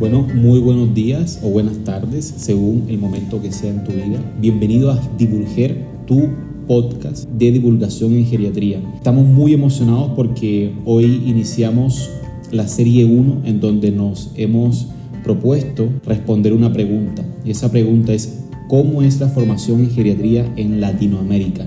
Bueno, 0.00 0.26
muy 0.34 0.60
buenos 0.60 0.94
días 0.94 1.40
o 1.42 1.50
buenas 1.50 1.76
tardes, 1.84 2.24
según 2.24 2.86
el 2.88 2.96
momento 2.96 3.42
que 3.42 3.52
sea 3.52 3.68
en 3.68 3.84
tu 3.84 3.92
vida. 3.92 4.18
Bienvenido 4.40 4.90
a 4.90 4.98
Divulger, 5.18 5.84
tu 6.06 6.26
podcast 6.66 7.28
de 7.28 7.52
divulgación 7.52 8.14
en 8.14 8.24
geriatría. 8.24 8.80
Estamos 8.94 9.26
muy 9.26 9.52
emocionados 9.52 10.12
porque 10.16 10.72
hoy 10.86 11.04
iniciamos 11.26 12.08
la 12.50 12.66
serie 12.66 13.04
1 13.04 13.42
en 13.44 13.60
donde 13.60 13.90
nos 13.90 14.32
hemos 14.36 14.86
propuesto 15.22 15.90
responder 16.06 16.54
una 16.54 16.72
pregunta. 16.72 17.22
Y 17.44 17.50
esa 17.50 17.70
pregunta 17.70 18.14
es, 18.14 18.46
¿cómo 18.68 19.02
es 19.02 19.20
la 19.20 19.28
formación 19.28 19.80
en 19.80 19.90
geriatría 19.90 20.50
en 20.56 20.80
Latinoamérica? 20.80 21.66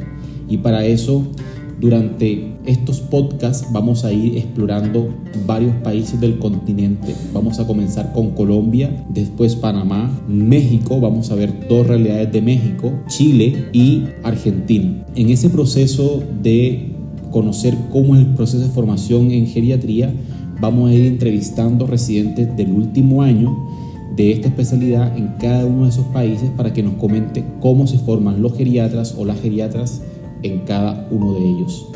Y 0.50 0.58
para 0.58 0.84
eso 0.88 1.28
durante 1.80 2.53
estos 2.66 3.00
podcasts 3.00 3.68
vamos 3.72 4.06
a 4.06 4.12
ir 4.14 4.38
explorando 4.38 5.10
varios 5.46 5.76
países 5.78 6.20
del 6.20 6.40
continente. 6.40 7.14
Vamos 7.34 7.60
a 7.60 7.68
comenzar 7.68 8.14
con 8.14 8.32
Colombia, 8.32 9.06
después 9.10 9.56
Panamá, 9.56 10.12
México, 10.28 11.00
vamos 11.00 11.32
a 11.32 11.36
ver 11.36 11.68
dos 11.68 11.88
realidades 11.88 12.32
de 12.32 12.42
México, 12.42 12.94
Chile 13.08 13.66
y 13.74 14.04
Argentina. 14.24 15.06
En 15.16 15.30
ese 15.30 15.50
proceso 15.50 16.24
de 16.42 16.92
conocer 17.32 17.76
cómo 17.92 18.16
es 18.16 18.22
el 18.22 18.34
proceso 18.34 18.64
de 18.64 18.70
formación 18.70 19.32
en 19.32 19.48
geriatría, 19.48 20.14
vamos 20.62 20.90
a 20.90 20.94
ir 20.94 21.06
entrevistando 21.06 21.88
residentes 21.88 22.56
del 22.56 22.72
último 22.72 23.22
año 23.22 23.58
de 24.16 24.32
esta 24.32 24.48
especialidad 24.48 25.18
en 25.18 25.28
cada 25.40 25.66
uno 25.66 25.84
de 25.84 25.90
esos 25.90 26.06
países 26.08 26.50
para 26.52 26.72
que 26.72 26.84
nos 26.84 26.94
comente 26.94 27.44
cómo 27.60 27.88
se 27.88 27.98
forman 27.98 28.42
los 28.42 28.56
geriatras 28.56 29.16
o 29.18 29.26
las 29.26 29.42
geriatras 29.42 30.02
en 30.44 30.60
cada 30.60 31.08
uno 31.10 31.34
de 31.34 31.40
ellos. 31.40 31.88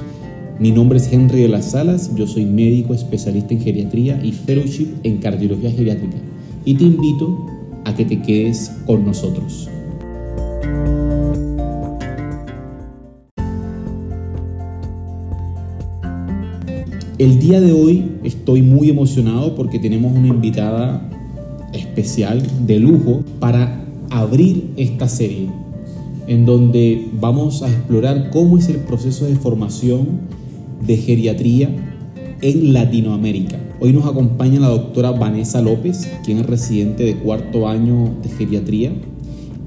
Mi 0.59 0.71
nombre 0.71 0.97
es 0.97 1.13
Henry 1.13 1.41
de 1.41 1.49
las 1.49 1.71
Salas, 1.71 2.15
yo 2.15 2.25
soy 2.25 2.43
médico 2.43 2.95
especialista 2.95 3.53
en 3.53 3.61
geriatría 3.61 4.19
y 4.23 4.31
fellowship 4.31 4.87
en 5.03 5.17
cardiología 5.17 5.69
geriátrica 5.69 6.17
y 6.65 6.73
te 6.73 6.83
invito 6.83 7.45
a 7.85 7.93
que 7.93 8.05
te 8.05 8.19
quedes 8.23 8.71
con 8.87 9.05
nosotros. 9.05 9.69
El 17.19 17.39
día 17.39 17.61
de 17.61 17.71
hoy 17.71 18.13
estoy 18.23 18.63
muy 18.63 18.89
emocionado 18.89 19.53
porque 19.53 19.77
tenemos 19.77 20.11
una 20.11 20.29
invitada 20.29 21.07
especial 21.71 22.41
de 22.65 22.79
lujo 22.79 23.23
para 23.39 23.85
abrir 24.09 24.71
esta 24.75 25.07
serie 25.07 25.49
en 26.25 26.45
donde 26.47 27.09
vamos 27.13 27.61
a 27.61 27.69
explorar 27.69 28.31
cómo 28.31 28.57
es 28.57 28.69
el 28.69 28.77
proceso 28.77 29.25
de 29.25 29.35
formación 29.35 30.36
de 30.85 30.97
geriatría 30.97 31.69
en 32.41 32.73
Latinoamérica. 32.73 33.57
Hoy 33.79 33.93
nos 33.93 34.05
acompaña 34.05 34.59
la 34.59 34.69
doctora 34.69 35.11
Vanessa 35.11 35.61
López, 35.61 36.11
quien 36.23 36.39
es 36.39 36.45
residente 36.45 37.03
de 37.03 37.15
cuarto 37.15 37.67
año 37.67 38.15
de 38.21 38.29
geriatría. 38.29 38.91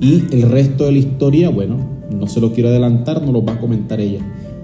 Y 0.00 0.25
el 0.33 0.42
resto 0.42 0.86
de 0.86 0.92
la 0.92 0.98
historia, 0.98 1.50
bueno, 1.50 1.77
no 2.11 2.27
se 2.27 2.41
lo 2.41 2.52
quiero 2.52 2.70
adelantar, 2.70 3.22
nos 3.22 3.33
lo 3.33 3.44
va 3.44 3.55
a 3.55 3.61
comentar 3.61 4.00
ella. 4.00 4.20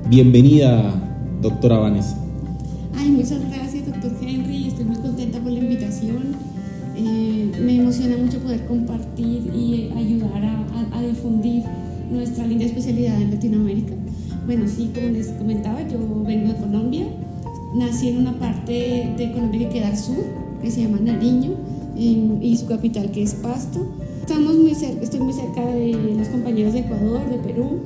Bienvenida, 0.08 0.94
doctora 1.42 1.78
Vanessa. 1.78 2.16
Ay, 2.96 3.10
muchas 3.10 3.40
gracias, 3.50 3.86
doctor 3.86 4.12
Henry. 4.20 4.68
Estoy 4.68 4.84
muy 4.86 4.96
contenta 4.96 5.38
por 5.40 5.52
la 5.52 5.58
invitación. 5.58 6.34
Eh, 6.96 7.52
me 7.64 7.76
emociona 7.76 8.16
mucho 8.16 8.38
poder 8.38 8.64
compartir 8.66 9.50
y 9.54 9.90
ayudar 9.96 10.44
a, 10.44 10.98
a 10.98 11.02
difundir 11.02 11.62
nuestra 12.10 12.46
linda 12.46 12.64
especialidad 12.64 13.20
en 13.20 13.30
Latinoamérica. 13.32 13.92
Bueno, 14.46 14.68
sí, 14.68 14.92
como 14.94 15.08
les 15.08 15.26
comentaba, 15.28 15.82
yo 15.88 15.98
vengo 16.24 16.52
de 16.52 16.56
Colombia. 16.56 17.06
Nací 17.74 18.10
en 18.10 18.18
una 18.18 18.38
parte 18.38 19.12
de 19.18 19.32
Colombia 19.32 19.68
que 19.68 19.74
queda 19.74 19.88
al 19.88 19.98
sur, 19.98 20.24
que 20.62 20.70
se 20.70 20.82
llama 20.82 20.98
Nariño, 21.00 21.50
y 21.96 22.56
su 22.56 22.66
capital 22.66 23.10
que 23.10 23.24
es 23.24 23.34
Pasto. 23.34 23.84
Estamos 24.20 24.56
muy 24.56 24.72
cerca, 24.74 25.02
estoy 25.02 25.20
muy 25.20 25.32
cerca 25.32 25.66
de 25.66 26.14
los 26.16 26.28
compañeros 26.28 26.74
de 26.74 26.80
Ecuador, 26.80 27.28
de 27.28 27.38
Perú. 27.38 27.80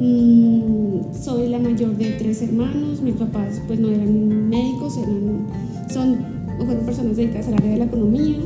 Mm, 0.00 1.12
soy 1.12 1.48
la 1.48 1.58
mayor 1.58 1.96
de 1.96 2.10
tres 2.12 2.40
hermanos. 2.40 3.02
Mis 3.02 3.14
papás 3.16 3.60
pues 3.66 3.80
no 3.80 3.88
eran 3.88 4.48
médicos, 4.48 4.98
eran, 4.98 5.46
son, 5.92 6.18
fueron 6.64 6.84
personas 6.84 7.16
dedicadas 7.16 7.48
al 7.48 7.54
área 7.54 7.72
de 7.72 7.78
la 7.78 7.84
economía. 7.86 8.36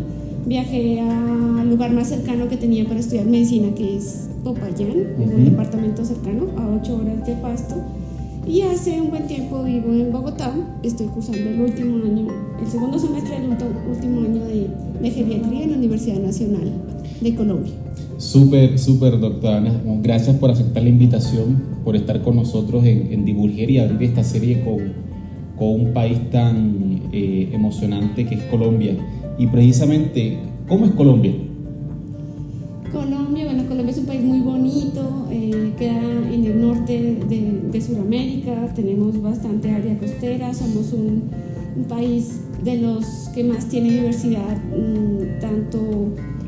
Viajé 0.46 1.00
al 1.00 1.68
lugar 1.68 1.92
más 1.92 2.08
cercano 2.08 2.48
que 2.48 2.56
tenía 2.56 2.86
para 2.86 3.00
estudiar 3.00 3.26
medicina, 3.26 3.74
que 3.74 3.98
es 3.98 4.29
Popayán, 4.42 5.06
un 5.18 5.44
departamento 5.44 6.04
cercano 6.04 6.46
a 6.56 6.68
8 6.80 6.96
horas 6.96 7.26
de 7.26 7.34
Pasto. 7.34 7.76
Y 8.46 8.62
hace 8.62 9.00
un 9.00 9.10
buen 9.10 9.26
tiempo 9.26 9.62
vivo 9.62 9.92
en 9.92 10.10
Bogotá, 10.10 10.52
estoy 10.82 11.06
cursando 11.08 11.50
el 11.50 11.60
último 11.60 11.98
año, 12.04 12.26
el 12.60 12.66
segundo 12.66 12.98
semestre 12.98 13.38
del 13.38 13.50
último 13.50 14.20
año 14.22 14.44
de, 14.44 14.66
de 15.00 15.10
geriatría 15.10 15.64
en 15.64 15.70
la 15.72 15.76
Universidad 15.76 16.20
Nacional 16.20 16.72
de 17.20 17.34
Colombia. 17.34 17.72
Súper, 18.16 18.78
súper, 18.78 19.18
doctora. 19.18 19.62
Gracias 20.02 20.36
por 20.36 20.50
aceptar 20.50 20.82
la 20.82 20.88
invitación, 20.88 21.62
por 21.84 21.96
estar 21.96 22.22
con 22.22 22.36
nosotros 22.36 22.84
en, 22.84 23.12
en 23.12 23.24
Divulger 23.24 23.70
y 23.70 23.78
abrir 23.78 24.08
esta 24.08 24.24
serie 24.24 24.62
con, 24.64 24.78
con 25.56 25.68
un 25.68 25.92
país 25.92 26.18
tan 26.30 27.02
eh, 27.12 27.50
emocionante 27.52 28.26
que 28.26 28.36
es 28.36 28.42
Colombia. 28.44 28.96
Y 29.38 29.46
precisamente, 29.46 30.38
¿cómo 30.68 30.86
es? 30.86 30.92
Colombia, 30.92 31.32
Tenemos 38.74 39.20
bastante 39.20 39.70
área 39.70 39.98
costera, 39.98 40.52
somos 40.54 40.92
un, 40.92 41.24
un, 41.76 41.84
país 41.84 42.40
de 42.64 42.78
los 42.78 43.28
que 43.34 43.44
más 43.44 43.68
tiene 43.68 43.90
diversidad, 43.90 44.56
mmm, 44.56 45.40
tanto 45.40 45.78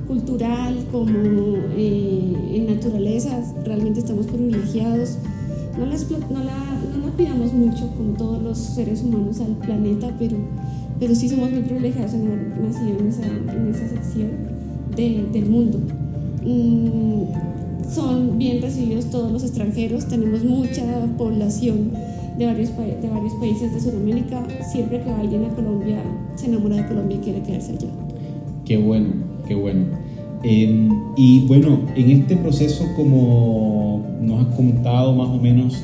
cultural 0.07 0.77
como 0.91 1.13
eh, 1.77 2.35
en 2.55 2.67
naturaleza, 2.75 3.41
realmente 3.65 4.01
estamos 4.01 4.27
privilegiados. 4.27 5.19
No 5.79 5.87
la, 5.87 5.97
no, 6.31 6.45
la, 6.45 6.59
no 6.97 7.07
la 7.07 7.13
cuidamos 7.17 7.53
mucho 7.53 7.89
como 7.97 8.13
todos 8.15 8.43
los 8.43 8.59
seres 8.59 9.03
humanos 9.03 9.41
al 9.41 9.57
planeta, 9.57 10.11
pero, 10.19 10.37
pero 10.99 11.15
sí 11.15 11.29
somos 11.29 11.51
muy 11.51 11.63
privilegiados 11.63 12.15
en 12.15 12.27
haber 12.27 12.59
nacido 12.61 12.99
en 12.99 13.07
esa, 13.07 13.27
en 13.27 13.69
esa 13.69 13.89
sección 13.89 14.31
de, 14.97 15.29
del 15.33 15.49
mundo. 15.49 15.79
Mm, 16.45 17.42
son 17.95 18.39
bien 18.39 18.63
recibidos 18.63 19.07
todos 19.07 19.31
los 19.31 19.43
extranjeros, 19.43 20.07
tenemos 20.07 20.45
mucha 20.45 20.85
población 21.19 21.91
de 22.39 22.47
varios, 22.47 22.71
de 22.77 23.09
varios 23.09 23.35
países 23.35 23.75
de 23.75 23.81
Sudamérica. 23.81 24.43
Siempre 24.71 25.01
que 25.01 25.11
va 25.11 25.21
alguien 25.21 25.45
a 25.45 25.49
Colombia, 25.49 25.99
se 26.37 26.47
enamora 26.47 26.77
de 26.77 26.87
Colombia 26.87 27.19
y 27.19 27.21
quiere 27.21 27.43
quedarse 27.43 27.73
allá. 27.73 27.89
Qué 28.65 28.77
bueno, 28.77 29.09
qué 29.47 29.55
bueno. 29.55 29.87
Eh, 30.43 30.89
y 31.17 31.47
bueno, 31.47 31.81
en 31.95 32.11
este 32.11 32.37
proceso, 32.37 32.85
como 32.97 34.03
nos 34.21 34.47
has 34.47 34.55
contado 34.57 35.15
más 35.15 35.29
o 35.29 35.39
menos 35.39 35.83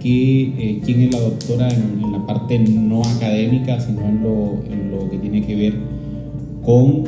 que, 0.00 0.42
eh, 0.42 0.80
quién 0.84 1.02
es 1.02 1.12
la 1.12 1.20
doctora 1.20 1.68
en, 1.68 2.02
en, 2.04 2.12
la 2.12 2.26
parte 2.26 2.58
no 2.58 3.02
académica, 3.02 3.80
sino 3.80 4.02
en 4.02 4.22
lo, 4.22 4.62
en 4.70 4.90
lo 4.90 5.10
que 5.10 5.18
tiene 5.18 5.42
que 5.42 5.56
ver 5.56 5.74
con 6.64 7.04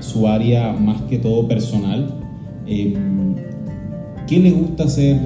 su 0.00 0.26
área 0.26 0.72
más 0.72 1.02
que 1.02 1.18
todo 1.18 1.46
personal. 1.46 2.14
Eh, 2.66 2.94
¿Qué 4.26 4.40
le 4.40 4.50
gusta 4.50 4.84
hacer 4.84 5.20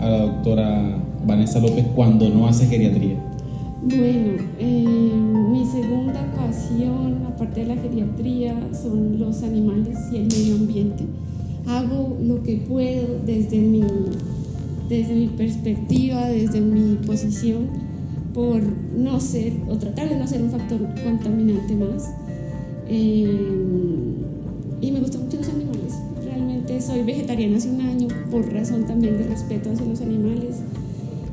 a 0.00 0.08
la 0.08 0.18
doctora 0.18 0.98
Vanessa 1.26 1.60
López 1.60 1.86
cuando 1.94 2.28
no 2.28 2.46
hace 2.46 2.66
geriatría? 2.66 3.16
Bueno, 3.82 4.42
eh, 4.58 5.12
mi 5.50 5.64
segunda 5.64 6.30
pasión, 6.36 7.24
aparte 7.26 7.60
de 7.60 7.74
la 7.74 7.76
geriatría, 7.76 8.54
son 8.74 9.18
los 9.18 9.42
animales 9.42 9.96
y 10.12 10.16
el 10.16 10.26
medio 10.26 10.56
ambiente. 10.56 11.04
Hago 11.66 12.18
lo 12.20 12.42
que 12.42 12.56
puedo 12.56 13.18
desde 13.24 13.56
mi, 13.60 13.82
desde 14.90 15.14
mi 15.14 15.28
perspectiva, 15.28 16.28
desde 16.28 16.60
mi 16.60 16.96
posición, 16.96 17.68
por 18.34 18.60
no 18.94 19.20
ser 19.20 19.54
o 19.70 19.76
tratar 19.76 20.10
de 20.10 20.16
no 20.16 20.26
ser 20.26 20.42
un 20.42 20.50
factor 20.50 20.80
contaminante 21.02 21.74
más. 21.76 22.10
Eh, 22.90 24.23
Soy 26.80 27.02
vegetariana 27.02 27.56
hace 27.56 27.70
un 27.70 27.80
año 27.80 28.08
por 28.30 28.52
razón 28.52 28.84
también 28.84 29.16
de 29.16 29.24
respeto 29.24 29.70
hacia 29.70 29.86
los 29.86 30.00
animales. 30.00 30.56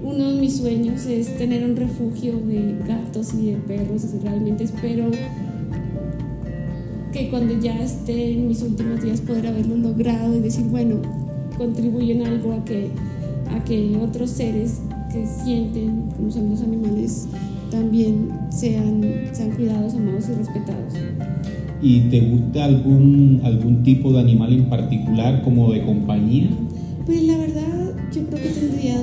Uno 0.03 0.31
de 0.31 0.39
mis 0.39 0.57
sueños 0.57 1.05
es 1.05 1.37
tener 1.37 1.63
un 1.63 1.75
refugio 1.75 2.39
de 2.39 2.77
gatos 2.87 3.33
y 3.33 3.51
de 3.51 3.57
perros. 3.57 4.05
Realmente 4.23 4.63
espero 4.63 5.09
que 7.11 7.29
cuando 7.29 7.59
ya 7.59 7.81
esté 7.83 8.33
en 8.33 8.47
mis 8.47 8.61
últimos 8.61 9.01
días 9.01 9.19
poder 9.21 9.47
haberlo 9.47 9.75
logrado 9.77 10.35
y 10.35 10.39
decir, 10.39 10.65
bueno, 10.65 11.01
contribuyen 11.57 12.25
algo 12.25 12.53
a 12.53 12.63
que, 12.63 12.89
a 13.49 13.63
que 13.63 13.97
otros 14.01 14.29
seres 14.29 14.79
que 15.11 15.25
sienten 15.25 16.11
como 16.15 16.31
son 16.31 16.51
los 16.51 16.61
animales 16.61 17.27
también 17.69 18.29
sean, 18.49 19.01
sean 19.33 19.51
cuidados, 19.51 19.95
amados 19.95 20.29
y 20.29 20.33
respetados. 20.33 20.93
¿Y 21.81 22.01
te 22.01 22.21
gusta 22.21 22.65
algún, 22.65 23.41
algún 23.43 23.81
tipo 23.81 24.13
de 24.13 24.19
animal 24.19 24.53
en 24.53 24.65
particular 24.65 25.41
como 25.41 25.71
de 25.71 25.83
compañía? 25.83 26.49
Pues 27.05 27.23
la 27.23 27.37
verdad, 27.37 27.95
yo 28.13 28.21
creo 28.27 28.43
que 28.43 28.49
tendría, 28.49 28.97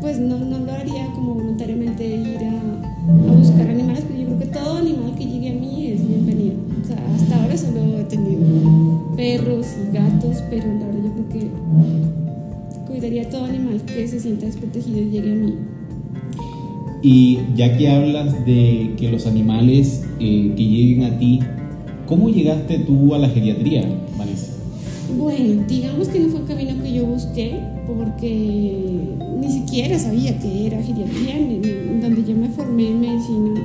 pues 0.00 0.18
no, 0.18 0.38
no 0.38 0.60
lo 0.60 0.72
haría 0.72 1.06
como 1.14 1.34
voluntariamente 1.34 2.06
ir 2.06 2.38
a, 2.38 3.30
a 3.30 3.36
buscar 3.36 3.68
animales, 3.68 4.04
pero 4.08 4.18
yo 4.18 4.26
creo 4.28 4.38
que 4.38 4.46
todo 4.46 4.78
animal 4.78 5.14
que 5.18 5.26
llegue 5.26 5.50
a 5.50 5.60
mí 5.60 5.88
es 5.88 6.08
bienvenido. 6.08 6.54
O 6.82 6.86
sea, 6.86 6.96
hasta 7.14 7.42
ahora 7.42 7.56
solo 7.56 7.98
he 7.98 8.04
tenido 8.04 9.14
perros 9.14 9.66
y 9.76 9.94
gatos, 9.94 10.42
pero 10.48 10.66
la 10.66 10.86
verdad 10.86 11.02
yo 11.04 11.12
creo 11.12 11.28
que 11.28 11.48
cuidaría 12.86 13.22
a 13.24 13.28
todo 13.28 13.44
animal 13.44 13.82
que 13.82 14.08
se 14.08 14.20
sienta 14.20 14.46
desprotegido 14.46 15.02
y 15.02 15.10
llegue 15.10 15.32
a 15.32 15.36
mí. 15.36 15.54
Y 17.02 17.40
ya 17.54 17.76
que 17.76 17.90
hablas 17.90 18.46
de 18.46 18.94
que 18.96 19.10
los 19.10 19.26
animales 19.26 20.02
eh, 20.20 20.54
que 20.56 20.64
lleguen 20.64 21.02
a 21.04 21.18
ti 21.18 21.40
¿cómo 22.06 22.28
llegaste 22.28 22.78
tú 22.80 23.14
a 23.14 23.18
la 23.18 23.28
geriatría, 23.28 23.84
Vanessa? 24.16 24.52
Bueno, 25.16 25.64
digamos 25.68 26.08
que 26.08 26.20
no 26.20 26.28
fue 26.28 26.40
un 26.40 26.46
camino 26.46 26.82
que 26.82 26.92
yo 26.92 27.04
busqué 27.06 27.60
porque 27.86 29.16
ni 29.40 29.52
siquiera 29.52 29.98
sabía 29.98 30.38
que 30.38 30.66
era 30.66 30.82
geriatría, 30.82 31.38
en, 31.38 32.00
donde 32.00 32.24
yo 32.24 32.36
me 32.36 32.48
formé 32.48 32.88
en 32.88 33.00
medicina, 33.00 33.60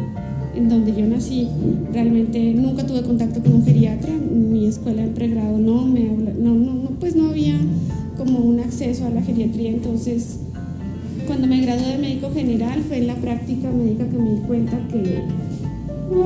en 0.56 0.70
donde 0.70 0.94
yo 0.94 1.06
nací. 1.06 1.48
Realmente 1.94 2.54
nunca 2.54 2.86
tuve 2.86 3.02
contacto 3.04 3.42
con 3.42 3.54
un 3.56 3.66
geriatra, 3.66 4.14
mi 4.14 4.66
escuela 4.66 5.04
en 5.04 5.14
pregrado 5.14 5.58
no 5.58 5.86
me 5.86 6.02
no, 6.02 6.54
no, 6.54 6.90
pues 7.00 7.16
no 7.16 7.30
había 7.30 7.56
como 8.18 8.40
un 8.40 8.60
acceso 8.60 9.06
a 9.06 9.10
la 9.10 9.22
geriatría, 9.22 9.70
entonces 9.70 10.40
cuando 11.26 11.48
me 11.48 11.62
gradué 11.62 11.90
de 11.90 11.98
médico 12.00 12.32
general 12.34 12.82
fue 12.88 12.98
en 12.98 13.08
la 13.08 13.16
práctica 13.16 13.70
médica 13.70 14.08
que 14.10 14.18
me 14.18 14.32
di 14.32 14.42
cuenta 14.42 14.78
que, 14.92 15.22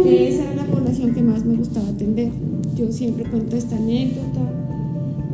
esa 0.05 0.43
era 0.43 0.55
la 0.55 0.65
población 0.65 1.13
que 1.13 1.21
más 1.21 1.45
me 1.45 1.55
gustaba 1.55 1.89
atender. 1.89 2.31
Yo 2.75 2.91
siempre 2.91 3.25
cuento 3.25 3.55
esta 3.55 3.75
anécdota 3.75 4.41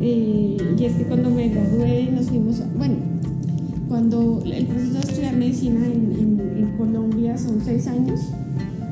eh, 0.00 0.56
y 0.78 0.84
es 0.84 0.94
que 0.94 1.04
cuando 1.04 1.30
me 1.30 1.48
gradué 1.48 2.10
nos 2.10 2.26
fuimos, 2.26 2.60
a, 2.60 2.66
bueno, 2.76 2.96
cuando 3.88 4.42
el 4.44 4.66
proceso 4.66 4.94
de 4.94 5.00
estudiar 5.00 5.36
medicina 5.36 5.86
en, 5.86 6.40
Colombia 6.78 7.36
son 7.36 7.60
seis 7.62 7.86
años 7.88 8.20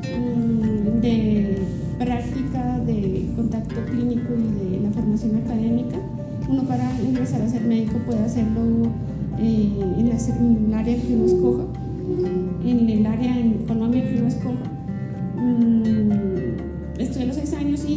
mm, 0.03 1.01
de 1.01 1.57
práctica, 1.99 2.79
de 2.81 3.31
contacto 3.35 3.77
clínico 3.91 4.35
y 4.37 4.77
de 4.77 4.81
la 4.83 4.91
formación 4.91 5.37
académica. 5.37 5.97
Uno 6.51 6.65
para 6.65 6.91
ingresar 7.01 7.41
a 7.41 7.49
ser 7.49 7.63
médico 7.63 7.95
puede 8.05 8.21
hacerlo 8.21 8.91
eh, 9.39 9.71
en, 9.99 10.67
el 10.67 10.75
área 10.75 11.01
que 11.01 11.15
uno 11.15 11.25
escoja, 11.25 11.65
en 12.67 12.91
el 12.91 13.07
área 13.07 13.39
en 13.39 13.65
Colombia 13.67 14.07
que 14.07 14.19
uno 14.19 14.29
escoja. 14.29 14.78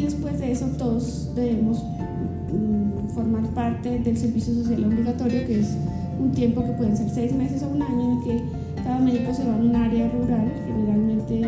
Y 0.02 0.06
después 0.06 0.40
de 0.40 0.52
eso 0.52 0.66
todos 0.80 1.30
debemos 1.36 1.84
mm, 1.84 3.10
formar 3.14 3.44
parte 3.54 4.00
del 4.00 4.18
servicio 4.18 4.54
social 4.56 4.84
obligatorio, 4.86 5.46
que 5.46 5.60
es 5.60 5.78
un 6.20 6.32
tiempo 6.32 6.66
que 6.66 6.72
pueden 6.72 6.98
ser 6.98 7.10
seis 7.10 7.34
meses 7.34 7.62
o 7.62 7.68
un 7.68 7.82
año 7.84 8.14
en 8.14 8.22
que 8.24 8.44
cada 8.84 8.98
médico 9.00 9.32
se 9.32 9.46
va 9.46 9.54
a 9.54 9.58
un 9.58 9.76
área 9.76 10.10
rural, 10.10 10.52
generalmente 10.66 11.42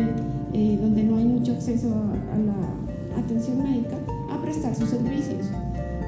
eh, 0.52 0.78
donde 0.80 1.02
no 1.02 1.16
hay 1.16 1.24
mucho 1.24 1.52
acceso 1.52 1.88
a, 1.88 2.38
la 2.38 3.20
atención 3.20 3.60
médica, 3.60 3.96
a 4.30 4.40
prestar 4.40 4.74
sus 4.74 4.88
servicios. 4.88 5.48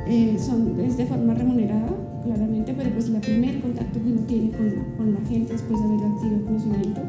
Eh, 0.06 0.36
son, 0.38 0.78
es 0.78 0.96
de 0.96 1.06
forma 1.06 1.34
remunerada 1.34 1.88
claramente, 2.22 2.74
pero 2.76 2.90
pues 2.90 3.08
el 3.08 3.20
primer 3.20 3.60
contacto 3.60 4.00
que 4.00 4.12
uno 4.12 4.20
tiene 4.22 4.50
con, 4.52 4.70
con 4.96 5.14
la 5.14 5.20
gente 5.28 5.52
después 5.52 5.80
de 5.80 5.86
haber 5.86 6.04
adquirido 6.04 6.44
conocimiento. 6.44 7.00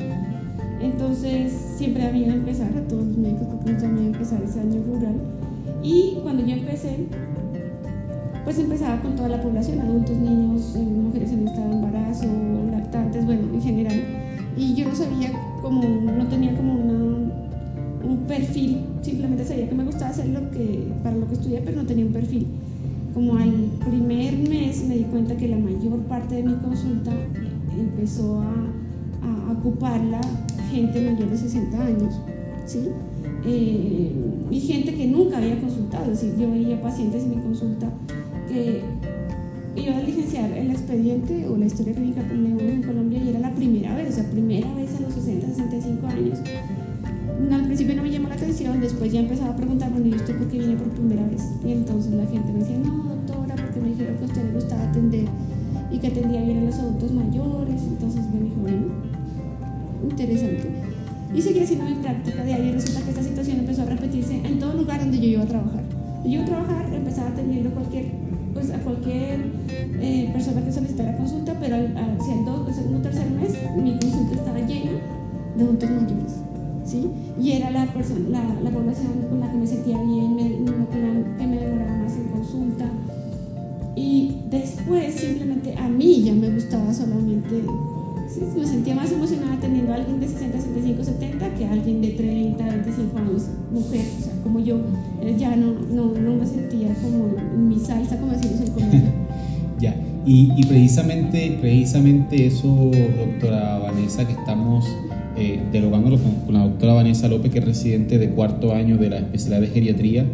Entonces 0.99 1.53
siempre 1.77 2.07
había 2.07 2.33
empezar 2.33 2.75
a 2.75 2.81
todos 2.87 3.05
los 3.05 3.17
médicos 3.17 3.47
porque 3.51 3.71
nos 3.71 3.83
había 3.83 4.07
empezar 4.07 4.41
ese 4.41 4.59
año 4.59 4.81
rural. 4.81 5.13
Y 5.83 6.17
cuando 6.23 6.43
yo 6.43 6.55
empecé, 6.55 7.05
pues 8.43 8.57
empezaba 8.57 8.99
con 9.03 9.15
toda 9.15 9.29
la 9.29 9.39
población, 9.39 9.79
adultos, 9.79 10.17
niños, 10.17 10.75
eh, 10.75 10.79
mujeres 10.79 11.31
en 11.33 11.47
estado 11.47 11.69
de 11.69 11.75
embarazo, 11.75 12.25
lactantes, 12.71 13.27
bueno, 13.27 13.43
en 13.53 13.61
general. 13.61 14.03
Y 14.57 14.73
yo 14.73 14.89
no 14.89 14.95
sabía 14.95 15.33
como, 15.61 15.83
no 15.83 16.25
tenía 16.29 16.55
como 16.55 16.73
una, 16.73 16.93
un 18.03 18.23
perfil, 18.27 18.81
simplemente 19.03 19.45
sabía 19.45 19.69
que 19.69 19.75
me 19.75 19.83
gustaba 19.83 20.09
hacer 20.09 20.29
lo 20.29 20.49
que, 20.49 20.91
para 21.03 21.15
lo 21.15 21.27
que 21.27 21.35
estudié, 21.35 21.61
pero 21.63 21.83
no 21.83 21.87
tenía 21.87 22.07
un 22.07 22.13
perfil 22.13 22.47
como 23.13 23.35
al 23.35 23.51
primer 23.87 24.37
mes 24.49 24.83
me 24.87 24.95
di 24.95 25.03
cuenta 25.03 25.35
que 25.37 25.47
la 25.47 25.57
mayor 25.57 25.99
parte 26.07 26.35
de 26.35 26.43
mi 26.43 26.53
consulta 26.55 27.11
empezó 27.75 28.41
a, 28.41 28.51
a 29.23 29.51
ocuparla 29.53 30.21
gente 30.69 31.11
mayor 31.11 31.29
de 31.29 31.37
60 31.37 31.85
años, 31.85 32.15
¿sí? 32.65 32.89
Eh, 33.45 34.11
y 34.49 34.59
gente 34.59 34.93
que 34.93 35.07
nunca 35.07 35.37
había 35.37 35.59
consultado, 35.59 36.11
es 36.11 36.21
yo 36.37 36.49
veía 36.51 36.81
pacientes 36.81 37.23
en 37.23 37.29
mi 37.31 37.35
consulta 37.37 37.89
que 38.47 38.81
iba 39.75 39.97
a 39.97 40.01
licenciar 40.01 40.51
el 40.51 40.71
expediente 40.71 41.47
o 41.47 41.57
la 41.57 41.65
historia 41.65 41.93
clínica 41.93 42.21
en 42.21 42.83
Colombia 42.83 43.21
y 43.23 43.29
era 43.29 43.39
la 43.39 43.53
primera 43.53 43.95
vez, 43.95 44.09
o 44.09 44.13
sea, 44.13 44.29
primera 44.29 44.73
vez 44.73 44.95
a 44.95 45.01
los 45.01 45.13
60, 45.13 45.47
65 45.47 46.07
años. 46.07 46.39
Al 47.51 47.65
principio 47.65 47.95
no 47.95 48.01
me 48.01 48.09
llamó 48.09 48.29
la 48.29 48.35
atención, 48.35 48.81
después 48.81 49.11
ya 49.11 49.19
empezaba 49.19 49.51
a 49.51 49.55
preguntar, 49.55 49.91
bueno, 49.91 50.07
¿y 50.07 50.15
usted 50.15 50.35
por 50.37 50.47
qué 50.47 50.57
viene 50.57 50.75
por 50.75 50.89
primera 50.89 51.25
vez? 51.27 51.43
Y 51.63 51.71
entonces 51.71 52.11
la 52.13 52.25
gente 52.25 52.51
me 52.51 52.59
decía, 52.59 52.77
no, 52.79 53.07
me 53.79 53.89
dijeron 53.89 54.17
que 54.17 54.23
a 54.23 54.27
usted 54.27 54.43
le 54.43 54.51
gustaba 54.53 54.83
atender 54.83 55.25
y 55.91 55.99
que 55.99 56.07
atendía 56.07 56.41
bien 56.41 56.57
a 56.59 56.63
los 56.65 56.75
adultos 56.75 57.11
mayores. 57.11 57.81
Entonces 57.83 58.21
me 58.33 58.41
dijo, 58.41 58.55
bueno, 58.61 58.87
interesante. 60.03 60.69
Y 61.33 61.41
seguí 61.41 61.59
haciendo 61.59 61.85
mi 61.85 61.95
práctica 61.95 62.43
de 62.43 62.53
ahí. 62.53 62.71
Resulta 62.71 63.01
que 63.01 63.09
esta 63.09 63.23
situación 63.23 63.59
empezó 63.59 63.81
a 63.83 63.85
repetirse 63.85 64.35
en 64.35 64.59
todo 64.59 64.73
lugar 64.73 64.99
donde 64.99 65.19
yo 65.19 65.27
iba 65.27 65.43
a 65.43 65.47
trabajar. 65.47 65.83
Yo 66.23 66.31
iba 66.31 66.43
a 66.43 66.45
trabajar, 66.45 66.93
empezaba 66.93 67.29
atendiendo 67.29 67.69
cualquier, 67.71 68.05
pues, 68.53 68.71
a 68.71 68.79
cualquier 68.79 69.39
eh, 69.69 70.29
persona 70.33 70.63
que 70.63 70.71
solicitara 70.71 71.17
consulta, 71.17 71.57
pero 71.59 71.75
al, 71.75 71.97
al 71.97 72.17
segundo 72.21 72.65
tercer 73.01 73.29
mes 73.31 73.53
mi 73.75 73.97
consulta 73.99 74.35
estaba 74.35 74.59
llena 74.59 74.91
de 75.55 75.63
adultos 75.63 75.89
mayores. 75.89 76.33
¿sí? 76.85 77.09
Y 77.41 77.51
era 77.51 77.69
la, 77.71 77.85
persona, 77.87 78.29
la, 78.29 78.61
la 78.63 78.69
población 78.71 79.25
con 79.29 79.39
la 79.39 79.51
que 79.51 79.57
me 79.57 79.67
sentía 79.67 80.01
bien, 80.01 80.35
me, 80.35 80.43
que 81.37 81.47
me 81.47 81.59
demoraba 81.59 81.97
más 81.97 82.13
en 82.13 82.27
consulta. 82.29 82.85
Y 83.95 84.41
después 84.49 85.13
simplemente 85.15 85.75
a 85.75 85.87
mí 85.87 86.23
ya 86.23 86.33
me 86.33 86.49
gustaba 86.51 86.93
solamente, 86.93 87.63
me 88.57 88.65
sentía 88.65 88.95
más 88.95 89.11
emocionada 89.11 89.57
teniendo 89.59 89.93
a 89.93 89.95
alguien 89.95 90.19
de 90.19 90.27
60, 90.27 90.59
65, 90.59 91.03
70 91.03 91.53
que 91.55 91.65
a 91.65 91.71
alguien 91.71 92.01
de 92.01 92.09
30, 92.09 92.63
25 92.63 93.17
años, 93.17 93.43
mujer, 93.71 94.05
o 94.19 94.23
sea, 94.23 94.33
como 94.43 94.59
yo, 94.59 94.77
eh, 95.21 95.35
ya 95.37 95.55
no, 95.55 95.73
no, 95.91 96.13
no 96.13 96.35
me 96.35 96.45
sentía 96.45 96.93
como 97.01 97.35
en 97.37 97.69
mi 97.69 97.79
salsa, 97.79 98.19
como 98.19 98.33
decimos 98.33 98.61
en 98.61 98.71
Colombia. 98.73 99.13
ya, 99.79 99.95
y, 100.25 100.51
y, 100.57 100.65
precisamente, 100.65 101.57
precisamente 101.61 102.47
eso, 102.47 102.67
doctora 102.67 103.79
Vanessa, 103.79 104.25
que 104.25 104.33
estamos 104.33 104.85
eh, 105.37 105.61
dialogándolo 105.71 106.17
con, 106.17 106.31
con, 106.45 106.53
la 106.53 106.63
doctora 106.63 106.93
Vanessa 106.93 107.27
López, 107.27 107.51
que 107.51 107.59
es 107.59 107.65
residente 107.65 108.17
de 108.17 108.29
cuarto 108.31 108.73
año 108.73 108.97
de 108.97 109.09
la 109.09 109.17
especialidad 109.19 109.61
de 109.61 109.67
geriatría, 109.67 110.25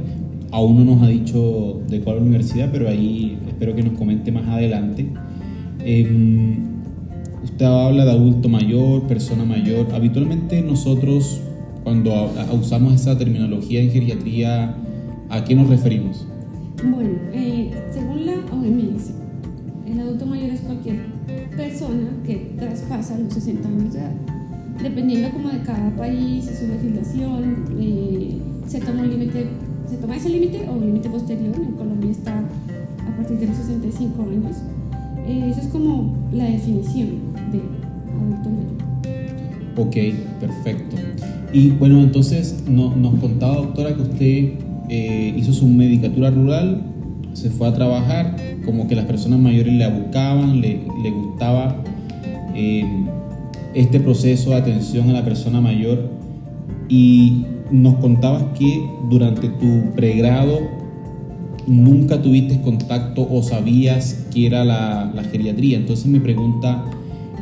Aún 0.54 0.78
no 0.78 0.94
nos 0.94 1.02
ha 1.02 1.08
dicho 1.08 1.82
de 1.90 2.02
cuál 2.02 2.20
universidad, 2.20 2.70
pero 2.72 2.88
ahí 2.88 3.40
espero 3.48 3.76
que 3.76 3.82
nos 3.82 3.98
comente 3.98 4.32
más 4.32 4.48
adelante. 4.48 5.08
Em, 5.84 6.73
usted 7.44 7.66
habla 7.66 8.06
de 8.06 8.12
adulto 8.12 8.50
mayor, 8.50 9.04
persona 9.04 9.44
mayor. 9.46 9.88
Habitualmente 9.94 10.62
nosotros, 10.62 11.42
cuando 11.84 12.32
usamos 12.54 12.94
esa 12.94 13.18
terminología 13.18 13.82
en 13.82 13.92
geriatría, 13.92 14.76
¿a 15.30 15.44
qué 15.44 15.56
nos 15.56 15.70
referimos? 15.70 16.26
Bueno, 16.84 17.12
eh, 17.34 17.72
según 17.92 18.26
la 18.26 18.34
OMS, 18.52 19.12
el 19.88 20.00
adulto 20.00 20.26
mayor 20.26 20.50
es 20.50 20.62
cualquier 20.62 21.06
persona 21.56 22.10
que 22.26 22.54
traspasa 22.58 23.18
los 23.18 23.34
60 23.34 23.68
años 23.68 23.94
de 23.94 24.00
edad. 24.00 24.12
Dependiendo 24.82 25.30
como 25.30 25.50
de 25.50 25.60
cada 25.62 25.96
país 25.96 26.50
y 26.52 26.56
su 26.56 26.68
legislación, 26.68 27.66
eh, 27.80 28.38
se 28.68 28.80
toma 28.80 29.04
un 29.04 29.10
límite 29.10 29.48
se 29.94 29.98
toma 29.98 30.16
ese 30.16 30.30
límite 30.30 30.68
o 30.68 30.74
un 30.74 30.86
límite 30.88 31.10
posterior. 31.10 31.56
En 31.56 31.74
Colombia 31.74 32.10
está 32.10 32.40
a 32.40 33.18
partir 33.18 33.38
de 33.38 33.48
los 33.48 33.58
65 33.58 34.24
años. 34.24 34.58
Eh, 35.28 35.48
esa 35.50 35.62
es 35.62 35.68
como 35.68 36.16
la 36.32 36.46
definición 36.46 37.10
de 37.52 37.62
adulto 38.12 38.50
mayor. 38.50 38.84
Ok, 39.78 39.96
perfecto. 40.40 40.96
Y 41.54 41.70
bueno, 41.70 42.02
entonces 42.02 42.64
nos 42.68 43.20
contaba, 43.20 43.56
doctora, 43.56 43.96
que 43.96 44.02
usted 44.02 44.54
eh, 44.90 45.34
hizo 45.38 45.54
su 45.54 45.68
medicatura 45.68 46.30
rural, 46.30 46.82
se 47.34 47.50
fue 47.50 47.68
a 47.68 47.74
trabajar, 47.74 48.36
como 48.66 48.88
que 48.88 48.96
las 48.96 49.06
personas 49.06 49.40
mayores 49.40 49.74
le 49.74 49.90
buscaban, 49.90 50.62
le, 50.62 50.82
le 51.02 51.12
gustaba 51.12 51.76
eh, 52.56 52.86
este 53.74 54.00
proceso 54.00 54.52
de 54.52 54.58
atención 54.58 55.10
a 55.10 55.14
la 55.14 55.26
persona 55.26 55.60
mayor 55.62 56.10
y 56.90 57.46
nos 57.72 57.96
contabas 57.96 58.44
que 58.58 58.88
durante 59.10 59.50
tu 59.50 59.92
pregrado 59.96 60.60
nunca 61.68 62.22
tuviste 62.22 62.62
contacto 62.62 63.28
o 63.30 63.42
sabías 63.44 64.26
que 64.34 64.48
era 64.48 64.64
la, 64.64 65.24
geriatría. 65.32 65.78
Entonces 65.78 66.06
mi 66.06 66.20
pregunta 66.20 66.84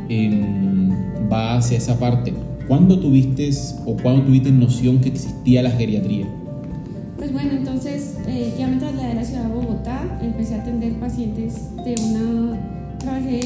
em, 0.08 0.90
va 1.30 1.56
hacia 1.56 1.78
esa 1.78 1.98
parte. 1.98 2.32
¿Cuándo 2.68 2.98
tuviste 2.98 3.50
o 3.86 3.96
cuándo 3.96 4.22
tuviste 4.22 4.52
noción 4.52 5.00
que 5.00 5.08
existía 5.08 5.62
la 5.62 5.70
geriatría? 5.70 6.26
Pues 7.16 7.32
bueno, 7.32 7.52
entonces 7.52 8.16
eh, 8.26 8.54
ya 8.58 8.66
me 8.66 8.76
trasladé 8.76 9.12
a 9.12 9.14
la 9.14 9.24
ciudad 9.24 9.44
de 9.44 9.54
Bogotá, 9.54 10.20
empecé 10.22 10.54
a 10.54 10.62
atender 10.62 10.92
pacientes 10.94 11.68
de 11.84 11.94
una... 12.02 12.58
Trabajé 12.98 13.40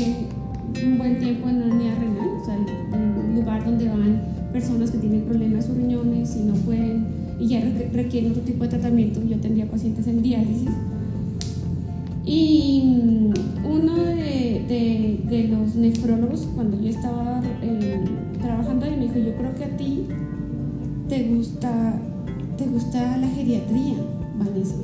un 0.84 0.98
buen 0.98 1.18
tiempo 1.18 1.48
en 1.48 1.56
una 1.62 1.74
unidad 1.74 1.96
renal, 1.98 2.28
o 2.40 2.44
sea, 2.44 2.54
en 2.54 3.18
un 3.18 3.34
lugar 3.34 3.64
donde 3.64 3.88
van 3.88 4.20
personas 4.52 4.90
que 4.90 4.98
tienen 4.98 5.22
problemas 5.22 5.66
de 5.66 5.72
sus 5.72 5.76
riñones 5.76 6.36
y 6.36 6.44
no 6.44 6.54
pueden 6.54 7.25
y 7.38 7.48
ya 7.48 7.60
requieren 7.92 8.30
otro 8.30 8.42
tipo 8.42 8.64
de 8.64 8.70
tratamiento. 8.70 9.22
Yo 9.24 9.36
atendía 9.36 9.66
pacientes 9.70 10.06
en 10.06 10.22
diálisis. 10.22 10.70
Y 12.24 12.82
mm, 12.84 13.66
uno 13.66 13.96
de, 13.96 15.22
de, 15.28 15.48
los 15.48 15.76
nefrólogos, 15.76 16.48
cuando 16.54 16.80
yo 16.80 16.88
estaba 16.88 17.42
eh, 17.62 18.00
trabajando 18.40 18.86
ahí, 18.86 18.96
me 18.96 19.02
dijo, 19.02 19.18
yo 19.18 19.36
creo 19.36 19.54
que 19.54 19.64
a 19.64 19.76
ti 19.76 20.06
te 21.08 21.24
gusta, 21.24 22.00
te 22.56 22.64
gusta 22.66 23.16
la 23.18 23.28
geriatría, 23.28 23.96
Vanessa. 24.38 24.74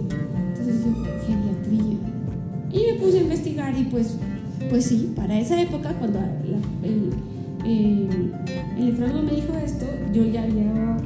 Entonces 0.49 0.85
yo, 0.85 0.93
geriatría. 1.27 1.99
Y 2.73 2.93
me 2.93 3.01
puse 3.01 3.19
a 3.19 3.23
investigar 3.23 3.77
y 3.79 3.85
pues, 3.85 4.17
pues 4.71 4.85
sí, 4.85 5.13
para 5.17 5.39
esa 5.39 5.61
época, 5.61 5.95
cuando 5.99 6.21
el, 6.85 7.11
el 7.65 8.33
nefrólogo 8.79 9.23
me 9.23 9.33
dijo 9.33 9.55
esto, 9.65 9.85
yo 10.13 10.25
ya 10.27 10.45
había 10.45 10.97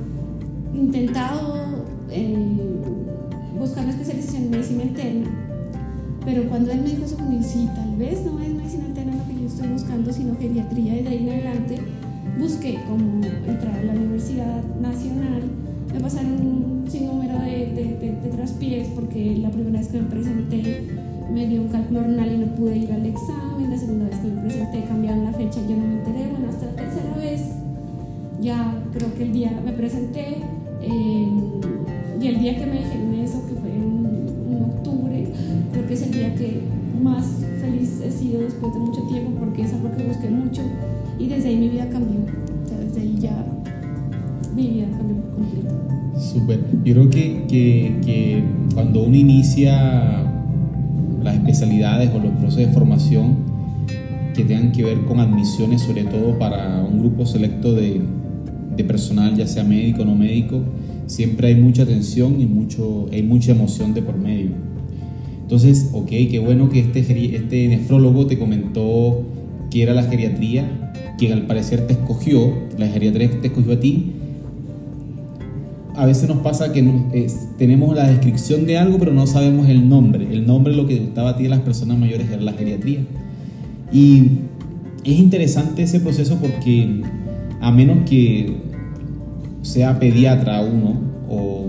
intentado 0.76 1.84
eh, 2.10 2.36
buscar 3.58 3.84
una 3.84 3.92
especialización 3.92 4.44
en 4.44 4.50
medicina 4.50 4.82
interna, 4.84 5.26
pero 6.24 6.48
cuando 6.48 6.72
él 6.72 6.82
me 6.82 6.90
dijo 6.90 7.04
eso, 7.04 7.16
dijo, 7.30 7.42
sí, 7.42 7.68
tal 7.74 7.96
vez 7.96 8.24
no 8.24 8.38
es 8.40 8.54
medicina 8.54 8.84
interna 8.86 9.16
lo 9.16 9.26
que 9.26 9.40
yo 9.40 9.46
estoy 9.46 9.68
buscando, 9.68 10.12
sino 10.12 10.36
geriatría, 10.36 10.98
y 10.98 11.02
de 11.02 11.08
ahí 11.08 11.28
en 11.28 11.32
adelante 11.32 11.78
busqué 12.38 12.78
cómo 12.86 13.24
entrar 13.46 13.78
a 13.78 13.82
la 13.82 13.92
Universidad 13.94 14.64
Nacional, 14.80 15.42
me 15.92 16.00
pasaron 16.00 16.32
un 16.32 16.84
sinnúmero 16.88 17.38
de, 17.40 17.66
de, 18.22 18.30
traspiés, 18.36 18.88
porque 18.88 19.36
la 19.38 19.50
primera 19.50 19.78
vez 19.78 19.88
que 19.88 20.00
me 20.00 20.08
presenté 20.08 20.88
me 21.32 21.46
dio 21.46 21.62
un 21.62 21.68
cálculo 21.68 22.02
renal 22.02 22.32
y 22.32 22.38
no 22.38 22.46
pude 22.54 22.76
ir 22.76 22.92
al 22.92 23.06
examen, 23.06 23.70
la 23.70 23.78
segunda 23.78 24.06
vez 24.06 24.18
que 24.18 24.28
me 24.28 24.42
presenté 24.42 24.84
cambiaron 24.84 25.24
la 25.24 25.32
fecha, 25.32 25.60
yo 25.68 25.76
no 25.76 25.86
me 25.86 25.94
enteré, 25.94 26.28
bueno, 26.30 26.48
hasta 26.50 26.66
la 26.66 26.72
tercera 26.72 27.16
vez 27.16 27.42
ya 28.40 28.74
creo 28.92 29.14
que 29.14 29.22
el 29.24 29.32
día 29.32 29.60
me 29.64 29.72
presenté 29.72 30.42
eh, 30.86 31.28
y 32.20 32.26
el 32.26 32.40
día 32.40 32.56
que 32.56 32.66
me 32.66 32.78
dijeron 32.78 33.14
eso, 33.14 33.42
que 33.46 33.54
fue 33.54 33.70
en, 33.70 34.06
en 34.50 34.62
octubre, 34.62 35.26
creo 35.72 35.86
que 35.86 35.94
es 35.94 36.02
el 36.02 36.12
día 36.12 36.34
que 36.34 36.60
más 37.02 37.26
feliz 37.60 38.00
he 38.04 38.10
sido 38.10 38.40
después 38.40 38.72
de 38.74 38.80
mucho 38.80 39.02
tiempo 39.02 39.32
porque 39.38 39.62
es 39.62 39.72
algo 39.72 39.90
que 39.96 40.04
busqué 40.04 40.30
mucho 40.30 40.62
y 41.18 41.28
desde 41.28 41.48
ahí 41.48 41.56
mi 41.56 41.68
vida 41.68 41.88
cambió. 41.88 42.20
O 42.64 42.68
sea, 42.68 42.78
desde 42.78 43.00
ahí 43.00 43.16
ya 43.20 43.44
mi 44.54 44.68
vida 44.68 44.86
cambió 44.96 45.16
por 45.16 45.30
completo. 45.32 45.74
Súper. 46.18 46.60
Yo 46.84 46.94
creo 46.94 47.10
que, 47.10 47.44
que, 47.48 47.96
que 48.04 48.44
cuando 48.74 49.02
uno 49.04 49.16
inicia 49.16 50.22
las 51.22 51.34
especialidades 51.34 52.10
o 52.14 52.18
los 52.18 52.32
procesos 52.32 52.68
de 52.68 52.72
formación 52.72 53.36
que 54.34 54.44
tengan 54.44 54.72
que 54.72 54.84
ver 54.84 55.04
con 55.04 55.18
admisiones, 55.20 55.82
sobre 55.82 56.04
todo 56.04 56.38
para 56.38 56.82
un 56.82 57.00
grupo 57.00 57.26
selecto 57.26 57.74
de, 57.74 58.02
de 58.76 58.84
personal, 58.84 59.36
ya 59.36 59.46
sea 59.46 59.64
médico 59.64 60.02
o 60.02 60.04
no 60.04 60.14
médico, 60.14 60.60
siempre 61.06 61.48
hay 61.48 61.54
mucha 61.54 61.86
tensión 61.86 62.40
y 62.40 62.46
mucho, 62.46 63.06
hay 63.12 63.22
mucha 63.22 63.52
emoción 63.52 63.94
de 63.94 64.02
por 64.02 64.16
medio. 64.16 64.50
Entonces, 65.42 65.90
ok, 65.92 66.08
qué 66.08 66.38
bueno 66.38 66.68
que 66.68 66.80
este, 66.80 67.00
este 67.36 67.68
nefrólogo 67.68 68.26
te 68.26 68.38
comentó 68.38 69.22
que 69.70 69.82
era 69.82 69.94
la 69.94 70.02
geriatría, 70.02 70.92
quien 71.18 71.32
al 71.32 71.46
parecer 71.46 71.86
te 71.86 71.92
escogió, 71.92 72.52
la 72.78 72.88
geriatría 72.88 73.30
que 73.30 73.36
te 73.36 73.46
escogió 73.48 73.74
a 73.74 73.80
ti, 73.80 74.12
a 75.96 76.04
veces 76.04 76.28
nos 76.28 76.38
pasa 76.38 76.72
que 76.72 76.84
tenemos 77.56 77.96
la 77.96 78.06
descripción 78.08 78.66
de 78.66 78.76
algo, 78.76 78.98
pero 78.98 79.14
no 79.14 79.26
sabemos 79.26 79.68
el 79.68 79.88
nombre. 79.88 80.28
El 80.30 80.46
nombre 80.46 80.74
lo 80.76 80.86
que 80.86 80.98
gustaba 80.98 81.30
a 81.30 81.36
ti 81.36 81.46
a 81.46 81.48
las 81.48 81.60
personas 81.60 81.98
mayores 81.98 82.28
era 82.30 82.42
la 82.42 82.52
geriatría. 82.52 83.00
Y 83.90 84.24
es 85.04 85.18
interesante 85.18 85.84
ese 85.84 86.00
proceso 86.00 86.36
porque 86.38 87.00
a 87.60 87.70
menos 87.70 88.08
que 88.08 88.56
sea 89.66 89.98
pediatra 89.98 90.60
uno 90.62 91.00
o, 91.28 91.66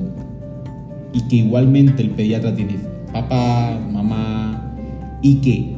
y 1.13 1.21
que 1.21 1.37
igualmente 1.37 2.03
el 2.03 2.11
pediatra 2.11 2.55
tiene 2.55 2.75
papá, 3.11 3.79
mamá 3.91 4.75
y 5.21 5.35
que 5.35 5.77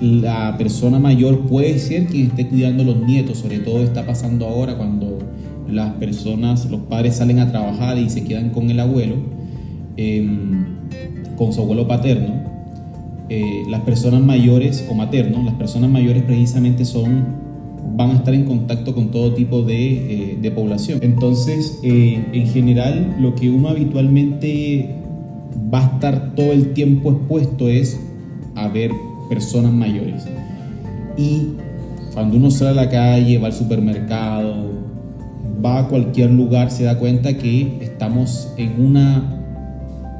la 0.00 0.56
persona 0.56 0.98
mayor 0.98 1.46
puede 1.46 1.78
ser 1.78 2.06
quien 2.06 2.28
esté 2.28 2.48
cuidando 2.48 2.82
a 2.82 2.86
los 2.86 3.00
nietos, 3.02 3.38
sobre 3.38 3.58
todo 3.58 3.82
está 3.82 4.06
pasando 4.06 4.46
ahora 4.46 4.76
cuando 4.76 5.18
las 5.68 5.92
personas, 5.94 6.68
los 6.70 6.80
padres 6.82 7.16
salen 7.16 7.38
a 7.38 7.50
trabajar 7.50 7.98
y 7.98 8.10
se 8.10 8.24
quedan 8.24 8.50
con 8.50 8.70
el 8.70 8.80
abuelo, 8.80 9.16
em, 9.96 10.64
con 11.36 11.52
su 11.52 11.60
abuelo 11.60 11.86
paterno. 11.86 12.40
Eh, 13.28 13.62
las 13.68 13.82
personas 13.82 14.22
mayores 14.22 14.84
o 14.90 14.94
maternos, 14.94 15.44
las 15.44 15.54
personas 15.54 15.90
mayores 15.90 16.24
precisamente 16.24 16.84
son, 16.84 17.49
van 17.96 18.10
a 18.10 18.14
estar 18.14 18.34
en 18.34 18.44
contacto 18.44 18.94
con 18.94 19.10
todo 19.10 19.34
tipo 19.34 19.62
de, 19.62 20.32
eh, 20.32 20.38
de 20.40 20.50
población. 20.50 21.00
Entonces, 21.02 21.78
eh, 21.82 22.24
en 22.32 22.46
general, 22.46 23.16
lo 23.20 23.34
que 23.34 23.50
uno 23.50 23.68
habitualmente 23.68 24.96
va 25.72 25.80
a 25.80 25.94
estar 25.94 26.34
todo 26.34 26.52
el 26.52 26.72
tiempo 26.72 27.12
expuesto 27.12 27.68
es 27.68 28.00
a 28.54 28.68
ver 28.68 28.90
personas 29.28 29.72
mayores. 29.72 30.24
Y 31.16 31.48
cuando 32.14 32.36
uno 32.36 32.50
sale 32.50 32.70
a 32.70 32.84
la 32.84 32.90
calle, 32.90 33.38
va 33.38 33.46
al 33.46 33.52
supermercado, 33.52 34.70
va 35.64 35.80
a 35.80 35.88
cualquier 35.88 36.30
lugar, 36.30 36.70
se 36.70 36.84
da 36.84 36.98
cuenta 36.98 37.36
que 37.36 37.78
estamos 37.80 38.52
en 38.56 38.84
una 38.84 39.36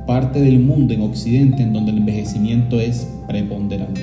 parte 0.06 0.40
del 0.40 0.60
mundo, 0.60 0.92
en 0.94 1.02
Occidente, 1.02 1.62
en 1.62 1.72
donde 1.72 1.92
el 1.92 1.98
envejecimiento 1.98 2.80
es 2.80 3.08
preponderante. 3.26 4.02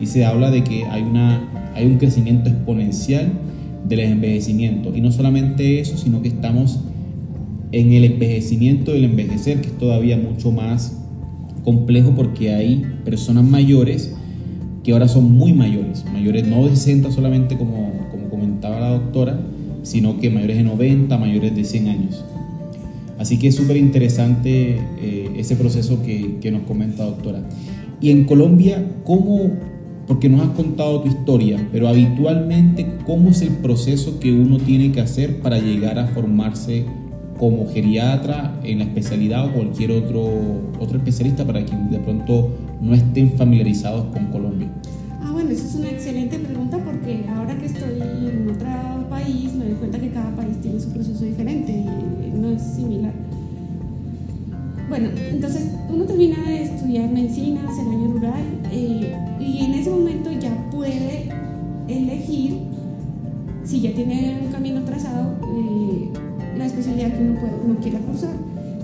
Y 0.00 0.06
se 0.06 0.24
habla 0.24 0.50
de 0.50 0.64
que 0.64 0.84
hay, 0.84 1.02
una, 1.02 1.40
hay 1.74 1.86
un 1.86 1.98
crecimiento 1.98 2.48
exponencial 2.50 3.32
del 3.88 4.00
envejecimiento. 4.00 4.94
Y 4.94 5.00
no 5.00 5.10
solamente 5.10 5.80
eso, 5.80 5.96
sino 5.96 6.22
que 6.22 6.28
estamos 6.28 6.80
en 7.72 7.92
el 7.92 8.04
envejecimiento 8.04 8.92
del 8.92 9.04
envejecer, 9.04 9.60
que 9.60 9.68
es 9.68 9.78
todavía 9.78 10.16
mucho 10.16 10.52
más 10.52 10.98
complejo 11.64 12.12
porque 12.14 12.54
hay 12.54 12.84
personas 13.04 13.44
mayores 13.44 14.14
que 14.82 14.92
ahora 14.92 15.08
son 15.08 15.32
muy 15.32 15.52
mayores, 15.52 16.04
mayores 16.12 16.46
no 16.46 16.64
de 16.64 16.70
60 16.70 17.12
solamente 17.12 17.56
como, 17.56 17.92
como 18.10 18.28
comentaba 18.28 18.80
la 18.80 18.90
doctora, 18.90 19.40
sino 19.82 20.18
que 20.18 20.28
mayores 20.28 20.56
de 20.56 20.64
90, 20.64 21.16
mayores 21.18 21.54
de 21.54 21.64
100 21.64 21.88
años. 21.88 22.24
Así 23.18 23.38
que 23.38 23.48
es 23.48 23.54
súper 23.54 23.76
interesante 23.76 24.80
eh, 25.00 25.30
ese 25.36 25.54
proceso 25.54 26.02
que, 26.02 26.38
que 26.40 26.50
nos 26.50 26.62
comenta 26.62 27.04
doctora. 27.04 27.40
Y 28.00 28.10
en 28.10 28.24
Colombia, 28.24 28.84
¿cómo, 29.04 29.52
porque 30.06 30.28
nos 30.28 30.40
has 30.40 30.54
contado 30.56 31.00
tu 31.02 31.08
historia, 31.08 31.68
pero 31.70 31.88
habitualmente, 31.88 32.86
¿cómo 33.06 33.30
es 33.30 33.42
el 33.42 33.50
proceso 33.50 34.18
que 34.18 34.32
uno 34.32 34.58
tiene 34.58 34.92
que 34.92 35.00
hacer 35.00 35.40
para 35.40 35.58
llegar 35.58 35.98
a 35.98 36.06
formarse 36.08 36.84
como 37.38 37.66
geriatra 37.68 38.60
en 38.62 38.78
la 38.78 38.84
especialidad 38.84 39.46
o 39.46 39.52
cualquier 39.52 39.92
otro, 39.92 40.22
otro 40.78 40.98
especialista 40.98 41.44
para 41.44 41.64
quien 41.64 41.90
de 41.90 41.98
pronto 41.98 42.50
no 42.80 42.94
estén 42.94 43.32
familiarizados 43.32 44.06
con 44.12 44.26
Colombia? 44.26 44.68
Ah, 45.22 45.30
bueno, 45.32 45.50
esa 45.50 45.66
es 45.66 45.74
una 45.74 45.90
excelente 45.90 46.38
pregunta 46.38 46.78
porque 46.84 47.24
ahora 47.28 47.56
que 47.58 47.66
estoy 47.66 48.00
en 48.00 48.50
otro 48.50 48.68
país 49.08 49.54
me 49.54 49.64
doy 49.66 49.74
cuenta 49.74 49.98
que 49.98 50.10
cada 50.10 50.34
país 50.36 50.60
tiene 50.60 50.80
su 50.80 50.92
proceso 50.92 51.24
diferente 51.24 51.72
y 51.72 52.38
no 52.38 52.50
es 52.50 52.62
similar. 52.62 53.12
Bueno, 54.88 55.08
entonces 55.30 55.68
uno 55.88 56.04
termina 56.04 56.36
de 56.46 56.64
estudiar 56.64 57.10
medicina, 57.10 57.62
hacer 57.68 57.86
año 57.86 58.12
rural 58.12 58.42
eh, 58.70 59.12
y 59.42 59.64
en 59.64 59.74
ese 59.74 59.90
momento 59.90 60.30
ya 60.32 60.54
puede 60.70 61.28
elegir, 61.88 62.58
si 63.64 63.80
ya 63.80 63.92
tiene 63.92 64.40
un 64.44 64.52
camino 64.52 64.82
trazado, 64.84 65.36
eh, 65.42 66.08
la 66.56 66.66
especialidad 66.66 67.12
que 67.12 67.22
uno, 67.22 67.40
puede, 67.40 67.52
uno 67.64 67.76
quiera 67.80 67.98
cursar. 68.00 68.34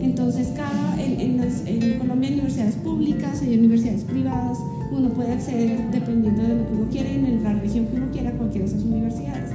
Entonces, 0.00 0.48
cada, 0.56 1.00
en, 1.02 1.20
en, 1.20 1.36
las, 1.38 1.66
en 1.66 1.98
Colombia 1.98 2.28
hay 2.28 2.34
universidades 2.34 2.74
públicas, 2.76 3.42
hay 3.42 3.58
universidades 3.58 4.04
privadas, 4.04 4.58
uno 4.90 5.08
puede 5.10 5.32
acceder 5.32 5.90
dependiendo 5.90 6.42
de 6.42 6.48
lo 6.48 6.66
que 6.66 6.74
uno 6.74 6.90
quiera 6.90 7.10
y 7.10 7.14
en 7.14 7.42
la 7.42 7.54
región 7.54 7.86
que 7.86 7.96
uno 7.96 8.06
quiera 8.12 8.32
cualquiera 8.32 8.66
de 8.66 8.72
esas 8.72 8.84
universidades. 8.84 9.50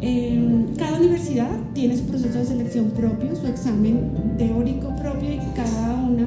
Eh, 0.00 0.66
cada 0.78 0.98
universidad 0.98 1.50
tiene 1.74 1.96
su 1.96 2.04
proceso 2.04 2.38
de 2.38 2.44
selección 2.44 2.90
propio, 2.90 3.36
su 3.36 3.46
examen 3.46 4.00
teórico 4.36 4.94
propio 4.96 5.32
y 5.32 5.38
cada 5.54 5.94
una 5.94 6.26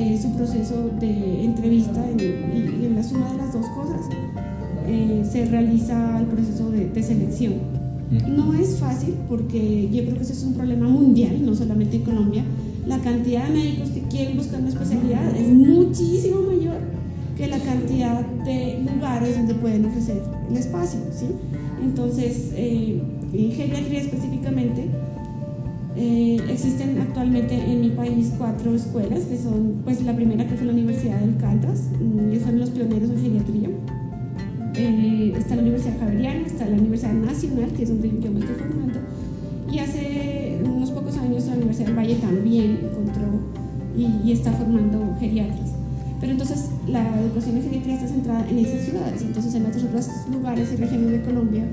eh, 0.00 0.18
su 0.20 0.30
proceso 0.34 0.90
de 1.00 1.44
entrevista 1.44 2.00
en- 2.10 2.20
y, 2.20 2.86
en 2.86 2.94
la 2.96 3.02
suma 3.02 3.30
de 3.32 3.36
las 3.38 3.52
dos 3.52 3.66
cosas 3.68 4.00
eh, 4.86 5.22
se 5.30 5.44
realiza 5.46 6.18
el 6.20 6.26
proceso 6.26 6.70
de, 6.70 6.88
de 6.88 7.02
selección. 7.02 7.54
No 8.28 8.52
es 8.54 8.78
fácil 8.78 9.14
porque 9.28 9.88
yo 9.92 10.02
creo 10.02 10.16
que 10.16 10.22
ese 10.22 10.32
es 10.32 10.42
un 10.42 10.54
problema 10.54 10.88
mundial, 10.88 11.44
no 11.44 11.54
solamente 11.54 11.96
en 11.96 12.02
Colombia. 12.02 12.42
La 12.86 12.98
cantidad 12.98 13.46
de 13.46 13.54
médicos 13.54 13.90
que 13.90 14.00
quieren 14.02 14.36
buscar 14.36 14.58
una 14.60 14.70
especialidad 14.70 15.36
es 15.36 15.48
muchísimo 15.52 16.40
mayor 16.42 16.78
que 17.36 17.46
la 17.46 17.58
cantidad 17.60 18.20
de 18.44 18.80
lugares 18.92 19.36
donde 19.36 19.54
pueden 19.54 19.84
ofrecer 19.84 20.20
el 20.50 20.56
espacio. 20.56 20.98
¿sí? 21.12 21.26
Entonces, 21.84 22.50
eh, 22.56 23.00
en 23.32 23.52
geriatría 23.52 24.00
específicamente, 24.00 24.86
eh, 25.96 26.40
existen 26.48 26.98
actualmente 27.00 27.54
en 27.54 27.80
mi 27.80 27.90
país 27.90 28.32
cuatro 28.38 28.74
escuelas, 28.74 29.20
que 29.24 29.36
son, 29.36 29.82
pues 29.84 30.02
la 30.02 30.14
primera 30.14 30.46
que 30.46 30.54
fue 30.54 30.66
la 30.66 30.72
Universidad 30.72 31.18
del 31.20 31.36
Caldas, 31.36 31.90
ellos 32.00 32.42
fueron 32.42 32.60
los 32.60 32.70
pioneros 32.70 33.10
en 33.10 33.20
geriatría. 33.20 33.68
Eh, 34.76 35.32
está 35.36 35.56
la 35.56 35.62
Universidad 35.62 35.98
Javeriana, 35.98 36.46
está 36.46 36.66
la 36.66 36.76
Universidad 36.76 37.12
Nacional, 37.12 37.70
que 37.72 37.82
es 37.82 37.88
donde 37.88 38.08
yo 38.08 38.30
me 38.30 38.40
estoy 38.40 38.54
formando, 38.54 39.00
y 39.70 39.78
hace 39.78 40.60
unos 40.64 40.90
pocos 40.90 41.16
años 41.18 41.46
la 41.46 41.54
Universidad 41.54 41.86
del 41.86 41.96
Valle 41.96 42.14
también 42.16 42.78
encontró 42.84 43.26
y, 43.96 44.28
y 44.28 44.32
está 44.32 44.52
formando 44.52 45.16
geriatras. 45.18 45.70
Pero 46.20 46.32
entonces 46.32 46.70
la 46.86 47.02
educación 47.20 47.56
en 47.56 47.62
geriatría 47.62 47.94
está 47.94 48.08
centrada 48.08 48.48
en 48.48 48.58
esas 48.58 48.80
ciudades, 48.82 49.22
entonces 49.22 49.54
en 49.54 49.66
otros, 49.66 49.84
otros 49.84 50.08
lugares 50.30 50.68
y 50.72 50.76
regiones 50.76 51.10
de 51.10 51.22
Colombia 51.22 51.64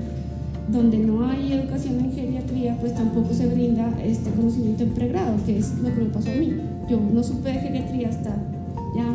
donde 0.68 0.98
no 0.98 1.26
hay 1.26 1.52
educación 1.52 1.98
en 2.00 2.12
geriatría, 2.12 2.76
pues 2.78 2.94
tampoco 2.94 3.32
se 3.32 3.46
brinda 3.46 3.90
este 4.04 4.30
conocimiento 4.30 4.82
en 4.84 4.90
pregrado, 4.90 5.36
que 5.46 5.58
es 5.58 5.78
lo 5.78 5.94
que 5.94 6.02
me 6.02 6.10
pasó 6.10 6.30
a 6.30 6.34
mí. 6.34 6.54
Yo 6.88 7.00
no 7.00 7.22
supe 7.22 7.52
de 7.52 7.58
geriatría 7.60 8.08
hasta 8.08 8.36
ya 8.94 9.06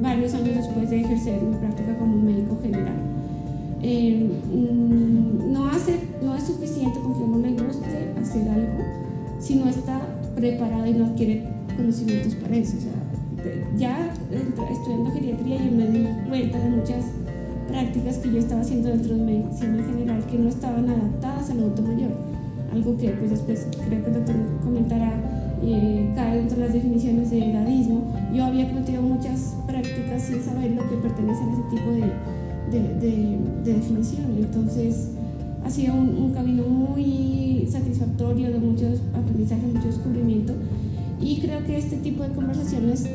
varios 0.00 0.34
años 0.34 0.56
después 0.56 0.90
de 0.90 1.00
ejercer 1.00 1.42
mi 1.42 1.56
práctica 1.56 1.96
como 1.98 2.16
médico 2.16 2.58
general. 2.62 2.94
Eh, 3.82 4.30
mm, 4.52 5.52
no, 5.52 5.66
hace, 5.68 5.98
no 6.22 6.36
es 6.36 6.44
suficiente 6.44 7.00
con 7.00 7.14
que 7.14 7.20
uno 7.20 7.38
le 7.38 7.50
guste 7.50 8.12
hacer 8.20 8.48
algo 8.48 8.84
si 9.40 9.56
no 9.56 9.68
está 9.68 10.00
preparado 10.36 10.86
y 10.86 10.92
no 10.92 11.06
adquiere 11.06 11.44
conocimientos 11.76 12.34
para 12.36 12.56
eso. 12.56 12.76
Ya 13.76 14.12
estudiando 14.70 15.10
geriatría 15.10 15.56
yo 15.64 15.72
me 15.72 15.86
di 15.88 16.06
cuenta 16.28 16.58
de 16.58 16.70
muchas 16.70 17.06
prácticas 17.72 18.18
que 18.18 18.30
yo 18.30 18.38
estaba 18.38 18.60
haciendo 18.60 18.90
dentro 18.90 19.16
de 19.16 19.22
medicina 19.22 19.78
en 19.78 19.84
general 19.86 20.26
que 20.26 20.38
no 20.38 20.48
estaban 20.50 20.88
adaptadas 20.90 21.50
al 21.50 21.58
adulto 21.58 21.82
mayor. 21.82 22.10
Algo 22.70 22.96
que 22.98 23.08
pues 23.08 23.30
después 23.30 23.66
creo 23.86 24.04
que 24.04 24.10
el 24.10 24.14
doctor 24.14 24.36
comentará 24.62 25.12
eh, 25.64 26.12
cae 26.14 26.36
dentro 26.36 26.58
de 26.58 26.64
las 26.64 26.74
definiciones 26.74 27.30
de 27.30 27.50
edadismo. 27.50 28.12
Yo 28.34 28.44
había 28.44 28.68
cometido 28.68 29.00
muchas 29.00 29.54
prácticas 29.66 30.22
sin 30.22 30.42
saber 30.42 30.72
lo 30.72 30.86
que 30.88 30.96
pertenece 30.96 31.40
a 31.42 31.52
ese 31.52 31.62
tipo 31.70 31.90
de, 31.92 32.78
de, 32.78 33.08
de, 33.64 33.72
definición. 33.72 34.26
Entonces 34.36 35.08
ha 35.64 35.70
sido 35.70 35.94
un, 35.94 36.08
un, 36.16 36.34
camino 36.34 36.64
muy 36.64 37.66
satisfactorio 37.70 38.52
de 38.52 38.58
muchos 38.58 39.00
aprendizajes, 39.14 39.72
mucho 39.72 39.86
descubrimiento. 39.86 40.52
Y 41.20 41.40
creo 41.40 41.64
que 41.64 41.78
este 41.78 41.96
tipo 41.96 42.22
de 42.22 42.30
conversaciones 42.34 43.06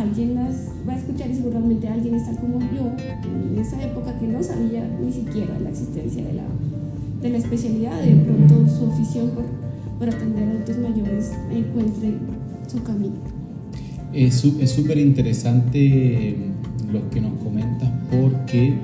alguien 0.00 0.34
las 0.34 0.70
va 0.88 0.94
a 0.94 0.96
escuchar 0.96 1.30
y 1.30 1.34
seguramente 1.34 1.88
alguien 1.88 2.14
está 2.14 2.32
como 2.40 2.58
yo 2.60 2.90
en 3.52 3.58
esa 3.60 3.82
época 3.82 4.18
que 4.18 4.26
no 4.26 4.42
sabía 4.42 4.88
ni 5.02 5.12
siquiera 5.12 5.58
la 5.60 5.70
existencia 5.70 6.24
de 6.24 6.32
la, 6.34 6.44
de 7.22 7.30
la 7.30 7.38
especialidad, 7.38 8.00
de 8.02 8.14
pronto 8.16 8.68
su 8.68 8.86
afición 8.86 9.30
por, 9.30 9.44
por 9.98 10.08
atender 10.08 10.44
a 10.44 10.50
adultos 10.52 10.78
mayores 10.78 11.32
encuentre 11.50 12.14
su 12.66 12.82
camino. 12.82 13.16
Es 14.12 14.40
súper 14.40 14.98
interesante 14.98 16.36
lo 16.92 17.08
que 17.10 17.20
nos 17.20 17.34
comentas 17.42 17.88
porque 18.10 18.74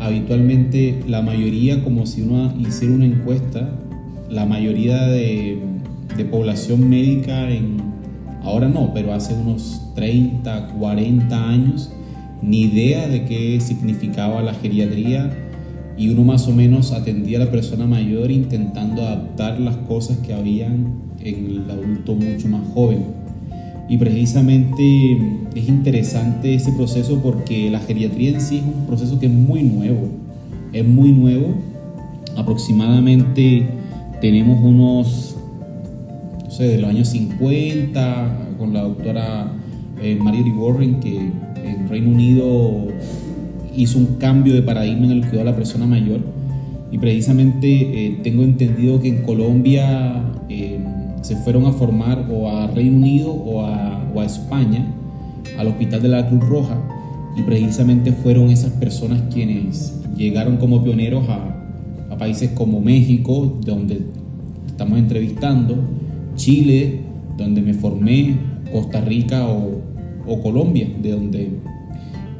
habitualmente 0.00 1.02
la 1.06 1.22
mayoría, 1.22 1.82
como 1.82 2.06
si 2.06 2.22
uno 2.22 2.52
hiciera 2.58 2.94
una 2.94 3.06
encuesta, 3.06 3.78
la 4.28 4.46
mayoría 4.46 5.06
de, 5.06 5.58
de 6.16 6.24
población 6.24 6.88
médica 6.88 7.50
en 7.50 7.89
ahora 8.42 8.68
no, 8.68 8.92
pero 8.94 9.12
hace 9.12 9.34
unos 9.34 9.80
30, 9.94 10.68
40 10.78 11.48
años, 11.48 11.90
ni 12.42 12.62
idea 12.62 13.08
de 13.08 13.24
qué 13.24 13.60
significaba 13.60 14.42
la 14.42 14.54
geriatría 14.54 15.30
y 15.96 16.08
uno 16.08 16.24
más 16.24 16.48
o 16.48 16.52
menos 16.52 16.92
atendía 16.92 17.36
a 17.36 17.44
la 17.44 17.50
persona 17.50 17.86
mayor 17.86 18.30
intentando 18.30 19.02
adaptar 19.02 19.60
las 19.60 19.76
cosas 19.76 20.16
que 20.18 20.32
habían 20.32 20.94
en 21.20 21.46
el 21.46 21.70
adulto 21.70 22.14
mucho 22.14 22.48
más 22.48 22.66
joven. 22.72 23.04
Y 23.86 23.98
precisamente 23.98 25.18
es 25.54 25.68
interesante 25.68 26.54
ese 26.54 26.72
proceso 26.72 27.20
porque 27.22 27.70
la 27.70 27.80
geriatría 27.80 28.30
en 28.30 28.40
sí 28.40 28.58
es 28.58 28.62
un 28.62 28.86
proceso 28.86 29.18
que 29.18 29.26
es 29.26 29.32
muy 29.32 29.62
nuevo, 29.62 30.08
es 30.72 30.86
muy 30.86 31.12
nuevo. 31.12 31.54
Aproximadamente 32.36 33.66
tenemos 34.20 34.58
unos 34.62 35.29
de 36.58 36.78
los 36.78 36.90
años 36.90 37.08
50, 37.08 38.56
con 38.58 38.74
la 38.74 38.82
doctora 38.82 39.52
eh, 40.02 40.18
Mary 40.20 40.42
Warren, 40.50 41.00
que 41.00 41.16
en 41.16 41.88
Reino 41.88 42.10
Unido 42.10 42.88
hizo 43.74 43.98
un 43.98 44.16
cambio 44.16 44.54
de 44.54 44.62
paradigma 44.62 45.06
en 45.06 45.12
el 45.12 45.20
cuidado 45.20 45.38
de 45.38 45.44
la 45.44 45.56
persona 45.56 45.86
mayor. 45.86 46.20
Y 46.92 46.98
precisamente 46.98 47.68
eh, 47.68 48.20
tengo 48.22 48.42
entendido 48.42 49.00
que 49.00 49.08
en 49.08 49.22
Colombia 49.22 50.22
eh, 50.48 50.78
se 51.22 51.36
fueron 51.36 51.66
a 51.66 51.72
formar 51.72 52.26
o 52.30 52.48
a 52.50 52.66
Reino 52.66 52.96
Unido 52.96 53.32
o 53.32 53.64
a, 53.64 54.04
o 54.12 54.20
a 54.20 54.24
España, 54.24 54.84
al 55.56 55.68
Hospital 55.68 56.02
de 56.02 56.08
la 56.08 56.28
Cruz 56.28 56.46
Roja, 56.46 56.78
y 57.36 57.42
precisamente 57.42 58.12
fueron 58.12 58.50
esas 58.50 58.72
personas 58.72 59.22
quienes 59.32 60.02
llegaron 60.16 60.56
como 60.56 60.82
pioneros 60.82 61.26
a, 61.28 61.56
a 62.10 62.18
países 62.18 62.50
como 62.50 62.80
México, 62.80 63.60
donde 63.64 64.00
estamos 64.66 64.98
entrevistando, 64.98 65.99
Chile, 66.40 67.00
donde 67.36 67.60
me 67.60 67.74
formé, 67.74 68.34
Costa 68.72 69.02
Rica 69.02 69.46
o, 69.46 70.40
Colombia, 70.42 70.88
de 71.02 71.10
donde 71.10 71.50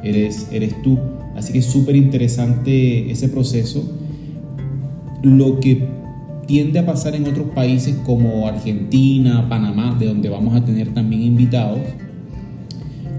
eres, 0.03 0.47
eres 0.51 0.81
tú. 0.81 0.97
Así 1.35 1.53
que 1.53 1.59
es 1.59 1.65
súper 1.65 1.95
interesante 1.95 3.11
ese 3.11 3.27
proceso. 3.29 3.83
Lo 5.21 5.59
que 5.59 5.87
tiende 6.47 6.79
a 6.79 6.85
pasar 6.85 7.15
en 7.15 7.27
otros 7.27 7.49
países 7.53 7.95
como 8.03 8.47
Argentina, 8.47 9.47
Panamá, 9.47 9.95
de 9.99 10.07
donde 10.07 10.29
vamos 10.29 10.55
a 10.55 10.65
tener 10.65 10.93
también 10.95 11.21
invitados, 11.21 11.79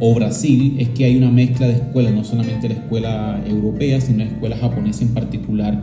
o 0.00 0.14
Brasil, 0.14 0.74
es 0.78 0.88
que 0.88 1.04
hay 1.04 1.16
una 1.16 1.30
mezcla 1.30 1.68
de 1.68 1.74
escuelas, 1.74 2.12
no 2.12 2.24
solamente 2.24 2.68
la 2.68 2.74
escuela 2.74 3.40
europea, 3.46 4.00
sino 4.00 4.18
la 4.18 4.24
escuela 4.24 4.56
japonesa 4.56 5.04
en 5.04 5.14
particular 5.14 5.80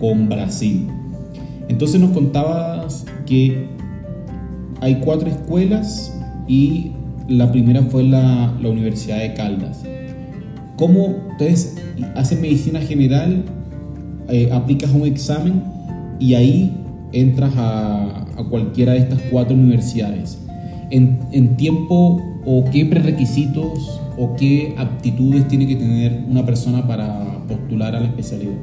con 0.00 0.28
Brasil. 0.28 0.88
Entonces 1.68 2.00
nos 2.00 2.10
contabas 2.10 3.06
que 3.26 3.68
hay 4.84 4.96
cuatro 4.96 5.30
escuelas 5.30 6.14
y 6.46 6.92
la 7.26 7.50
primera 7.50 7.82
fue 7.82 8.02
la, 8.02 8.54
Universidad 8.62 9.18
de 9.18 9.32
Caldas. 9.32 9.82
¿Cómo 10.76 11.16
ustedes 11.30 11.76
hacen 12.14 12.42
medicina 12.42 12.80
general, 12.80 13.44
eh, 14.28 14.50
aplicas 14.52 14.90
un 14.90 15.06
examen 15.06 15.62
y 16.20 16.34
ahí 16.34 16.76
entras 17.12 17.54
a, 17.56 18.26
a, 18.36 18.44
cualquiera 18.50 18.92
de 18.92 18.98
estas 18.98 19.20
cuatro 19.30 19.54
universidades? 19.54 20.38
¿En, 20.90 21.18
¿En 21.32 21.56
tiempo 21.56 22.20
o 22.44 22.64
qué 22.70 22.84
prerequisitos 22.84 24.00
o 24.18 24.36
qué 24.36 24.74
aptitudes 24.76 25.48
tiene 25.48 25.66
que 25.66 25.76
tener 25.76 26.24
una 26.28 26.44
persona 26.44 26.86
para 26.86 27.38
postular 27.48 27.96
a 27.96 28.00
la 28.00 28.06
especialidad? 28.06 28.58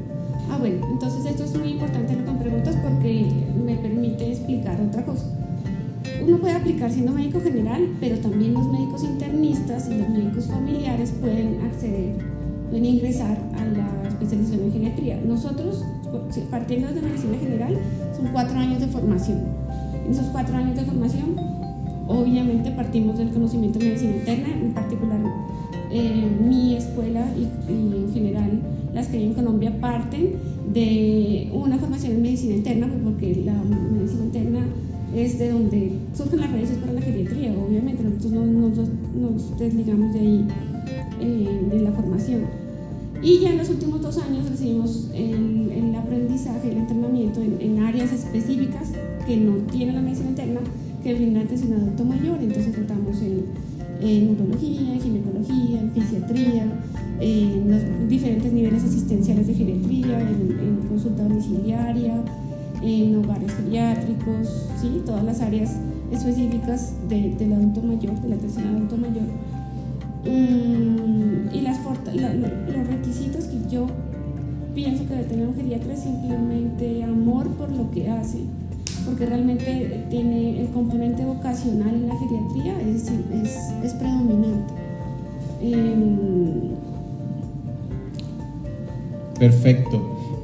Ah, 0.48 0.58
bueno, 0.60 0.86
entonces 0.88 1.11
uno 6.26 6.38
puede 6.38 6.54
aplicar 6.54 6.90
siendo 6.90 7.12
médico 7.12 7.40
general, 7.40 7.88
pero 8.00 8.18
también 8.18 8.54
los 8.54 8.70
médicos 8.70 9.02
internistas 9.04 9.88
y 9.88 9.98
los 9.98 10.08
médicos 10.08 10.46
familiares 10.46 11.12
pueden 11.20 11.60
acceder, 11.62 12.14
pueden 12.68 12.84
ingresar 12.84 13.38
a 13.54 13.64
la 13.64 14.08
especialización 14.08 14.62
en 14.62 14.72
geriatría. 14.72 15.20
Nosotros, 15.26 15.84
partiendo 16.50 16.92
de 16.92 17.02
medicina 17.02 17.38
general, 17.38 17.76
son 18.16 18.28
cuatro 18.32 18.58
años 18.58 18.80
de 18.80 18.86
formación. 18.86 19.40
En 20.04 20.12
esos 20.12 20.26
cuatro 20.26 20.56
años 20.56 20.76
de 20.76 20.84
formación, 20.84 21.36
obviamente 22.08 22.70
partimos 22.72 23.18
del 23.18 23.30
conocimiento 23.30 23.78
de 23.78 23.86
medicina 23.86 24.16
interna, 24.16 24.48
en 24.48 24.72
particular 24.72 25.20
eh, 25.90 26.30
mi 26.40 26.76
escuela 26.76 27.26
y, 27.36 27.72
y, 27.72 28.04
en 28.04 28.12
general 28.12 28.60
las 28.94 29.08
que 29.08 29.16
hay 29.18 29.24
en 29.24 29.34
Colombia 29.34 29.72
parten 29.80 30.34
de 30.72 31.50
una 31.52 31.78
formación 31.78 32.12
en 32.12 32.22
medicina 32.22 32.54
interna, 32.54 32.88
porque 33.04 33.42
la 33.44 33.54
medicina 33.54 34.24
interna 34.24 34.66
es 35.14 35.38
de 35.38 35.50
donde 35.50 35.92
surgen 36.14 36.40
las 36.40 36.52
raíces 36.52 36.78
para 36.78 36.92
la 36.92 37.00
geriatría, 37.00 37.52
obviamente, 37.52 38.02
nosotros 38.02 38.32
no, 38.32 38.68
nos 39.28 39.58
desligamos 39.58 40.12
de 40.14 40.20
ahí 40.20 40.46
eh, 41.20 41.60
de 41.70 41.80
la 41.80 41.92
formación. 41.92 42.42
Y 43.22 43.38
ya 43.38 43.50
en 43.50 43.58
los 43.58 43.68
últimos 43.68 44.00
dos 44.00 44.18
años 44.18 44.48
recibimos 44.48 45.08
el, 45.14 45.70
el 45.70 45.94
aprendizaje, 45.94 46.72
el 46.72 46.78
entrenamiento 46.78 47.40
en, 47.40 47.78
áreas 47.80 48.12
específicas 48.12 48.90
que 49.26 49.36
no 49.36 49.54
tiene 49.70 49.92
la 49.92 50.00
medicina 50.00 50.30
interna, 50.30 50.60
que 51.02 51.14
brinda 51.14 51.40
atención 51.40 51.74
adulto 51.74 52.04
mayor, 52.04 52.38
entonces 52.40 52.72
tratamos 52.72 53.20
en, 53.20 53.44
en 54.00 54.26
neurología, 54.26 54.94
en 54.94 55.00
ginecología, 55.00 55.80
en 55.80 55.90
fisiatría, 55.92 56.72
en 57.20 57.70
los 57.70 58.08
diferentes 58.08 58.52
niveles 58.52 58.82
asistenciales 58.82 59.46
de 59.46 59.54
geriatría, 59.54 60.20
en, 60.20 60.58
en 60.58 60.88
consulta 60.88 61.22
domiciliaria, 61.22 62.24
en 62.82 63.16
hogares 63.16 63.52
geriátricos, 63.54 64.68
¿sí? 64.80 65.02
todas 65.06 65.24
las 65.24 65.40
áreas 65.40 65.76
específicas 66.10 66.92
de, 67.08 67.34
del 67.36 67.52
adulto 67.52 67.80
mayor, 67.82 68.20
de 68.20 68.28
la 68.28 68.34
atención 68.36 68.66
al 68.68 68.76
adulto 68.76 68.96
mayor. 68.96 69.22
Mm, 70.24 71.54
y 71.54 71.60
las, 71.60 71.78
los 71.84 72.86
requisitos 72.88 73.44
que 73.44 73.58
yo 73.70 73.86
pienso 74.74 75.06
que 75.06 75.14
debe 75.14 75.24
tener 75.24 75.48
un 75.48 75.54
geriatra 75.54 75.92
es 75.92 76.00
simplemente 76.00 77.02
amor 77.04 77.48
por 77.50 77.70
lo 77.70 77.90
que 77.90 78.10
hace, 78.10 78.38
porque 79.04 79.26
realmente 79.26 80.04
tiene 80.10 80.60
el 80.60 80.68
componente 80.68 81.24
vocacional 81.24 81.94
en 81.94 82.08
la 82.08 82.16
geriatría 82.18 82.80
es, 82.80 83.10
es, 83.42 83.72
es 83.84 83.94
predominante. 83.94 84.74
Em, 85.60 86.72
Perfecto, 89.38 90.00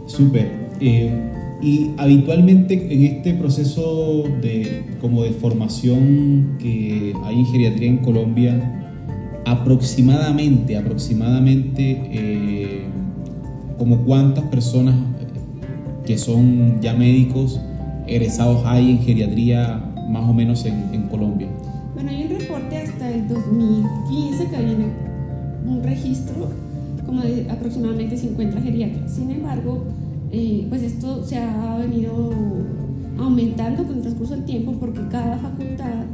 súper. 0.07 0.51
Eh, 0.81 1.38
y 1.61 1.91
habitualmente 1.97 2.93
en 2.93 3.03
este 3.03 3.35
proceso 3.35 4.25
de, 4.41 4.85
como 5.01 5.25
de 5.25 5.33
formación 5.33 6.57
que 6.59 7.13
hay 7.25 7.39
en 7.41 7.47
geriatría 7.47 7.89
en 7.89 7.99
Colombia, 7.99 9.01
aproximadamente, 9.45 10.77
aproximadamente, 10.77 12.03
eh, 12.11 12.83
como 13.77 14.05
cuántas 14.05 14.45
personas 14.45 14.95
que 16.05 16.17
son 16.17 16.81
ya 16.81 16.95
médicos 16.95 17.61
egresados 18.07 18.63
hay 18.65 18.91
en 18.93 18.99
geriatría 19.01 19.85
más 20.09 20.29
o 20.29 20.33
menos 20.33 20.65
en, 20.65 21.03
Colombia? 21.09 21.49
Bueno, 21.95 22.11
hay 22.11 22.25
un 22.25 22.41
reporte 22.41 22.77
hasta 22.77 23.11
el 23.11 23.29
2015 23.29 24.47
que 24.47 24.57
viene 24.57 24.87
un 25.67 25.83
registro 25.83 26.51
como 27.05 27.23
de 27.23 27.47
aproximadamente 27.51 28.17
50 28.17 28.61
geriatras. 28.61 29.15
Sin 29.15 29.31
embargo, 29.31 29.85
eh, 30.31 30.67
pues 30.69 30.83
esto 30.83 31.25
se 31.25 31.39
ha 31.39 31.77
venido 31.79 32.33
aumentando 33.19 33.85
con 33.85 33.97
el 33.97 34.03
transcurso 34.03 34.35
del 34.35 34.45
tiempo 34.45 34.73
porque 34.79 35.01
cada 35.11 35.39
facultad, 35.39 36.05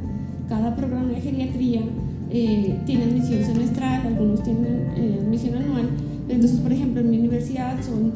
cada 0.48 0.74
programa 0.74 1.08
de 1.08 1.20
geriatría 1.20 1.82
eh, 2.30 2.80
tiene 2.86 3.04
admisión 3.04 3.44
semestral, 3.44 4.06
algunos 4.06 4.42
tienen 4.42 4.88
eh, 4.96 5.20
admisión 5.22 5.54
anual. 5.56 5.88
Entonces, 6.28 6.58
por 6.58 6.72
ejemplo, 6.72 7.00
en 7.00 7.10
mi 7.10 7.18
universidad 7.18 7.80
son 7.82 8.12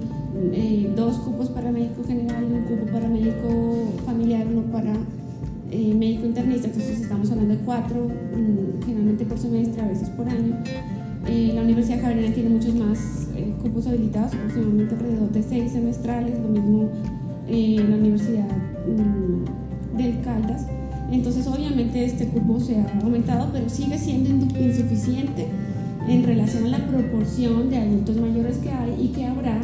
eh, 0.52 0.90
dos 0.96 1.18
cupos 1.18 1.48
para 1.50 1.70
médico 1.70 2.02
general, 2.04 2.44
un 2.44 2.62
cupo 2.62 2.90
para 2.90 3.08
médico 3.08 3.92
familiar, 4.04 4.46
uno 4.50 4.62
para 4.72 4.92
médico 5.70 6.26
internista. 6.26 6.68
Entonces, 6.68 7.02
estamos 7.02 7.30
hablando 7.30 7.54
de 7.54 7.60
cuatro, 7.60 8.06
mm, 8.06 8.84
generalmente 8.84 9.24
por 9.24 9.38
semestre, 9.38 9.82
a 9.82 9.88
veces 9.88 10.08
por 10.10 10.28
año. 10.28 10.56
la 11.54 11.62
Universidad 11.62 12.00
Javeriana 12.00 12.34
tiene 12.34 12.50
muchos 12.50 12.74
más 12.74 13.27
cupos 13.58 13.86
habilitados, 13.86 14.34
aproximadamente 14.34 14.94
alrededor 14.94 15.30
de 15.30 15.42
seis 15.42 15.72
semestrales, 15.72 16.38
lo 16.38 16.48
mismo 16.48 16.90
la 17.48 17.96
Universidad 17.96 18.46
mm, 18.86 19.96
del 19.96 20.20
Caldas. 20.20 20.66
Entonces 21.10 21.46
obviamente 21.46 22.04
este 22.04 22.26
cupo 22.26 22.60
se 22.60 22.76
ha 22.76 23.00
aumentado, 23.02 23.48
pero 23.52 23.68
sigue 23.68 23.98
siendo 23.98 24.30
insuficiente 24.58 25.46
en 26.06 26.24
relación 26.24 26.66
a 26.66 26.78
la 26.78 26.86
proporción 26.86 27.70
de 27.70 27.78
adultos 27.78 28.16
mayores 28.16 28.58
que 28.58 28.70
hay 28.70 28.94
y 29.00 29.08
que 29.08 29.26
habrá 29.26 29.60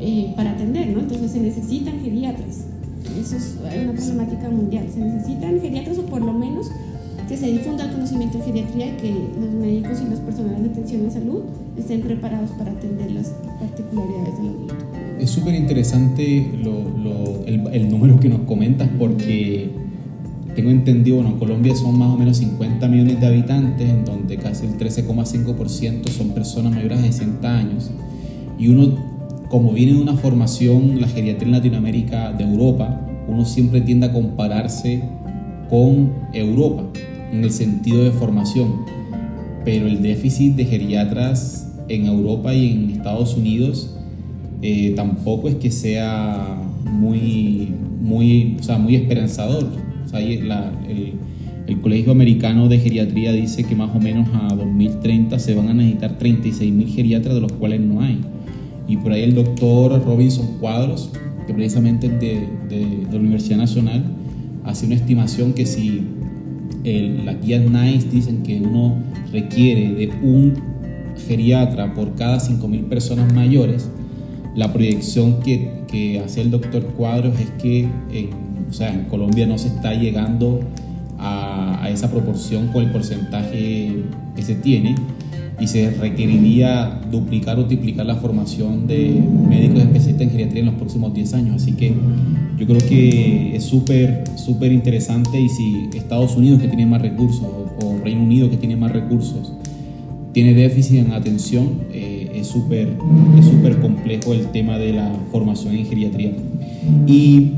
eh, 0.00 0.32
para 0.36 0.52
atender, 0.52 0.88
¿no? 0.88 1.00
Entonces 1.00 1.30
se 1.30 1.40
necesitan 1.40 2.00
geriatras. 2.00 2.64
Eso 3.18 3.36
es 3.36 3.56
una 3.82 3.92
problemática 3.92 4.48
mundial. 4.50 4.86
Se 4.92 5.00
necesitan 5.00 5.60
geriatras 5.60 5.98
o 5.98 6.02
por 6.06 6.22
lo 6.22 6.32
menos 6.32 6.70
que 7.30 7.36
se 7.36 7.46
difunda 7.46 7.84
el 7.84 7.92
conocimiento 7.92 8.38
en 8.38 8.44
geriatría 8.44 8.86
y 8.88 8.96
que 8.96 9.14
los 9.40 9.54
médicos 9.54 10.02
y 10.04 10.10
los 10.10 10.18
personales 10.18 10.64
de 10.64 10.68
atención 10.70 11.04
en 11.04 11.12
salud 11.12 11.42
estén 11.78 12.00
preparados 12.00 12.50
para 12.58 12.72
atender 12.72 13.12
las 13.12 13.28
particularidades 13.60 14.36
del 14.38 14.48
adulto. 14.48 14.74
Es 15.20 15.30
súper 15.30 15.54
interesante 15.54 16.38
el, 17.46 17.68
el 17.72 17.88
número 17.88 18.18
que 18.18 18.28
nos 18.28 18.40
comentas 18.40 18.88
porque 18.98 19.70
tengo 20.56 20.70
entendido, 20.70 21.18
bueno, 21.18 21.30
en 21.30 21.38
Colombia 21.38 21.72
son 21.76 21.96
más 21.96 22.08
o 22.12 22.16
menos 22.18 22.38
50 22.38 22.88
millones 22.88 23.20
de 23.20 23.26
habitantes, 23.28 23.88
en 23.88 24.04
donde 24.04 24.36
casi 24.36 24.66
el 24.66 24.76
13,5% 24.76 26.08
son 26.08 26.30
personas 26.30 26.74
mayores 26.74 27.00
de 27.00 27.12
60 27.12 27.58
años. 27.58 27.92
Y 28.58 28.66
uno, 28.66 28.96
como 29.48 29.72
viene 29.72 29.92
de 29.92 30.02
una 30.02 30.16
formación, 30.16 31.00
la 31.00 31.06
geriatría 31.06 31.46
en 31.46 31.52
Latinoamérica 31.52 32.32
de 32.32 32.42
Europa, 32.42 33.06
uno 33.28 33.44
siempre 33.44 33.82
tiende 33.82 34.06
a 34.06 34.12
compararse 34.12 35.00
con 35.68 36.12
Europa 36.32 36.82
en 37.32 37.44
el 37.44 37.50
sentido 37.50 38.04
de 38.04 38.10
formación. 38.10 38.84
Pero 39.64 39.86
el 39.86 40.02
déficit 40.02 40.54
de 40.56 40.64
geriatras 40.64 41.72
en 41.88 42.06
Europa 42.06 42.54
y 42.54 42.72
en 42.72 42.90
Estados 42.90 43.36
Unidos 43.36 43.96
eh, 44.62 44.92
tampoco 44.96 45.48
es 45.48 45.56
que 45.56 45.70
sea 45.70 46.58
muy, 46.84 47.72
muy, 48.00 48.56
o 48.58 48.62
sea, 48.62 48.78
muy 48.78 48.96
esperanzador 48.96 49.66
el, 50.18 51.80
Colegio 51.82 52.12
Americano 52.12 52.68
de 52.68 52.78
Geriatría 52.78 53.32
dice 53.32 53.64
que 53.64 53.74
más 53.76 53.94
o 53.94 54.00
menos 54.00 54.28
a 54.34 54.54
2030 54.54 55.38
se 55.38 55.54
van 55.54 55.68
a 55.68 55.74
necesitar 55.74 56.18
36.000 56.18 56.88
geriatras, 56.88 57.34
de 57.34 57.40
los 57.40 57.52
cuales 57.52 57.80
no 57.80 58.00
hay. 58.00 58.20
Y 58.88 58.96
por 58.96 59.12
ahí 59.12 59.22
el 59.22 59.34
doctor 59.34 60.02
Robinson 60.04 60.58
Cuadros, 60.58 61.10
que 61.46 61.54
precisamente 61.54 62.08
es 62.08 62.20
de, 62.20 63.06
la 63.10 63.18
Universidad 63.18 63.58
Nacional, 63.58 64.02
hace 64.64 64.86
una 64.86 64.96
estimación 64.96 65.52
que 65.52 65.64
si 65.64 66.02
las 66.84 67.40
guías 67.40 67.62
NICE 67.70 68.08
dicen 68.08 68.42
que 68.42 68.60
uno 68.60 68.96
requiere 69.32 69.92
de 69.94 70.08
un 70.22 70.54
geriatra 71.26 71.94
por 71.94 72.14
cada 72.14 72.38
5.000 72.38 72.88
personas 72.88 73.32
mayores, 73.34 73.88
la 74.54 74.72
proyección 74.72 75.40
que, 75.40 75.78
hace 76.24 76.40
el 76.40 76.50
doctor 76.50 76.84
Cuadros 76.96 77.38
es 77.40 77.50
que 77.62 77.88
en 78.12 78.50
o 78.70 78.72
sea, 78.72 78.92
en 78.92 79.04
Colombia 79.06 79.46
no 79.46 79.58
se 79.58 79.68
está 79.68 79.94
llegando 79.94 80.60
a, 81.18 81.88
esa 81.90 82.10
proporción 82.10 82.68
con 82.68 82.84
el 82.84 82.92
porcentaje 82.92 84.04
que 84.36 84.42
se 84.42 84.54
tiene 84.54 84.94
y 85.60 85.66
se 85.66 85.90
requeriría 85.90 87.00
duplicar 87.10 87.58
o 87.58 87.66
triplicar 87.66 88.06
la 88.06 88.16
formación 88.16 88.86
de 88.86 89.22
médicos 89.48 89.80
especialistas 89.80 90.22
en 90.22 90.30
geriatría 90.30 90.60
en 90.60 90.66
los 90.66 90.74
próximos 90.76 91.12
10 91.12 91.34
años. 91.34 91.62
Así 91.62 91.72
que 91.72 91.94
yo 92.58 92.66
creo 92.66 92.78
que 92.78 93.56
es 93.56 93.64
súper, 93.64 94.24
súper 94.36 94.72
interesante 94.72 95.40
y 95.40 95.48
si 95.48 95.90
Estados 95.94 96.36
Unidos 96.36 96.60
que 96.60 96.68
tiene 96.68 96.86
más 96.86 97.02
recursos 97.02 97.42
o, 97.42 97.98
Reino 98.02 98.22
Unido 98.22 98.48
que 98.48 98.56
tiene 98.56 98.76
más 98.76 98.92
recursos 98.92 99.52
tiene 100.32 100.54
déficit 100.54 101.00
en 101.00 101.12
atención, 101.12 101.82
eh, 101.92 102.32
es 102.34 102.46
súper 102.46 102.88
es 103.38 103.44
súper 103.44 103.78
complejo 103.80 104.32
el 104.32 104.46
tema 104.46 104.78
de 104.78 104.94
la 104.94 105.12
formación 105.30 105.74
en 105.74 105.84
geriatría. 105.84 106.32
Y 107.06 107.52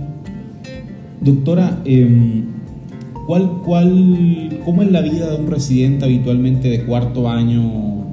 Doctora, 1.22 1.80
em, 1.84 2.42
¿cuál, 3.26 3.60
cuál, 3.64 4.60
¿cómo 4.64 4.82
es 4.82 4.90
la 4.90 5.00
vida 5.00 5.30
de 5.30 5.36
un 5.36 5.46
residente 5.46 6.04
habitualmente 6.04 6.68
de 6.68 6.84
cuarto 6.84 7.28
año 7.28 8.04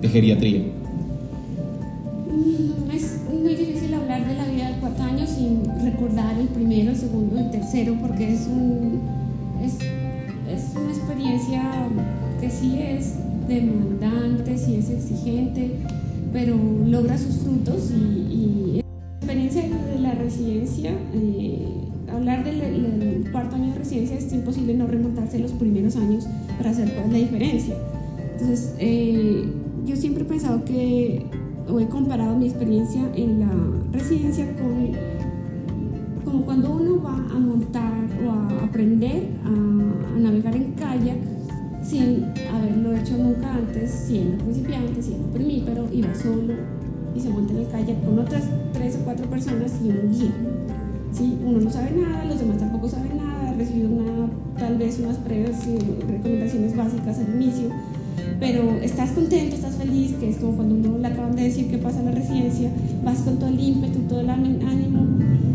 de 0.00 0.08
geriatría? 0.08 0.60
Mm, 2.28 2.90
es 2.90 3.20
muy 3.30 3.54
difícil 3.54 3.94
hablar 3.94 4.26
de 4.26 4.34
la 4.34 4.46
vida 4.46 4.70
del 4.70 4.80
cuarto 4.80 5.02
año 5.02 5.26
sin 5.26 5.64
recordar 5.82 6.38
el 6.38 6.48
primero, 6.48 6.90
el 6.90 6.96
segundo, 6.96 7.38
el 7.38 7.50
tercero, 7.50 7.96
porque 8.00 8.32
es, 8.32 8.46
un, 8.46 9.00
una 9.60 10.90
experiencia 10.90 11.62
que 12.40 12.50
sí 12.50 12.78
es 12.80 13.14
demandante, 13.48 14.58
sí 14.58 14.76
es 14.76 14.90
exigente, 14.90 15.72
pero 16.32 16.56
logra 16.86 17.18
sus 17.18 17.36
frutos 17.36 17.90
y, 17.90 18.78
y 18.78 18.81
de 19.86 19.98
la 19.98 20.12
residencia. 20.12 20.92
Eh, 21.14 21.66
hablar 22.12 22.44
del, 22.44 23.28
cuarto 23.32 23.56
año 23.56 23.72
de 23.72 23.78
residencia 23.78 24.18
es 24.18 24.32
imposible 24.32 24.74
no 24.74 24.86
remontarse 24.86 25.38
a 25.38 25.40
los 25.40 25.52
primeros 25.52 25.96
años 25.96 26.26
para 26.58 26.70
hacer 26.70 26.92
cuál 26.92 27.06
es 27.06 27.12
la 27.12 27.18
diferencia. 27.18 27.74
Entonces, 28.32 28.74
eh, 28.78 29.44
yo 29.86 29.96
siempre 29.96 30.24
he 30.24 30.26
pensado 30.26 30.64
que, 30.64 31.26
o 31.68 31.80
he 31.80 31.86
comparado 31.86 32.36
mi 32.36 32.46
experiencia 32.46 33.02
en 33.14 33.40
la 33.40 33.52
residencia 33.92 34.46
con 34.56 34.92
como 36.24 36.44
cuando 36.44 36.70
uno 36.70 37.02
va 37.02 37.14
a 37.14 37.38
montar 37.38 37.92
o 38.24 38.30
a 38.30 38.64
aprender 38.64 39.28
a, 39.44 40.18
navegar 40.18 40.54
en 40.56 40.72
kayak 40.72 41.18
sin 41.82 42.24
haberlo 42.50 42.96
hecho 42.96 43.18
nunca 43.18 43.54
antes, 43.54 43.90
siendo 43.90 44.42
principiante, 44.44 45.02
siendo 45.02 45.28
primíparo, 45.28 45.88
iba 45.92 46.14
solo 46.14 46.54
y 47.14 47.20
se 47.20 47.28
monta 47.28 47.52
en 47.52 47.58
el 47.60 47.68
kayak 47.68 48.04
con 48.04 48.18
otras 48.18 48.44
tres 48.82 48.96
o 48.96 49.04
cuatro 49.04 49.26
personas 49.30 49.70
y 49.80 49.90
un 49.90 50.12
guía. 50.12 50.32
¿sí? 51.16 51.38
Uno 51.44 51.60
no 51.60 51.70
sabe 51.70 51.92
nada, 51.92 52.24
los 52.24 52.40
demás 52.40 52.58
tampoco 52.58 52.88
saben 52.88 53.16
nada, 53.16 53.52
recibido 53.56 53.88
una, 53.90 54.28
tal 54.58 54.76
vez 54.76 54.98
unas 54.98 55.18
pruebas 55.18 55.64
y 55.68 55.78
recomendaciones 56.10 56.76
básicas 56.76 57.18
al 57.18 57.40
inicio, 57.40 57.68
pero 58.40 58.72
estás 58.82 59.10
contento, 59.12 59.54
estás 59.54 59.76
feliz, 59.76 60.14
que 60.18 60.30
es 60.30 60.38
como 60.38 60.56
cuando 60.56 60.74
uno 60.74 60.98
le 60.98 61.06
acaban 61.06 61.36
de 61.36 61.44
decir 61.44 61.70
que 61.70 61.78
pasa 61.78 62.02
la 62.02 62.10
residencia, 62.10 62.70
vas 63.04 63.18
con 63.18 63.36
todo 63.36 63.50
el 63.50 63.60
ímpetu, 63.60 64.00
todo 64.08 64.20
el 64.20 64.30
ánimo, 64.30 65.06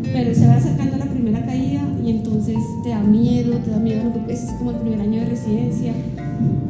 pero 0.03 0.33
se 0.33 0.47
va 0.47 0.55
acercando 0.55 0.95
la 0.95 1.07
primera 1.07 1.45
caída 1.45 1.81
y 2.05 2.11
entonces 2.11 2.55
te 2.83 2.91
da 2.91 3.01
miedo, 3.01 3.57
te 3.57 3.71
da 3.71 3.79
miedo 3.79 4.03
es 4.29 4.39
como 4.57 4.71
el 4.71 4.77
primer 4.77 5.01
año 5.01 5.19
de 5.19 5.25
residencia, 5.25 5.93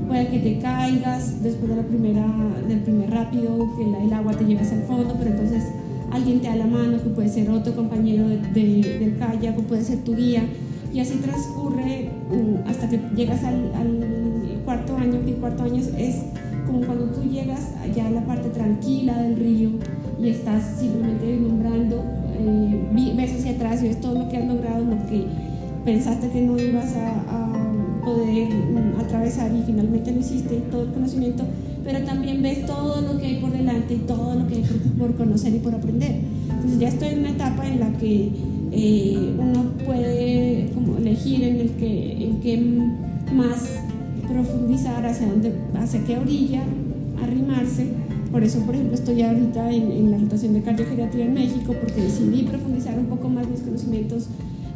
puede 0.08 0.28
que 0.30 0.39
te 0.39 0.60
caigas 0.60 1.43
después 1.43 1.70
de 1.70 1.76
la 1.76 1.84
primera, 1.84 2.26
del 2.67 2.80
primer 2.80 3.12
rápido, 3.12 3.70
que 3.78 4.06
el 4.06 4.12
agua 4.12 4.34
te 4.34 4.46
lleva 4.46 4.62
hacia 4.62 4.78
el 4.78 4.84
fondo, 4.84 5.15
pero 5.20 5.32
entonces 5.32 5.63
alguien 6.17 6.41
te 6.41 6.47
da 6.47 6.56
la 6.56 6.65
mano, 6.65 7.01
que 7.01 7.10
puede 7.10 7.30
ser 7.30 7.49
otro 7.49 7.75
compañero 7.75 8.27
de, 8.27 8.39
del 8.53 9.17
kayak, 9.17 9.58
o 9.58 9.62
puede 9.62 9.84
ser 9.84 9.99
tu 9.99 10.15
guía, 10.15 10.43
y 10.93 10.99
así 10.99 11.15
transcurre 11.17 12.10
hasta 12.65 12.89
que 12.89 12.99
llegas 13.15 13.43
al, 13.43 13.71
cuarto 14.65 14.97
año, 14.97 15.23
que 15.23 15.32
el 15.32 15.38
cuarto 15.38 15.63
año 15.63 15.82
es, 15.97 16.23
como 16.65 16.82
cuando 16.82 17.06
tú 17.06 17.23
llegas 17.23 17.71
allá 17.82 18.08
a 18.08 18.10
la 18.10 18.25
parte 18.25 18.49
tranquila 18.49 19.21
del 19.21 19.38
río 19.38 19.69
y 20.21 20.30
estás 20.30 20.62
simplemente 20.77 21.25
vislumbrando, 21.25 22.03
eh, 22.38 23.13
ves 23.15 23.34
hacia 23.34 23.51
atrás 23.51 23.82
y 23.82 23.88
ves 23.88 24.01
todo 24.01 24.23
lo 24.23 24.30
que 24.30 24.36
has 24.36 24.45
logrado, 24.45 24.84
lo 24.84 25.08
que 25.08 25.23
pensaste 25.86 26.30
que 26.30 26.41
no 26.41 26.60
ibas 26.60 26.93
a, 26.95 27.53
poder 28.03 28.47
mm, 28.47 29.01
atravesar 29.01 29.51
y 29.53 29.63
finalmente 29.63 30.13
lo 30.13 30.21
hiciste, 30.21 30.56
todo 30.71 30.84
el 30.84 30.93
conocimiento 30.93 31.43
pero 31.88 32.04
también 32.04 32.41
ves 32.41 32.65
todo 32.65 33.00
lo 33.00 33.17
que 33.17 33.28
hay 33.28 33.36
por 33.39 33.50
delante 33.50 33.93
y 33.93 34.00
todo 34.00 34.36
lo 34.36 34.45
que 34.45 34.56
hay 34.56 34.63
por, 35.00 35.15
conocer 35.15 35.56
y 35.56 35.60
por 35.60 35.73
aprender. 35.73 36.19
Entonces 36.50 36.80
ya 36.80 36.89
estoy 36.89 37.08
en 37.08 37.19
una 37.19 37.30
etapa 37.30 37.65
en 37.65 37.80
la 37.80 37.93
que 37.93 38.30
eh, 38.73 39.34
uno 39.39 39.71
puede 39.86 40.69
como 40.73 40.97
elegir 40.97 41.45
en 41.45 41.62
el 41.62 41.69
que, 41.71 42.26
en 42.26 42.41
qué 42.41 42.58
más 43.34 43.80
profundizar 44.28 45.06
hacia 45.06 45.28
dónde, 45.28 45.54
hacia 45.76 46.04
qué 46.04 46.17
orilla 46.17 46.62
arrimarse. 47.23 47.88
Por 48.34 48.43
eso, 48.43 48.60
por 48.65 48.76
ejemplo, 48.76 48.95
estoy 48.95 49.21
ahorita 49.21 49.71
en, 49.71 49.89
en 49.89 50.12
la 50.12 50.17
rotación 50.17 50.56
de 50.56 50.63
cardiogeriatría 50.63 51.23
en 51.23 51.36
México 51.36 51.73
porque 51.80 52.02
decidí 52.02 52.43
profundizar 52.43 53.00
un 53.00 53.06
poco 53.06 53.30
más 53.30 53.47
mis 53.47 53.62
conocimientos 53.62 54.28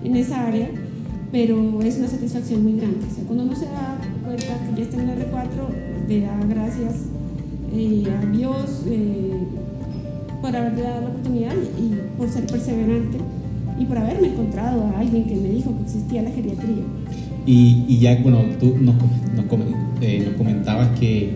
en 0.01 0.15
esa 0.15 0.47
área, 0.47 0.69
pero 1.29 1.81
es 1.81 1.97
una 1.97 2.07
satisfacción 2.07 2.63
muy 2.63 2.77
grande. 2.77 3.05
O 3.11 3.13
sea, 3.13 3.25
cuando 3.25 3.43
uno 3.43 3.55
se 3.57 3.65
da 3.65 3.99
cuenta 4.23 4.45
que 4.45 4.77
ya 4.77 4.83
está 4.83 5.03
en 5.03 5.09
el 5.09 5.19
R4, 5.19 5.91
le 6.11 6.21
da 6.21 6.37
gracias 6.49 6.95
eh, 7.73 8.03
a 8.11 8.25
Dios 8.35 8.83
eh, 8.87 9.47
por 10.41 10.53
haberle 10.53 10.81
dado 10.81 11.01
la 11.01 11.07
oportunidad 11.07 11.55
y 11.79 12.17
por 12.17 12.29
ser 12.29 12.45
perseverante 12.47 13.17
y 13.79 13.85
por 13.85 13.97
haberme 13.97 14.27
encontrado 14.27 14.83
a 14.87 14.99
alguien 14.99 15.23
que 15.23 15.35
me 15.35 15.49
dijo 15.49 15.73
que 15.77 15.83
existía 15.83 16.21
la 16.21 16.31
geriatría. 16.31 16.83
Y, 17.45 17.85
y 17.87 17.99
ya, 17.99 18.19
bueno, 18.21 18.39
tú 18.59 18.77
nos, 18.79 18.95
eh, 20.01 20.23
nos, 20.25 20.35
comentabas 20.35 20.99
que 20.99 21.31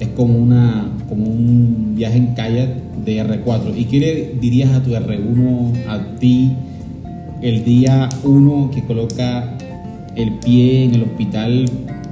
es 0.00 0.08
como, 0.08 0.38
una, 0.38 0.90
como 1.08 1.26
un 1.26 1.92
viaje 1.94 2.16
en 2.16 2.34
kayak 2.34 2.70
de 3.04 3.22
R4. 3.22 3.76
¿Y 3.76 3.84
qué 3.84 4.00
le 4.00 4.34
dirías 4.40 4.70
a 4.70 4.82
tu 4.82 4.92
R1, 4.92 5.86
a 5.86 6.16
ti, 6.18 6.52
el 7.42 7.62
día 7.62 8.08
1 8.24 8.70
que 8.74 8.82
coloca 8.84 9.56
el 10.16 10.38
pie 10.38 10.84
en 10.84 10.94
el 10.94 11.02
hospital 11.02 11.66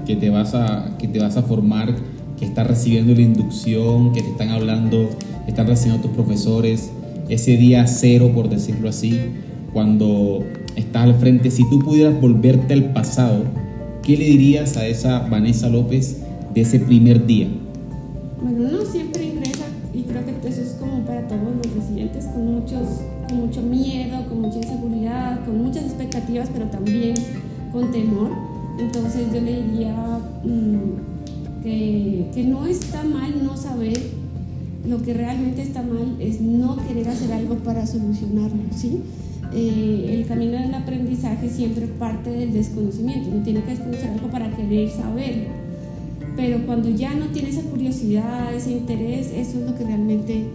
que 0.06 0.16
te 0.16 0.30
vas 0.30 0.54
a, 0.54 0.96
que 0.98 1.08
te 1.08 1.18
vas 1.18 1.36
a 1.36 1.42
formar, 1.42 1.94
que 2.38 2.44
estás 2.44 2.66
recibiendo 2.66 3.14
la 3.14 3.22
inducción, 3.22 4.12
que 4.12 4.22
te 4.22 4.30
están 4.30 4.50
hablando, 4.50 5.08
están 5.46 5.66
recibiendo 5.66 6.02
tus 6.02 6.12
profesores, 6.12 6.90
ese 7.28 7.56
día 7.56 7.86
cero, 7.86 8.30
por 8.34 8.48
decirlo 8.48 8.88
así, 8.88 9.18
cuando 9.72 10.44
estás 10.76 11.04
al 11.04 11.14
frente, 11.14 11.50
si 11.50 11.68
tú 11.70 11.78
pudieras 11.78 12.20
volverte 12.20 12.74
al 12.74 12.92
pasado, 12.92 13.44
¿qué 14.02 14.16
le 14.16 14.24
dirías 14.24 14.76
a 14.76 14.86
esa 14.86 15.20
Vanessa 15.20 15.68
López 15.68 16.18
de 16.54 16.60
ese 16.60 16.80
primer 16.80 17.26
día? 17.26 17.48
Bueno, 18.42 18.68
uno 18.68 18.84
siempre 18.84 19.24
ingresa 19.24 19.64
y 19.94 20.02
creo 20.02 20.22
que 20.24 20.48
eso 20.48 20.60
es 20.60 20.76
como 20.80 21.04
para 21.04 21.26
todos 21.28 21.40
los 21.42 21.74
residentes, 21.74 22.26
con, 22.26 22.54
muchos, 22.54 22.82
con 23.28 23.38
mucho 23.46 23.62
miedo, 23.62 24.26
con 24.28 24.42
mucha 24.42 24.58
inseguridad, 24.58 25.44
con 25.44 25.62
muchas 25.62 25.84
expectativas, 25.84 26.50
pero 26.52 26.66
también 26.66 27.14
con 27.72 27.90
temor. 27.90 28.51
Entonces 28.78 29.26
yo 29.32 29.40
le 29.40 29.62
diría 29.62 30.20
mmm, 30.44 31.62
que, 31.62 32.30
que 32.35 32.44
no 32.44 32.66
está 32.66 33.04
mal 33.04 33.44
no 33.44 33.56
saber 33.56 33.98
lo 34.87 35.00
que 35.02 35.14
realmente 35.14 35.62
está 35.62 35.82
mal 35.82 36.16
es 36.18 36.40
no 36.40 36.76
querer 36.87 37.08
hacer 37.08 37.32
algo 37.32 37.56
para 37.56 37.87
solucionarlo, 37.87 38.62
¿sí? 38.76 39.00
Eh, 39.54 40.14
el 40.14 40.26
camino 40.26 40.52
del 40.52 40.74
aprendizaje 40.74 41.48
siempre 41.50 41.87
parte 41.87 42.30
del 42.30 42.52
desconocimiento, 42.52 43.28
uno 43.30 43.44
tiene 43.44 43.62
que 43.62 43.72
desconocer 43.72 44.11
algo 44.11 44.28
para 44.28 44.50
querer 44.56 44.88
saberlo, 44.90 45.50
pero 46.37 46.64
cuando 46.64 46.88
ya 46.88 47.14
no 47.14 47.26
tiene 47.26 47.50
esa 47.50 47.62
curiosidad, 47.62 48.54
ese 48.54 48.72
interés, 48.72 49.30
eso 49.35 49.58
es 49.58 49.70
lo 49.70 49.76
que 49.76 49.85
realmente 49.85 50.46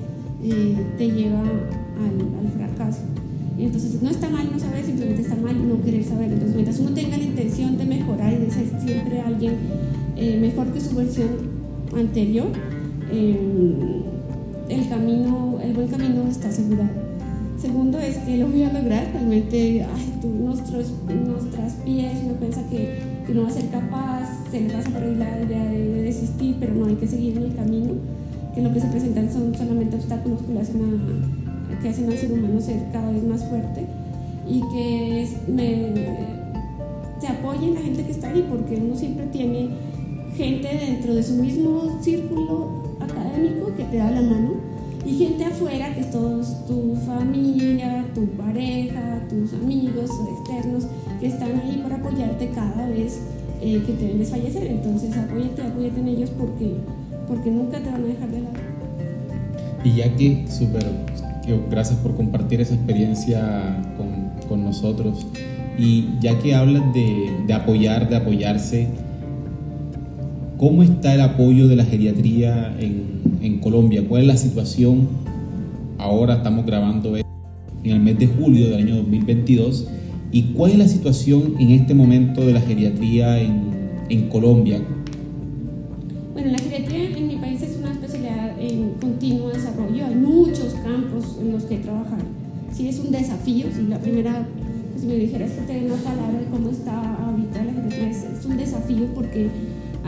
eh, 0.43 0.75
te 0.97 1.11
lleva 1.11 1.41
al, 1.41 2.51
fracaso. 2.55 3.01
Entonces 3.57 4.01
no 4.01 4.09
está 4.09 4.29
mal 4.29 4.49
no 4.51 4.59
saber, 4.59 4.85
simplemente 4.85 5.21
está 5.23 5.35
mal 5.35 5.67
no 5.67 5.81
querer 5.81 6.03
saber. 6.03 6.31
Entonces 6.31 6.55
mientras 6.55 6.79
uno 6.79 6.91
tenga 6.91 7.17
la 7.17 7.23
intención 7.23 7.77
de 7.77 7.85
mejorar 7.85 8.33
y 8.33 8.37
de 8.37 8.51
ser 8.51 8.67
siempre 8.83 9.21
alguien 9.21 9.53
eh, 10.15 10.37
mejor 10.39 10.67
que 10.67 10.81
su 10.81 10.95
versión 10.95 11.29
anterior, 11.95 12.47
el 14.69 14.89
camino, 14.89 15.59
el 15.63 15.73
buen 15.73 15.87
camino 15.87 16.27
está 16.29 16.49
asegurado. 16.49 17.07
Segundo 17.57 17.97
es 17.97 18.17
que 18.19 18.37
lo 18.37 18.47
voy 18.47 18.61
a 18.63 18.71
lograr, 18.71 19.09
realmente 19.11 19.83
ay, 19.83 20.13
tú, 20.21 20.29
nuestros, 20.29 20.93
nuestras 21.07 21.73
pies, 21.83 22.13
uno 22.23 22.33
piensa 22.35 22.61
que, 22.69 23.17
no 23.33 23.43
va 23.43 23.47
a 23.47 23.51
ser 23.51 23.69
capaz, 23.69 24.29
se 24.51 24.61
le 24.61 24.69
pasa 24.69 24.89
por 24.91 25.01
ahí 25.01 25.15
la 25.15 25.41
idea 25.41 25.65
de, 25.65 26.03
desistir, 26.03 26.55
pero 26.59 26.75
no 26.75 26.85
hay 26.85 26.95
que 26.95 27.07
seguir 27.07 27.35
en 27.37 27.43
el 27.43 27.55
camino, 27.55 27.93
que 28.53 28.61
lo 28.61 28.71
que 28.71 28.79
se 28.79 28.87
presentan 28.87 29.31
son 29.33 29.55
solamente 29.55 29.95
obstáculos 29.95 30.39
que, 30.43 30.59
hacen, 30.59 30.81
a, 30.83 31.46
que 31.81 31.89
hacen 31.89 32.09
al 32.09 32.17
ser 32.17 32.31
humano 32.31 32.59
ser 32.59 32.81
cada 32.91 33.11
vez 33.11 33.23
más 33.23 33.43
fuerte 33.45 33.85
y 34.47 34.61
que 34.61 35.27
me, 35.47 35.93
se 37.19 37.27
apoyen 37.27 37.73
la 37.73 37.81
gente 37.81 38.03
que 38.03 38.11
está 38.11 38.29
ahí, 38.29 38.45
porque 38.49 38.75
uno 38.75 38.95
siempre 38.95 39.25
tiene 39.27 39.69
gente 40.35 40.67
dentro 40.67 41.15
de 41.15 41.23
su 41.23 41.33
mismo 41.33 41.97
círculo 42.01 42.83
académico 42.99 43.75
que 43.75 43.83
te 43.83 43.97
da 43.97 44.11
la 44.11 44.21
mano 44.21 44.55
y 45.05 45.17
gente 45.17 45.45
afuera, 45.45 45.93
que 45.93 46.01
es 46.01 46.11
todos 46.11 46.65
tu 46.67 46.95
familia, 47.05 48.05
tu 48.13 48.25
pareja, 48.31 49.25
tus 49.29 49.53
amigos 49.53 50.11
externos, 50.37 50.85
que 51.19 51.27
están 51.27 51.59
ahí 51.59 51.79
para 51.81 51.95
apoyarte 51.95 52.49
cada 52.49 52.87
vez 52.89 53.21
eh, 53.61 53.81
que 53.85 53.93
te 53.93 54.07
ven 54.07 54.19
desfallecer. 54.19 54.67
Entonces 54.67 55.15
apóyate, 55.15 55.61
apóyate 55.61 55.99
en 56.01 56.07
ellos 56.09 56.29
porque, 56.37 56.73
porque 57.27 57.51
nunca 57.51 57.79
te 57.79 57.89
van 57.89 58.03
a 58.03 58.07
dejar 58.07 58.29
de 58.29 58.41
lado. 58.41 58.55
Y 59.83 59.95
ya 59.95 60.13
que, 60.15 60.45
gracias 61.69 61.99
por 61.99 62.15
compartir 62.15 62.61
esa 62.61 62.75
experiencia 62.75 63.81
con, 63.97 64.47
con, 64.47 64.63
nosotros. 64.63 65.27
Y 65.77 66.09
ya 66.19 66.39
que 66.39 66.55
hablas 66.55 66.93
de, 66.93 67.31
de 67.45 67.53
apoyar, 67.53 68.09
de 68.09 68.15
apoyarse, 68.15 68.87
¿cómo 70.57 70.83
está 70.83 71.13
el 71.13 71.21
apoyo 71.21 71.67
de 71.67 71.75
la 71.75 71.85
geriatría 71.85 72.75
en, 72.79 73.17
en 73.41 73.59
Colombia. 73.59 74.03
¿Cuál 74.07 74.21
es 74.21 74.27
la 74.27 74.37
situación? 74.37 75.07
Ahora 75.97 76.35
estamos 76.35 76.65
grabando 76.65 77.17
en 77.17 77.23
el 77.83 77.99
mes 77.99 78.19
de 78.19 78.27
julio 78.27 78.69
del 78.69 78.81
año 78.81 78.95
2022. 78.97 79.87
¿Y 80.31 80.43
cuál 80.53 80.71
es 80.71 80.77
la 80.77 80.87
situación 80.87 81.55
en 81.59 81.71
este 81.71 81.93
momento 81.93 82.45
de 82.45 82.53
la 82.53 82.61
geriatría 82.61 83.39
en, 83.39 83.71
en 84.09 84.29
Colombia? 84.29 84.81
Continuo 89.47 89.53
desarrollo. 89.53 90.05
Hay 90.05 90.15
muchos 90.15 90.73
campos 90.83 91.37
en 91.39 91.51
los 91.51 91.63
que 91.63 91.77
trabajar. 91.77 92.19
Sí, 92.73 92.87
es 92.87 92.99
un 92.99 93.11
desafío. 93.11 93.67
Si 93.73 93.83
la 93.83 93.99
primera, 93.99 94.45
si 94.99 95.07
me 95.07 95.15
dijeras 95.15 95.51
que 95.51 95.61
te 95.61 95.73
dé 95.73 95.85
una 95.85 95.95
palabra 95.97 96.39
de 96.39 96.45
cómo 96.45 96.69
está 96.69 97.15
ahorita 97.15 97.63
la 97.63 97.73
geriatría, 97.73 98.09
es, 98.09 98.23
es 98.23 98.45
un 98.45 98.57
desafío 98.57 99.05
porque 99.13 99.49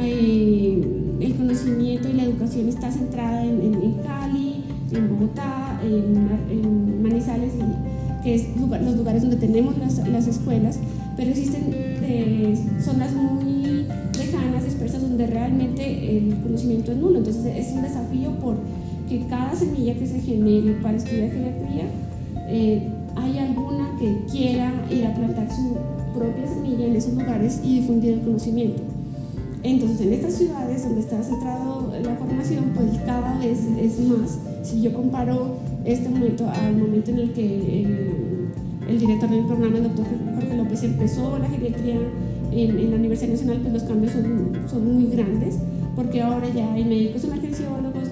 eh, 0.01 0.81
el 1.19 1.35
conocimiento 1.35 2.09
y 2.09 2.13
la 2.13 2.23
educación 2.23 2.69
está 2.69 2.91
centrada 2.91 3.43
en, 3.43 3.95
Cali, 4.03 4.63
en 4.91 5.09
Bogotá, 5.09 5.79
en, 5.83 7.01
Manizales, 7.01 7.53
que 8.23 8.35
es 8.35 8.47
los 8.57 8.95
lugares 8.97 9.21
donde 9.21 9.37
tenemos 9.37 9.75
las, 9.77 10.27
escuelas, 10.27 10.79
pero 11.15 11.31
existen 11.31 11.71
eh, 11.73 12.57
zonas 12.83 13.13
muy 13.13 13.85
lejanas, 14.17 14.65
dispersas, 14.65 15.01
donde 15.01 15.27
realmente 15.27 16.17
el 16.17 16.35
conocimiento 16.41 16.91
es 16.91 16.97
nulo. 16.97 17.19
Entonces 17.19 17.45
es 17.45 17.73
un 17.73 17.81
desafío 17.81 18.31
porque 19.09 19.25
cada 19.27 19.55
semilla 19.55 19.95
que 19.95 20.05
se 20.05 20.19
genere 20.19 20.73
para 20.83 20.97
estudiar 20.97 21.31
geriatría, 21.31 21.85
eh, 22.47 22.87
hay 23.15 23.39
alguna 23.39 23.97
que 23.97 24.23
quiera 24.31 24.71
ir 24.91 25.03
a 25.03 25.15
plantar 25.15 25.49
su 25.51 25.75
propia 26.13 26.47
semilla 26.47 26.85
en 26.85 26.95
esos 26.95 27.13
lugares 27.13 27.59
y 27.63 27.79
difundir 27.79 28.13
el 28.13 28.21
conocimiento. 28.21 28.83
Entonces, 29.63 30.01
en 30.01 30.13
estas 30.13 30.33
ciudades 30.35 30.83
donde 30.83 31.01
está 31.01 31.23
centrado 31.23 31.91
la 32.03 32.15
formación, 32.17 32.65
pues 32.75 32.99
cada 33.03 33.39
vez 33.39 33.59
es 33.81 33.99
más. 34.01 34.37
Si 34.61 34.79
yo 34.81 34.93
comparo 34.93 35.55
este 35.85 36.07
momento 36.07 36.47
al 36.47 36.77
momento 36.77 37.09
en 37.09 37.19
el 37.19 37.33
que 37.33 37.45
eh, 37.45 37.87
el 38.89 38.99
director 38.99 39.27
del 39.27 39.45
programa, 39.45 39.77
el 39.77 39.83
doctor 39.83 40.05
Jorge 40.35 40.55
López, 40.55 40.83
empezó 40.83 41.39
la 41.39 41.49
geriatría 41.49 41.97
en, 42.51 42.91
la 42.91 42.95
Universidad 42.95 43.31
Nacional, 43.31 43.57
pues 43.61 43.73
los 43.73 43.83
cambios 43.83 44.13
son, 44.13 44.51
son 44.69 44.93
muy 44.93 45.07
grandes, 45.07 45.57
porque 45.95 46.21
ahora 46.21 46.47
ya 46.53 46.71
hay 46.73 46.85
médicos 46.85 47.23
emergenciólogos, 47.23 47.48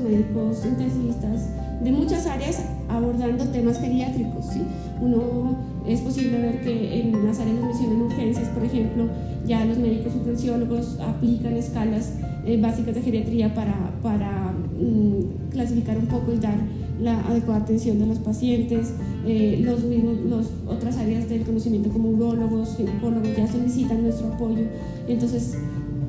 médicos 0.07 0.65
intensivistas, 0.65 1.49
de 1.83 1.91
muchas 1.91 2.25
áreas 2.25 2.63
abordando 2.89 3.45
temas 3.45 3.79
geriátricos. 3.79 4.45
¿sí? 4.47 4.61
Uno 5.01 5.55
es 5.87 6.01
posible 6.01 6.39
ver 6.39 6.61
que 6.61 7.01
en 7.01 7.25
las 7.25 7.39
áreas 7.39 7.57
de 7.57 7.63
admisión 7.63 7.91
en 7.93 8.01
urgencias, 8.01 8.47
por 8.49 8.63
ejemplo, 8.63 9.07
ya 9.45 9.63
los 9.65 9.77
médicos 9.77 10.13
urgenciólogos 10.15 10.99
aplican 10.99 11.53
escalas 11.53 12.13
eh, 12.45 12.59
básicas 12.59 12.95
de 12.95 13.01
geriatría 13.01 13.53
para, 13.53 13.73
para 14.01 14.51
mm, 14.79 15.51
clasificar 15.51 15.97
un 15.97 16.07
poco 16.07 16.33
y 16.33 16.37
dar 16.39 16.57
la 17.01 17.19
adecuada 17.27 17.61
atención 17.61 17.99
de 17.99 18.07
los 18.07 18.19
pacientes. 18.19 18.93
Eh, 19.25 19.61
los 19.63 19.83
mismos, 19.83 20.47
otras 20.67 20.97
áreas 20.97 21.29
del 21.29 21.43
conocimiento 21.43 21.89
como 21.89 22.09
urólogos, 22.09 22.75
ginecólogos 22.77 23.35
ya 23.35 23.47
solicitan 23.47 24.03
nuestro 24.03 24.27
apoyo. 24.33 24.63
Entonces, 25.07 25.57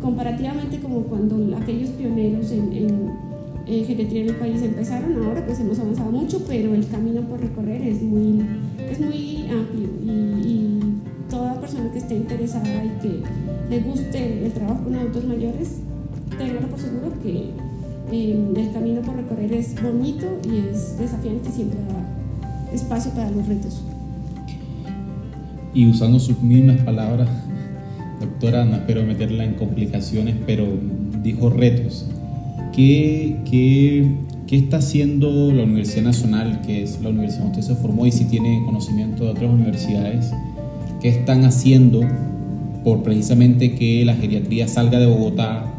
comparativamente 0.01 0.79
como 0.81 1.03
cuando 1.03 1.57
aquellos 1.57 1.91
pioneros 1.91 2.51
en, 2.53 2.73
en 2.73 3.28
en 3.69 3.85
geriatría 3.85 4.23
en 4.23 4.29
el 4.31 4.37
país 4.37 4.63
empezaron, 4.63 5.23
ahora 5.23 5.45
pues 5.45 5.61
hemos 5.61 5.79
avanzado 5.79 6.11
mucho, 6.11 6.43
pero 6.47 6.75
el 6.75 6.87
camino 6.89 7.21
por 7.23 7.41
recorrer 7.41 7.83
es 7.83 8.03
muy, 8.03 8.43
es 8.91 8.99
muy 8.99 9.47
amplio 9.51 9.89
y, 10.05 10.79
toda 11.29 11.61
persona 11.61 11.93
que 11.93 11.99
esté 11.99 12.15
interesada 12.15 12.83
y 12.83 12.89
que 13.03 13.23
le 13.69 13.81
guste 13.81 14.47
el 14.47 14.51
trabajo 14.53 14.85
con 14.85 14.95
adultos 14.95 15.27
mayores, 15.27 15.81
tenga 16.39 16.61
por 16.61 16.81
seguro 16.81 17.13
que 17.23 17.51
em, 18.11 18.57
el 18.57 18.73
camino 18.73 19.03
por 19.03 19.15
recorrer 19.15 19.53
es 19.53 19.75
bonito 19.83 20.25
y 20.51 20.71
es 20.71 20.99
desafiante 20.99 21.51
y 21.51 21.53
siempre 21.53 21.79
da 21.81 22.75
espacio 22.75 23.13
para 23.13 23.31
los 23.31 23.47
retos. 23.47 23.83
Y 25.75 25.87
usando 25.87 26.19
sus 26.19 26.41
mismas 26.41 26.81
palabras, 26.81 27.29
doctora, 28.21 28.65
no 28.65 28.77
espero 28.77 29.05
meterla 29.05 29.45
en 29.45 29.53
complicaciones, 29.55 30.35
pero 30.47 30.67
dijo 31.23 31.51
retos. 31.51 32.07
¿Qué, 32.79 33.37
qué, 33.51 34.09
qué 34.47 34.57
está 34.57 34.77
haciendo 34.77 35.53
la 35.53 35.65
Universidad 35.65 36.05
Nacional, 36.05 36.61
que 36.61 36.85
es 36.85 37.03
la 37.03 37.09
universidad 37.09 37.43
donde 37.47 37.59
usted 37.59 37.75
se 37.75 37.83
formó 37.83 38.07
y 38.07 38.13
si 38.13 38.27
tiene 38.27 38.63
conocimiento 38.65 39.25
de 39.25 39.31
otras 39.31 39.51
universidades? 39.51 40.31
¿Qué 41.01 41.09
están 41.09 41.45
haciendo 41.45 42.03
por 42.85 43.03
precisamente 43.03 43.75
que 43.75 44.05
la 44.05 44.15
geriatría 44.15 44.69
salga 44.69 45.01
de 45.01 45.07
Bogotá, 45.07 45.75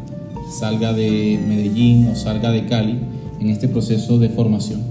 salga 0.50 0.92
de 0.92 1.40
Medellín 1.48 2.06
o 2.08 2.14
salga 2.14 2.50
de 2.50 2.66
Cali 2.66 2.98
en 3.40 3.48
este 3.48 3.66
proceso 3.66 4.18
de 4.18 4.28
formación? 4.28 4.82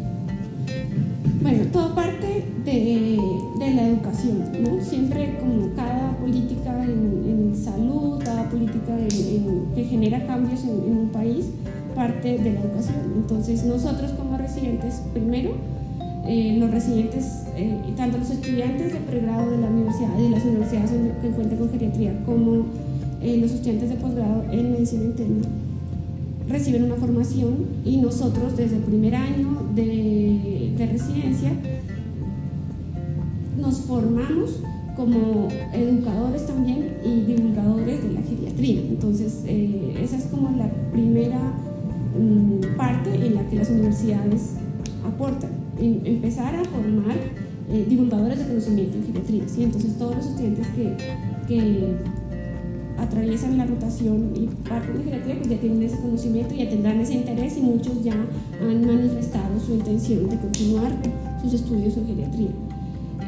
Bueno, 1.44 1.66
todo 1.72 1.94
parte 1.94 2.44
de, 2.66 3.20
de 3.60 3.74
la 3.76 3.88
educación, 3.88 4.46
¿no? 4.64 4.84
Siempre 4.84 5.38
como 5.40 5.76
cada 5.76 6.18
política 6.18 6.84
en, 6.84 7.52
en 7.52 7.56
salud, 7.56 8.20
cada 8.24 8.50
política 8.50 8.98
en, 8.98 9.66
que 9.76 9.84
genera 9.84 10.26
cambios 10.26 10.64
en, 10.64 10.98
un 10.98 11.10
país, 11.10 11.46
parte 12.00 12.38
de 12.38 12.54
la 12.54 12.62
educación. 12.62 12.96
Entonces 13.14 13.66
nosotros 13.66 14.12
como 14.12 14.38
residentes, 14.38 15.02
primero, 15.12 15.52
eh, 16.26 16.56
los 16.58 16.72
residentes, 16.72 17.44
eh, 17.58 17.76
tanto 17.98 18.20
los 18.20 18.30
estudiantes 18.30 18.94
de 18.94 19.00
pregrado 19.00 19.52
de 19.52 19.58
la 19.58 19.68
universidad, 19.68 20.16
de 20.16 20.30
las 20.30 20.46
universidades 20.46 20.92
que 21.22 21.28
cuentan 21.28 21.58
con 21.58 21.70
geriatría, 21.70 22.24
como 22.26 22.68
eh, 23.22 23.38
los 23.42 23.52
estudiantes 23.52 23.90
de 23.90 23.96
posgrado 23.96 24.46
en 24.50 24.72
medicina 24.72 25.04
interna, 25.04 25.42
reciben 26.48 26.86
una 26.86 26.96
formación 26.96 27.66
y 27.84 27.98
nosotros 27.98 28.56
desde 28.56 28.78
el 28.78 28.84
primer 28.84 29.16
año 29.16 29.50
de, 29.76 30.74
de 30.78 30.86
residencia 30.86 31.52
nos 33.60 33.82
formamos 33.82 34.62
como 34.96 35.50
educadores 35.74 36.48
también 36.48 36.94
y 37.04 37.26
divulgadores 37.26 38.04
de 38.04 38.14
la 38.14 38.22
geriatría. 38.22 38.82
Entonces, 38.88 39.44
esa 39.46 40.18
es 40.18 40.26
como 40.26 40.58
la 40.58 40.70
primera 40.92 41.40
parte 42.78 43.14
en 43.14 43.36
la 43.36 43.48
que 43.48 43.56
las 43.56 43.70
universidades 43.70 44.56
aportan 45.06 45.52
empezar 45.80 46.56
a 46.56 46.64
formar 46.66 47.18
eh, 47.72 47.86
divulgadores 47.88 48.40
de 48.40 48.46
conocimiento 48.46 48.98
en 48.98 49.06
geriatría. 49.06 49.44
¿sí? 49.48 49.64
Entonces 49.64 49.98
todos 49.98 50.16
los 50.16 50.26
estudiantes 50.26 50.68
que, 50.70 50.98
que 51.48 51.96
atraviesan 52.98 53.58
la 53.58 53.66
rotación 53.66 54.32
y 54.36 54.48
parten 54.68 54.98
de 54.98 55.04
geriatría 55.04 55.36
pues 55.38 55.50
ya 55.50 55.58
tienen 55.58 55.84
ese 55.84 55.98
conocimiento 55.98 56.54
ya 56.54 56.70
tendrán 56.70 57.00
ese 57.00 57.14
interés 57.14 57.58
y 57.58 57.62
muchos 57.62 58.04
ya 58.04 58.14
han 58.14 58.86
manifestado 58.86 59.60
su 59.60 59.74
intención 59.74 60.30
de 60.30 60.38
continuar 60.38 60.92
sus 61.42 61.54
estudios 61.54 61.96
en 61.98 62.08
geriatría. 62.08 62.50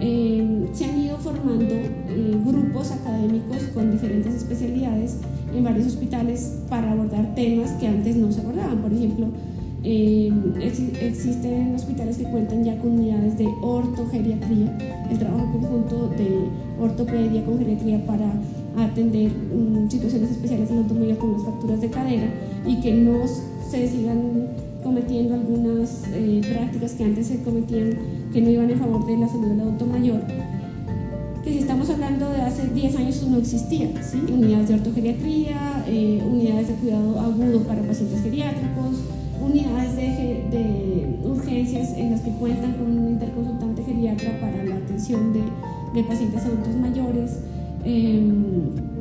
Eh, 0.04 0.68
se 0.74 0.86
han 0.86 1.00
ido 1.00 1.18
formando 1.18 1.66
eh, 1.74 2.38
grupos 2.44 2.92
académicos 2.92 3.64
con 3.74 3.92
diferentes 3.92 4.34
especialidades 4.34 5.18
en 5.54 5.64
varios 5.64 5.88
hospitales 5.88 6.60
para 6.70 6.92
abordar 6.92 7.36
temas 7.36 7.72
que 7.72 7.88
antes 7.88 8.16
no 8.16 8.32
se 8.32 8.42
abordaban. 8.42 8.78
Por 8.80 8.94
ejemplo, 8.94 9.28
eh, 9.84 10.32
existen 11.02 11.74
hospitales 11.76 12.18
que 12.18 12.24
cuentan 12.26 12.64
ya 12.64 12.78
con 12.78 12.92
unidades 12.92 13.38
de 13.38 13.48
ortogeriatría, 13.62 14.78
el 15.10 15.18
trabajo 15.18 15.52
conjunto 15.52 16.10
de 16.10 16.50
ortopedia 16.80 17.44
con 17.44 17.58
geriatría 17.58 18.06
para 18.06 18.32
atender 18.78 19.32
mm, 19.32 19.90
situaciones 19.90 20.32
especiales 20.32 20.70
en 20.70 20.78
autonomía 20.78 21.18
con 21.18 21.34
las 21.34 21.42
fracturas 21.42 21.82
de 21.82 21.90
cadera 21.90 22.28
y 22.66 22.80
que 22.80 22.94
no 22.94 23.28
se 23.70 23.88
sigan 23.88 24.50
cometiendo 24.84 25.34
algunas 25.34 26.04
eh, 26.14 26.42
prácticas 26.48 26.94
que 26.94 27.04
antes 27.04 27.28
se 27.28 27.42
cometían 27.44 27.98
que 28.32 28.42
no 28.42 28.50
iban 28.50 28.70
en 28.70 28.80
favor 28.80 29.06
de 29.06 29.18
la 29.18 29.28
salud 29.28 29.48
del 29.48 29.62
adulto 29.62 29.86
mayor 29.86 30.22
que 31.44 31.52
si 31.52 31.60
estamos 31.60 31.90
hablando 31.90 32.30
de 32.30 32.42
hace 32.42 32.68
10 32.68 32.96
años 32.98 33.24
no 33.28 33.38
existía, 33.38 33.90
unidades 34.32 34.70
de 34.70 34.76
ortogeriatría, 34.76 35.84
eh, 35.88 36.22
unidades 36.26 36.68
de 36.68 36.74
cuidado 36.76 37.20
agudo 37.20 37.62
para 37.62 37.82
pacientes 37.82 38.22
geriátricos, 38.22 38.98
unidades 39.44 39.96
de, 39.96 40.46
de, 40.52 41.28
urgencias 41.28 41.98
en 41.98 42.12
las 42.12 42.22
que 42.22 42.32
cuentan 42.32 42.74
con 42.74 42.98
un 42.98 43.10
interconsultante 43.10 43.84
geriatra 43.84 44.40
para 44.40 44.64
la 44.64 44.76
atención 44.76 45.34
de, 45.34 45.42
de 45.96 46.08
pacientes 46.08 46.44
adultos 46.44 46.76
mayores. 46.76 47.40
Em, 47.84 48.92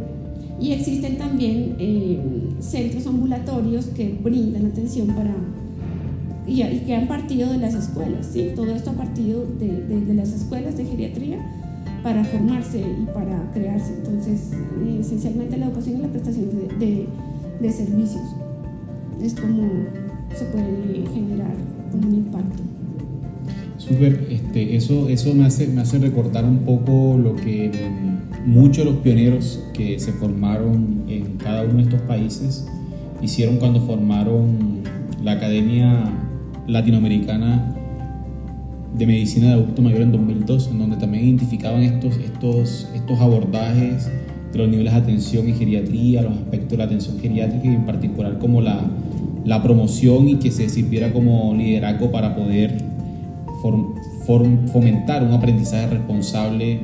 y 0.58 0.72
existen 0.72 1.18
también 1.18 1.76
em, 1.78 2.60
centros 2.60 3.06
ambulatorios 3.06 3.86
que 3.86 4.18
brindan 4.22 4.66
atención 4.66 5.08
para 5.08 5.34
y, 6.46 6.62
que 6.80 6.94
han 6.94 7.06
partido 7.06 7.50
de 7.50 7.58
las 7.58 7.74
escuelas, 7.74 8.26
¿sí? 8.32 8.48
todo 8.56 8.74
esto 8.74 8.90
ha 8.90 8.94
partido 8.94 9.46
de, 9.58 10.00
de, 10.00 10.14
las 10.14 10.32
escuelas 10.32 10.76
de 10.76 10.84
geriatría 10.84 11.38
para 12.02 12.24
formarse 12.24 12.80
y 12.80 13.06
para 13.06 13.50
crearse. 13.52 13.94
Entonces, 13.94 14.52
eh, 14.52 14.98
esencialmente 15.00 15.56
la 15.56 15.66
educación 15.66 15.98
y 15.98 16.02
la 16.02 16.08
prestación 16.08 16.48
de, 16.78 17.06
de 17.60 17.72
servicios 17.72 18.22
es 19.22 19.34
como 19.34 19.68
se 20.34 20.44
puede 20.46 21.06
generar 21.12 21.54
un 21.92 22.14
impacto. 22.14 22.62
Súper, 23.76 24.26
este, 24.30 24.76
eso, 24.76 25.08
eso 25.08 25.34
me, 25.34 25.46
hace, 25.46 25.66
me 25.66 25.80
hace 25.80 25.98
recordar 25.98 26.44
un 26.44 26.58
poco 26.58 27.18
lo 27.18 27.34
que 27.34 27.70
muchos 28.46 28.84
de 28.84 28.90
los 28.92 29.00
pioneros 29.00 29.64
que 29.72 29.98
se 29.98 30.12
formaron 30.12 31.04
en 31.08 31.36
cada 31.38 31.64
uno 31.64 31.76
de 31.76 31.82
estos 31.82 32.00
países 32.02 32.66
hicieron 33.22 33.56
cuando 33.56 33.80
formaron 33.80 34.80
la 35.22 35.32
Academia 35.32 36.04
Latinoamericana 36.66 37.74
de 38.96 39.06
Medicina 39.06 39.48
de 39.48 39.52
Adulto 39.54 39.82
Mayor 39.82 40.02
en 40.02 40.12
2002, 40.12 40.68
en 40.72 40.78
donde 40.78 40.96
también 40.96 41.24
identificaban 41.24 41.82
estos, 41.82 42.16
estos, 42.16 42.88
estos 42.94 43.20
abordajes 43.20 44.10
de 44.52 44.58
los 44.58 44.68
niveles 44.68 44.92
de 44.92 44.98
atención 44.98 45.48
en 45.48 45.56
geriatría, 45.56 46.22
los 46.22 46.32
aspectos 46.32 46.70
de 46.70 46.76
la 46.78 46.84
atención 46.84 47.18
geriátrica 47.20 47.66
y 47.66 47.74
en 47.74 47.86
particular 47.86 48.38
como 48.38 48.60
la, 48.60 48.80
la 49.44 49.62
promoción 49.62 50.28
y 50.28 50.36
que 50.36 50.50
se 50.50 50.68
sirviera 50.68 51.12
como 51.12 51.54
liderazgo 51.54 52.10
para 52.10 52.34
poder 52.34 52.78
fomentar 54.72 55.22
un 55.22 55.32
aprendizaje 55.32 55.88
responsable 55.88 56.80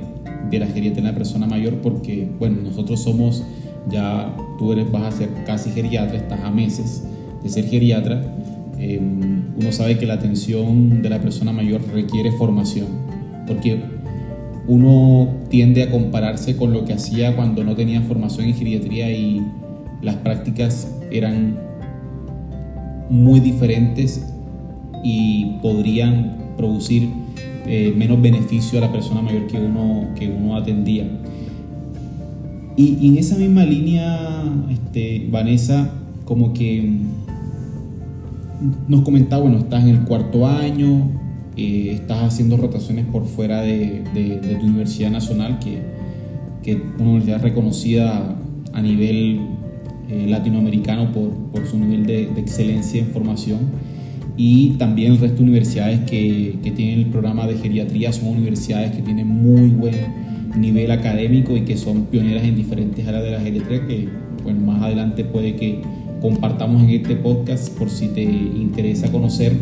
de 0.51 0.59
la 0.59 0.67
geriatría 0.67 1.03
de 1.05 1.11
la 1.13 1.15
persona 1.15 1.47
mayor 1.47 1.75
porque, 1.77 2.29
bueno, 2.39 2.59
nosotros 2.63 3.03
somos, 3.03 3.43
ya 3.91 4.35
tú 4.59 4.73
eres, 4.73 4.91
vas 4.91 5.15
a 5.15 5.17
ser 5.17 5.31
casi 5.45 5.71
geriatra, 5.71 6.17
estás 6.17 6.41
a 6.41 6.51
meses 6.51 7.05
de 7.43 7.49
ser 7.49 7.67
geriatra, 7.67 8.23
em, 8.79 9.43
uno 9.59 9.73
sabe 9.73 9.99
que 9.99 10.07
la 10.07 10.15
atención 10.15 11.03
de 11.03 11.11
la 11.11 11.21
persona 11.21 11.53
mayor 11.53 11.81
requiere 11.93 12.33
formación, 12.33 12.87
porque 13.47 13.81
uno 14.69 15.29
tiende 15.49 15.83
a 15.83 15.91
compararse 15.91 16.57
con 16.57 16.73
lo 16.73 16.85
que 16.85 16.93
hacía 16.93 17.37
cuando 17.37 17.63
no 17.65 17.75
tenía 17.77 18.01
formación 18.03 18.47
en 18.47 18.55
geriatría 18.55 19.11
y 19.11 19.41
las 20.03 20.17
prácticas 20.17 20.93
eran 21.11 21.59
muy 23.09 23.41
diferentes 23.41 24.27
y 25.05 25.59
podrían 25.63 26.37
producir 26.57 27.09
eh, 27.67 27.93
menos 27.97 28.21
beneficio 28.21 28.79
a 28.79 28.83
la 28.83 28.93
persona 28.93 29.23
mayor 29.23 29.47
que 29.47 29.59
uno, 29.59 30.09
que 30.17 30.29
uno 30.29 30.57
atendía. 30.57 31.07
Y, 32.77 33.09
en 33.09 33.17
esa 33.17 33.37
misma 33.37 33.65
línea, 33.65 34.45
este, 34.71 35.27
Vanessa, 35.31 35.91
como 36.25 36.53
que 36.53 36.99
nos 38.89 39.03
comentaba, 39.03 39.43
bueno, 39.43 39.59
estás 39.59 39.85
en 39.85 39.91
el 39.91 40.01
cuarto 40.03 40.47
año, 40.47 41.11
eh, 41.57 41.91
estás 41.95 42.23
haciendo 42.23 42.57
rotaciones 42.57 43.07
por 43.07 43.25
fuera 43.25 43.63
de, 43.63 44.03
tu 44.61 44.67
universidad 44.67 45.11
nacional, 45.11 45.59
que, 45.59 45.81
que 46.63 46.73
es 46.73 46.79
una 46.99 47.11
universidad 47.11 47.43
reconocida 47.43 48.37
a 48.73 48.83
nivel 48.83 49.41
eh, 50.09 50.27
latinoamericano 50.29 51.13
por, 51.13 51.31
por, 51.53 51.67
su 51.67 51.79
nivel 51.79 52.07
de, 52.07 52.23
excelencia 52.37 53.01
en 53.01 53.09
formación. 53.09 53.59
Y 54.37 54.73
también 54.73 55.13
el 55.13 55.19
resto 55.19 55.39
de 55.39 55.45
universidades 55.45 56.01
que, 56.01 56.59
que, 56.63 56.71
tienen 56.71 56.99
el 56.99 57.07
programa 57.07 57.47
de 57.47 57.55
geriatría 57.57 58.13
son 58.13 58.29
universidades 58.29 58.93
que 58.93 59.01
tienen 59.01 59.27
muy 59.27 59.71
buen 59.71 60.27
nivel 60.59 60.91
académico 60.91 61.57
y 61.57 61.63
que 61.63 61.77
son 61.77 62.05
pioneras 62.07 62.45
en 62.45 62.55
diferentes 62.57 63.07
áreas 63.07 63.25
de 63.25 63.31
la 63.31 63.41
geriatría 63.41 63.87
que 63.87 64.09
bueno, 64.43 64.61
más 64.61 64.83
adelante 64.83 65.25
puede 65.25 65.57
que 65.57 65.81
compartamos 66.29 66.83
en 66.83 66.91
este 66.91 67.15
podcast 67.17 67.71
por 67.79 67.89
si 67.89 68.09
te 68.09 68.23
interesa 68.23 69.11
conocer. 69.13 69.53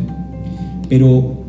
Pero 0.89 1.45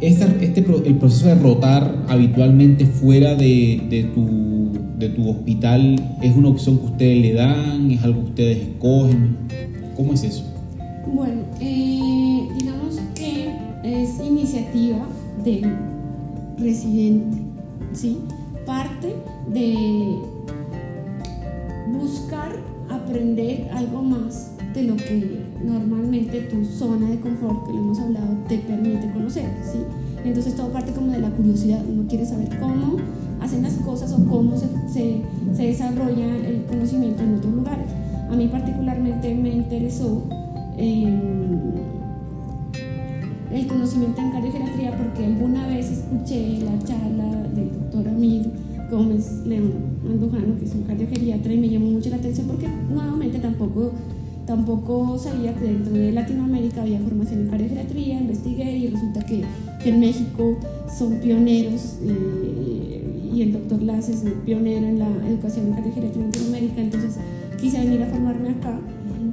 este, 0.00 0.60
el 0.86 0.94
proceso 0.96 1.28
de 1.28 1.34
rotar 1.36 2.04
habitualmente 2.08 2.84
fuera 2.86 3.34
de, 3.34 3.82
de 3.88 4.04
tu 4.04 4.60
de 5.00 5.08
tu 5.08 5.30
hospital 5.30 5.98
es 6.20 6.36
una 6.36 6.50
opción 6.50 6.78
que 6.78 6.84
ustedes 6.84 7.22
le 7.22 7.32
dan, 7.32 7.90
es 7.90 8.04
algo 8.04 8.20
que 8.20 8.28
ustedes 8.28 8.58
escogen? 8.68 9.36
¿Cómo 9.96 10.12
es 10.12 10.22
eso? 10.22 10.44
Bueno, 11.06 11.40
eh, 11.58 12.46
digamos 12.58 13.00
que 13.14 13.50
es 13.82 14.20
iniciativa 14.20 15.08
del 15.42 15.74
residente, 16.58 17.38
¿sí? 17.94 18.18
Parte 18.66 19.14
de 19.50 20.18
buscar 22.10 22.56
aprender 22.88 23.68
algo 23.72 24.02
más 24.02 24.50
de 24.74 24.82
lo 24.84 24.96
que 24.96 25.44
normalmente 25.64 26.40
tu 26.42 26.64
zona 26.64 27.08
de 27.08 27.20
confort, 27.20 27.66
que 27.66 27.72
lo 27.72 27.78
hemos 27.78 27.98
hablado, 28.00 28.36
te 28.48 28.58
permite 28.58 29.10
conocer, 29.12 29.48
¿sí? 29.62 29.78
Entonces 30.24 30.56
todo 30.56 30.72
parte 30.72 30.92
como 30.92 31.12
de 31.12 31.20
la 31.20 31.30
curiosidad, 31.30 31.82
uno 31.88 32.08
quiere 32.08 32.26
saber 32.26 32.48
cómo 32.58 32.96
hacen 33.40 33.62
las 33.62 33.74
cosas 33.74 34.12
o 34.12 34.24
cómo 34.26 34.56
se, 34.56 34.66
se, 34.92 35.22
se 35.54 35.62
desarrolla 35.62 36.36
el 36.36 36.64
conocimiento 36.68 37.22
en 37.22 37.36
otros 37.36 37.54
lugares. 37.54 37.86
A 38.30 38.36
mí 38.36 38.48
particularmente 38.48 39.34
me 39.34 39.50
interesó 39.50 40.22
el 43.52 43.66
conocimiento 43.66 44.20
en 44.20 44.30
cardiogeriatría 44.30 44.96
porque 44.96 45.24
alguna 45.26 45.66
vez 45.66 45.90
escuché 45.90 46.58
la 46.60 46.78
charla 46.84 47.48
del 47.54 47.72
doctor 47.72 48.08
Amir 48.08 48.50
Gómez 48.90 49.46
León 49.46 49.72
Andujano, 50.04 50.58
que 50.58 50.64
es 50.64 50.74
un 50.74 50.82
cardiogeriatra, 50.82 51.52
y 51.52 51.58
me 51.58 51.68
llamó 51.68 51.86
mucho 51.86 52.10
la 52.10 52.16
atención 52.16 52.46
porque 52.46 52.66
nuevamente 52.68 53.38
tampoco, 53.38 53.92
tampoco 54.46 55.18
sabía 55.18 55.54
que 55.54 55.64
dentro 55.64 55.92
de 55.92 56.12
Latinoamérica 56.12 56.82
había 56.82 56.98
formación 57.00 57.42
en 57.42 57.48
cardiogeriatría, 57.48 58.20
investigué 58.20 58.78
y 58.78 58.86
resulta 58.88 59.24
que, 59.24 59.44
que 59.82 59.90
en 59.90 60.00
México 60.00 60.58
son 60.98 61.20
pioneros 61.20 61.98
eh, 62.02 63.30
y 63.32 63.42
el 63.42 63.52
doctor 63.52 63.80
Lass 63.82 64.08
es 64.08 64.24
pionero 64.44 64.86
en 64.86 64.98
la 64.98 65.08
educación 65.28 65.68
en 65.68 65.72
cardiogeriatría 65.74 66.24
en 66.24 66.30
Latinoamérica, 66.30 66.80
entonces 66.80 67.16
quise 67.60 67.78
venir 67.78 68.02
a 68.02 68.06
formarme 68.06 68.50
acá. 68.50 68.78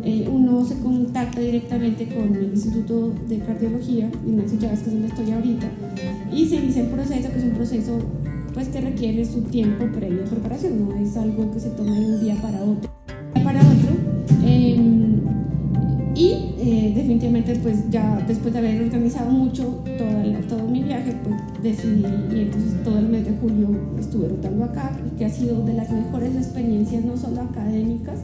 Eh, 0.03 0.29
uno 0.31 0.63
se 0.63 0.77
contacta 0.79 1.41
directamente 1.41 2.07
con 2.07 2.33
el 2.33 2.51
Instituto 2.53 3.13
de 3.27 3.39
Cardiología, 3.39 4.09
Ignacio 4.25 4.57
Chávez, 4.59 4.79
que 4.79 4.85
es 4.85 4.93
donde 4.93 5.07
estoy 5.07 5.31
ahorita, 5.31 5.67
y 6.31 6.45
se 6.45 6.55
inicia 6.57 6.83
el 6.83 6.89
proceso, 6.89 7.29
que 7.29 7.39
es 7.39 7.43
un 7.43 7.51
proceso 7.51 7.99
pues, 8.57 8.69
que 8.69 8.81
requiere 8.81 9.23
su 9.23 9.43
tiempo 9.43 9.85
previo 9.93 10.23
de 10.23 10.29
preparación, 10.31 10.89
no 10.89 10.95
es 10.95 11.15
algo 11.15 11.51
que 11.51 11.59
se 11.59 11.69
toma 11.69 11.93
de 11.93 12.05
un 12.07 12.19
día 12.19 12.35
para 12.41 12.59
otro. 12.63 12.89
Para 13.43 13.59
otro 13.59 13.91
em, 14.43 15.21
y 16.15 16.55
eh, 16.57 16.91
definitivamente 16.95 17.55
pues 17.61 17.87
ya 17.91 18.19
después 18.27 18.51
de 18.53 18.57
haber 18.57 18.81
organizado 18.81 19.29
mucho 19.29 19.83
todo 20.49 20.63
mi 20.67 20.81
viaje, 20.81 21.15
pues 21.23 21.35
decidí 21.61 22.03
y 22.35 22.41
entonces 22.41 22.83
todo 22.83 22.97
el 22.97 23.09
mes 23.09 23.25
de 23.25 23.33
julio 23.39 23.67
estuve 23.99 24.29
rotando 24.29 24.65
acá, 24.65 24.91
que 25.19 25.25
ha 25.25 25.29
sido 25.29 25.63
de 25.63 25.73
las 25.73 25.91
mejores 25.91 26.35
experiencias, 26.35 27.05
no 27.05 27.15
solo 27.15 27.41
académicas, 27.41 28.21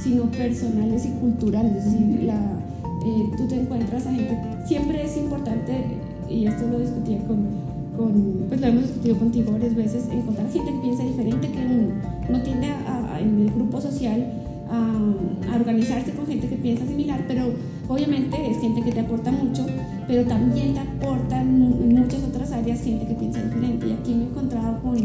sino 0.00 0.24
personales 0.32 1.06
y 1.06 1.10
culturales. 1.20 1.76
Es 1.76 1.92
decir, 1.92 2.24
la, 2.24 2.58
eh, 3.06 3.30
tú 3.36 3.46
te 3.46 3.60
encuentras 3.60 4.04
a 4.04 4.12
gente, 4.12 4.36
siempre 4.66 5.04
es 5.04 5.16
importante, 5.16 5.84
y 6.28 6.46
esto 6.46 6.66
lo 6.66 6.80
discutía 6.80 7.18
con, 7.28 7.69
con, 8.00 8.46
pues 8.48 8.60
lo 8.60 8.66
hemos 8.66 8.82
discutido 8.82 9.18
contigo 9.18 9.52
varias 9.52 9.74
veces, 9.74 10.08
encontrar 10.10 10.50
gente 10.50 10.72
que 10.72 10.78
piensa 10.78 11.04
diferente 11.04 11.48
que 11.48 11.58
uno. 11.58 11.94
no 12.30 12.42
tiende 12.42 12.68
a, 12.68 13.20
en 13.20 13.40
el 13.40 13.50
grupo 13.50 13.80
social 13.80 14.32
a, 14.70 15.52
a, 15.52 15.56
organizarse 15.56 16.12
con 16.12 16.26
gente 16.26 16.48
que 16.48 16.56
piensa 16.56 16.86
similar, 16.86 17.24
pero 17.28 17.52
obviamente 17.88 18.36
es 18.50 18.58
gente 18.58 18.82
que 18.82 18.92
te 18.92 19.00
aporta 19.00 19.30
mucho, 19.30 19.66
pero 20.06 20.24
también 20.24 20.74
te 20.74 20.80
aporta 20.80 21.40
en 21.40 21.94
muchas 21.94 22.22
otras 22.24 22.52
áreas 22.52 22.80
gente 22.80 23.06
que 23.06 23.14
piensa 23.14 23.42
diferente. 23.42 23.88
Y 23.88 23.92
aquí 23.92 24.14
me 24.14 24.22
he 24.22 24.26
encontrado 24.28 24.80
con, 24.80 24.96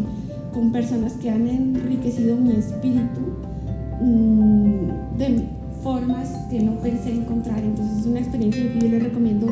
con 0.54 0.72
personas 0.72 1.14
que 1.14 1.30
han 1.30 1.48
enriquecido 1.48 2.38
mi 2.38 2.52
espíritu 2.52 3.36
Mm, 4.02 5.18
de 5.18 5.48
formas 5.82 6.30
que 6.50 6.60
no 6.60 6.80
pensé 6.80 7.12
encontrar. 7.14 7.60
Entonces 7.60 8.00
es 8.00 8.06
una 8.06 8.20
experiencia 8.20 8.74
que 8.74 8.80
yo 8.80 8.88
le 8.90 9.00
recomiendo 9.00 9.48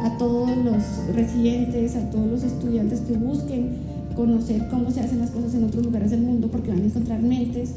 a 0.00 0.16
todos 0.18 0.56
los 0.56 1.14
residentes, 1.14 1.96
a 1.96 2.10
todos 2.10 2.26
los 2.26 2.42
estudiantes 2.42 3.00
que 3.00 3.14
busquen 3.14 3.70
conocer 4.14 4.66
cómo 4.68 4.90
se 4.90 5.00
hacen 5.00 5.20
las 5.20 5.30
cosas 5.30 5.54
en 5.54 5.64
otros 5.64 5.84
lugares 5.84 6.10
del 6.10 6.20
mundo 6.20 6.48
porque 6.48 6.70
van 6.70 6.80
a 6.80 6.84
encontrar 6.84 7.22
mentes 7.22 7.74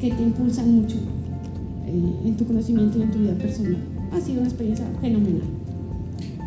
que 0.00 0.10
te 0.10 0.22
impulsan 0.22 0.74
mucho 0.76 0.96
eh, 1.86 2.26
en 2.26 2.36
tu 2.36 2.44
conocimiento 2.46 2.98
y 2.98 3.02
en 3.02 3.10
tu 3.10 3.18
vida 3.18 3.34
personal. 3.34 3.76
Ha 4.12 4.20
sido 4.20 4.40
una 4.40 4.48
experiencia 4.48 4.86
fenomenal. 5.00 5.42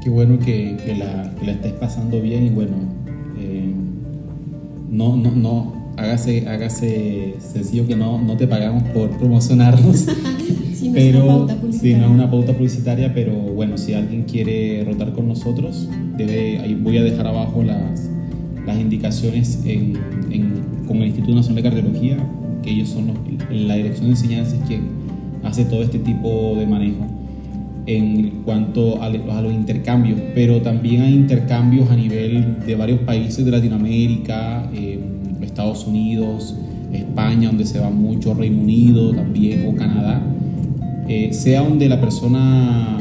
Qué 0.03 0.09
bueno 0.09 0.37
que, 0.39 0.77
que, 0.85 0.95
la, 0.95 1.33
que 1.35 1.45
la, 1.45 1.51
estés 1.53 1.73
pasando 1.73 2.21
bien 2.21 2.45
y 2.45 2.49
bueno, 2.49 2.73
eh, 3.39 3.73
no, 4.89 5.15
no, 5.15 5.31
no, 5.31 5.73
hágase, 5.97 6.47
hágase 6.47 7.35
sencillo 7.39 7.87
que 7.87 7.95
no, 7.95 8.21
no 8.21 8.37
te 8.37 8.47
pagamos 8.47 8.83
por 8.89 9.09
promocionarnos. 9.17 10.05
pero 10.93 11.47
si 11.71 11.93
no 11.93 12.05
es 12.05 12.11
una 12.11 12.29
pauta 12.29 12.53
publicitaria, 12.53 13.13
pero 13.13 13.33
bueno, 13.33 13.77
si 13.77 13.93
alguien 13.93 14.23
quiere 14.23 14.83
rotar 14.83 15.13
con 15.13 15.27
nosotros, 15.27 15.89
debe, 16.17 16.59
ahí 16.59 16.75
voy 16.75 16.97
a 16.97 17.03
dejar 17.03 17.27
abajo 17.27 17.63
las, 17.63 18.09
las 18.65 18.79
indicaciones 18.79 19.61
en, 19.65 19.93
con 20.87 20.97
el 20.97 21.07
Instituto 21.07 21.35
Nacional 21.35 21.63
de 21.63 21.69
Cardiología, 21.69 22.17
que 22.63 22.71
ellos 22.71 22.89
son 22.89 23.07
los, 23.07 23.17
la 23.49 23.75
dirección 23.75 24.07
de 24.07 24.11
enseñanza 24.11 24.55
es 24.55 24.61
quien 24.63 24.81
hace 25.43 25.65
todo 25.65 25.83
este 25.83 25.99
tipo 25.99 26.55
de 26.57 26.65
manejo 26.65 27.05
en 27.87 28.41
cuanto 28.43 29.01
a, 29.01 29.05
a, 29.05 29.41
los 29.41 29.53
intercambios, 29.53 30.19
pero 30.33 30.61
también 30.61 31.03
hay 31.03 31.13
intercambios 31.13 31.89
a 31.91 31.95
nivel 31.95 32.65
de 32.65 32.75
varios 32.75 32.99
países 33.01 33.45
de 33.45 33.51
Latinoamérica. 33.51 34.69
Eh, 34.73 34.99
Estados 35.55 35.87
Unidos, 35.87 36.53
España, 36.91 37.47
donde 37.47 37.65
se 37.65 37.79
va 37.79 37.89
mucho, 37.89 38.33
Reino 38.33 38.61
Unido 38.61 39.13
también, 39.13 39.65
o 39.67 39.75
Canadá, 39.75 40.21
eh, 41.07 41.33
sea 41.33 41.61
donde 41.61 41.87
la 41.87 41.99
persona 41.99 42.97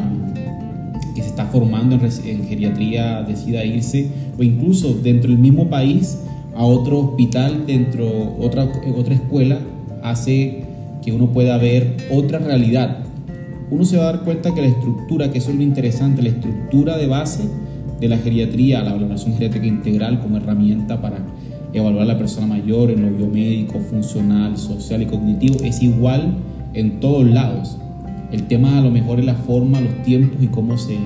que 1.14 1.22
se 1.22 1.28
está 1.28 1.46
formando 1.46 1.96
en, 1.96 2.44
geriatría 2.44 3.22
decida 3.22 3.64
irse, 3.64 4.08
o 4.38 4.42
incluso 4.42 4.94
dentro 4.94 5.30
del 5.30 5.38
mismo 5.38 5.68
país 5.68 6.18
a 6.54 6.64
otro 6.64 7.00
hospital, 7.00 7.66
dentro 7.66 8.36
otra 8.38 8.68
otra 8.96 9.14
escuela, 9.14 9.58
hace 10.02 10.64
que 11.02 11.12
uno 11.12 11.32
pueda 11.32 11.56
ver 11.58 11.96
otra 12.10 12.38
realidad. 12.38 12.98
Uno 13.70 13.84
se 13.84 13.96
va 13.96 14.04
a 14.04 14.06
dar 14.06 14.20
cuenta 14.22 14.54
que 14.54 14.60
la 14.60 14.68
estructura, 14.68 15.30
que 15.30 15.38
eso 15.38 15.50
es 15.50 15.56
lo 15.56 15.62
interesante, 15.62 16.22
la 16.22 16.28
estructura 16.28 16.96
de 16.96 17.06
base 17.06 17.48
de 18.00 18.08
la 18.08 18.18
geriatría, 18.18 18.82
la 18.82 18.92
valoración 18.92 19.34
geriátrica 19.34 19.66
integral 19.66 20.20
como 20.20 20.36
herramienta 20.36 21.00
para 21.00 21.18
evaluar 21.72 22.02
a 22.02 22.06
la 22.06 22.18
persona 22.18 22.46
mayor 22.46 22.90
en 22.90 23.02
lo 23.02 23.16
biomédico, 23.16 23.78
funcional, 23.80 24.56
social 24.56 25.02
y 25.02 25.06
cognitivo, 25.06 25.56
es 25.64 25.82
igual 25.82 26.34
en 26.74 27.00
todos 27.00 27.26
lados. 27.26 27.78
El 28.34 28.48
tema 28.48 28.78
a 28.78 28.80
lo 28.80 28.90
mejor 28.90 29.20
es 29.20 29.26
la 29.26 29.36
forma, 29.36 29.80
los 29.80 30.02
tiempos 30.02 30.42
y 30.42 30.48
cómo 30.48 30.76
se, 30.76 30.96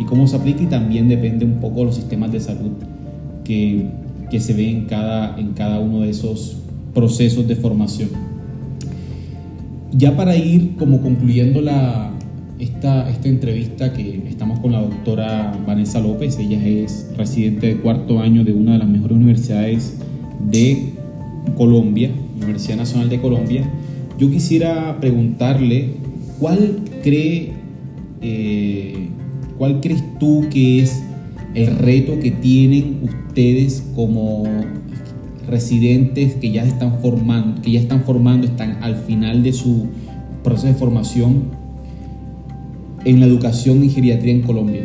y 0.00 0.04
cómo 0.04 0.26
se 0.26 0.34
aplica 0.34 0.64
y 0.64 0.66
también 0.66 1.08
depende 1.08 1.44
un 1.44 1.60
poco 1.60 1.78
de 1.80 1.84
los 1.84 1.94
sistemas 1.94 2.32
de 2.32 2.40
salud 2.40 2.72
que, 3.44 3.86
que 4.28 4.40
se 4.40 4.52
ven 4.52 4.68
en 4.68 4.84
cada, 4.86 5.38
en 5.38 5.52
cada 5.52 5.78
uno 5.78 6.00
de 6.00 6.10
esos 6.10 6.56
procesos 6.92 7.46
de 7.46 7.54
formación. 7.54 8.08
Ya 9.92 10.16
para 10.16 10.34
ir 10.34 10.74
como 10.76 11.00
concluyendo 11.00 11.60
la, 11.60 12.10
esta, 12.58 13.08
esta 13.08 13.28
entrevista 13.28 13.92
que 13.92 14.20
estamos 14.28 14.58
con 14.58 14.72
la 14.72 14.80
doctora 14.80 15.56
Vanessa 15.64 16.00
López, 16.00 16.36
ella 16.40 16.66
es 16.66 17.12
residente 17.16 17.68
de 17.68 17.76
cuarto 17.76 18.18
año 18.18 18.42
de 18.42 18.54
una 18.54 18.72
de 18.72 18.78
las 18.78 18.88
mejores 18.88 19.16
universidades 19.18 19.98
de 20.50 20.94
Colombia, 21.56 22.10
Universidad 22.38 22.78
Nacional 22.78 23.08
de 23.08 23.20
Colombia, 23.20 23.70
yo 24.18 24.28
quisiera 24.30 24.98
preguntarle 25.00 26.01
cuál 26.42 26.80
cree, 27.04 27.52
eh, 28.20 29.08
cuál 29.58 29.80
crees 29.80 30.02
tú 30.18 30.48
que 30.50 30.82
es 30.82 31.00
el 31.54 31.68
reto 31.68 32.18
que 32.18 32.32
tienen 32.32 32.98
ustedes 33.04 33.84
como 33.94 34.42
residentes 35.46 36.34
que 36.34 36.50
ya 36.50 36.64
están 36.64 36.98
formando, 36.98 37.62
que 37.62 37.70
ya 37.70 37.78
están 37.78 38.02
formando, 38.02 38.48
están 38.48 38.82
al 38.82 38.96
final 38.96 39.44
de 39.44 39.52
su 39.52 39.86
proceso 40.42 40.66
de 40.66 40.74
formación 40.74 41.44
en 43.04 43.20
la 43.20 43.26
educación 43.26 43.84
y 43.84 43.90
geriatría 43.90 44.32
en 44.32 44.42
Colombia. 44.42 44.82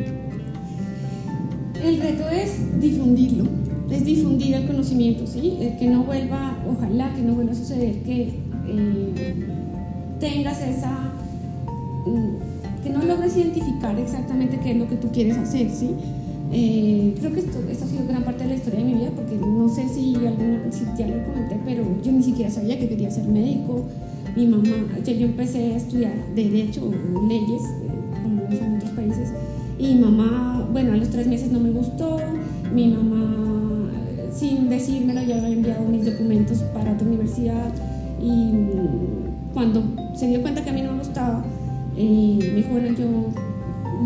El 1.83 1.99
reto 1.99 2.29
es 2.29 2.79
difundirlo 2.79 3.45
es 3.89 4.03
difundir 4.03 4.53
el 4.53 4.67
conocimiento, 4.67 5.25
¿sí? 5.25 5.53
que 5.79 5.87
no 5.87 6.03
vuelva, 6.03 6.57
ojalá 6.69 7.13
que 7.15 7.21
no 7.21 7.35
vuelva 7.35 7.53
a 7.53 7.55
suceder 7.55 8.03
que 8.03 8.33
eh, 8.67 9.45
tengas 10.19 10.61
esa, 10.61 11.13
que 12.83 12.89
no 12.89 13.03
logres 13.03 13.35
identificar 13.35 13.97
exactamente 13.99 14.59
qué 14.59 14.71
es 14.71 14.77
lo 14.77 14.87
que 14.87 14.95
tú 14.95 15.09
quieres 15.09 15.37
hacer, 15.37 15.69
¿sí? 15.69 15.91
Eh, 16.51 17.13
creo 17.19 17.33
que 17.33 17.39
esto, 17.41 17.59
ha 17.69 17.87
sido 17.87 18.07
gran 18.07 18.23
parte 18.23 18.43
de 18.43 18.51
la 18.51 18.55
historia 18.55 18.79
de 18.79 18.85
mi 18.85 18.93
vida 18.93 19.11
porque 19.15 19.35
no 19.35 19.67
sé 19.67 19.89
si, 19.89 20.15
alguna, 20.15 20.71
si 20.71 20.85
ya 20.97 21.07
lo 21.07 21.23
comenté, 21.25 21.59
pero 21.65 21.83
yo 22.03 22.11
ni 22.11 22.23
siquiera 22.23 22.49
sabía 22.49 22.79
que 22.79 22.87
quería 22.87 23.11
ser 23.11 23.27
médico. 23.27 23.85
Mi 24.35 24.47
mamá, 24.47 24.69
yo 25.03 25.25
empecé 25.25 25.73
a 25.73 25.77
estudiar 25.77 26.13
derecho 26.35 26.85
o 26.85 27.27
leyes, 27.27 27.63
eh, 27.63 28.21
como 28.23 28.43
es 28.43 28.61
en 28.61 28.75
otros 28.77 28.91
países, 28.91 29.33
y 29.79 29.95
mi 29.95 29.99
mamá, 29.99 30.69
bueno, 30.71 30.93
a 30.93 30.97
los 30.97 31.09
tres 31.09 31.27
meses 31.27 31.51
no 31.51 31.59
me 31.59 31.71
gustó, 31.71 32.17
mi 32.73 32.87
mamá 32.89 33.47
sin 34.37 34.69
decírmelo, 34.69 35.21
ya 35.23 35.37
había 35.37 35.49
enviado 35.49 35.85
mis 35.85 36.05
documentos 36.05 36.59
para 36.73 36.93
otra 36.93 37.07
universidad 37.07 37.73
y 38.21 38.51
cuando 39.53 39.83
se 40.15 40.27
dio 40.27 40.41
cuenta 40.41 40.63
que 40.63 40.69
a 40.69 40.73
mí 40.73 40.81
no 40.81 40.91
me 40.91 40.99
gustaba, 40.99 41.43
me 41.97 42.63
bueno, 42.69 42.95
yo, 42.97 43.07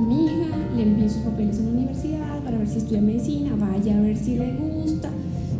mi 0.07 0.25
hija, 0.25 0.57
le 0.75 0.83
envío 0.83 1.09
sus 1.09 1.23
papeles 1.23 1.59
a 1.59 1.63
la 1.63 1.69
universidad 1.69 2.39
para 2.43 2.57
ver 2.57 2.67
si 2.67 2.77
estudia 2.77 3.01
medicina, 3.01 3.51
vaya 3.57 3.97
a 3.97 4.01
ver 4.01 4.17
si 4.17 4.37
le 4.37 4.53
gusta, 4.53 5.09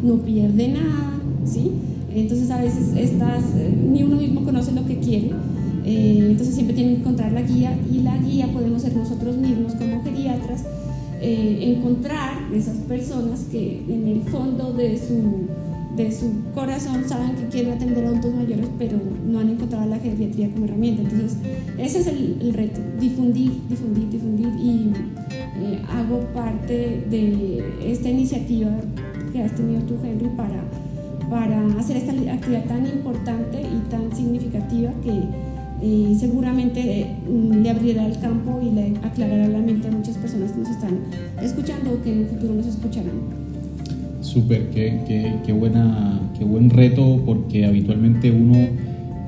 no 0.02 0.18
pierde 0.18 0.70
nada, 0.70 1.20
¿sí? 1.46 1.72
Entonces 2.14 2.50
a 2.52 2.62
veces 2.62 2.96
estas, 2.96 3.44
eh, 3.56 3.74
ni 3.90 4.04
uno 4.04 4.18
mismo 4.18 4.44
conoce 4.44 4.72
lo 4.72 4.86
que 4.86 5.00
quiere, 5.00 5.32
eh, 5.86 6.28
entonces 6.30 6.56
siempre 6.56 6.76
tiene 6.76 6.94
que 6.94 7.00
encontrar 7.00 7.32
la 7.32 7.42
guía 7.42 7.78
y 7.92 8.00
la 8.00 8.18
guía 8.18 8.48
podemos 8.54 8.82
ser 8.82 8.96
nosotros 8.96 9.36
mismos 9.38 9.74
como 9.76 10.04
geriatras 10.04 10.64
eh, 11.24 11.76
encontrar 11.78 12.52
esas 12.52 12.78
personas 12.78 13.42
que 13.52 13.84
en 13.88 14.08
el 14.08 14.24
fondo 14.24 14.74
de 14.74 14.98
su 14.98 15.41
de 15.96 16.12
su 16.12 16.32
corazón 16.54 17.04
saben 17.08 17.36
que 17.36 17.48
quieren 17.48 17.74
atender 17.74 18.06
a 18.06 18.10
adultos 18.10 18.34
mayores, 18.34 18.68
pero 18.78 18.98
no 19.28 19.40
han 19.40 19.50
encontrado 19.50 19.86
la 19.88 19.98
geriatría 20.00 20.50
como 20.52 20.66
herramienta. 20.66 21.02
Entonces, 21.02 21.38
ese 21.78 22.00
es 22.00 22.08
el, 22.08 22.54
reto, 22.54 22.80
difundir, 23.00 23.52
difundir, 23.68 24.10
difundir. 24.10 24.48
Y 24.60 24.94
eh, 25.62 25.82
hago 25.90 26.20
parte 26.34 27.06
de 27.10 27.64
esta 27.86 28.10
iniciativa 28.10 28.72
que 29.34 29.42
has 29.42 29.54
tenido 29.56 29.82
tú, 29.84 29.96
Henry, 30.04 30.30
para, 30.38 30.64
para 31.30 31.66
hacer 31.78 31.98
esta 31.98 32.12
actividad 32.12 32.66
tan 32.66 32.86
importante 32.86 33.62
y 33.62 33.90
tan 33.90 34.16
significativa 34.16 34.92
que 35.04 35.24
eh, 35.84 36.16
seguramente 36.20 37.16
mm, 37.28 37.64
le 37.64 37.70
abrirá 37.70 38.06
el 38.06 38.20
campo 38.20 38.62
y 38.62 38.70
le 38.70 38.98
aclarará 39.04 39.48
la 39.48 39.60
mente 39.60 39.88
a 39.88 39.92
muchas 39.92 40.16
personas 40.18 40.52
que 40.52 40.60
nos 40.60 40.70
están 40.70 41.00
escuchando 41.42 41.94
o 41.94 42.02
que 42.02 42.14
en 42.14 42.20
un 42.20 42.28
futuro 42.28 42.54
nos 42.54 42.68
escucharán. 42.68 43.41
Súper, 44.32 44.70
qué, 44.70 45.42
qué, 45.46 45.52
buena, 45.52 46.18
qué 46.38 46.46
buen 46.46 46.70
reto 46.70 47.22
porque 47.26 47.66
habitualmente 47.66 48.32
uno, 48.32 48.56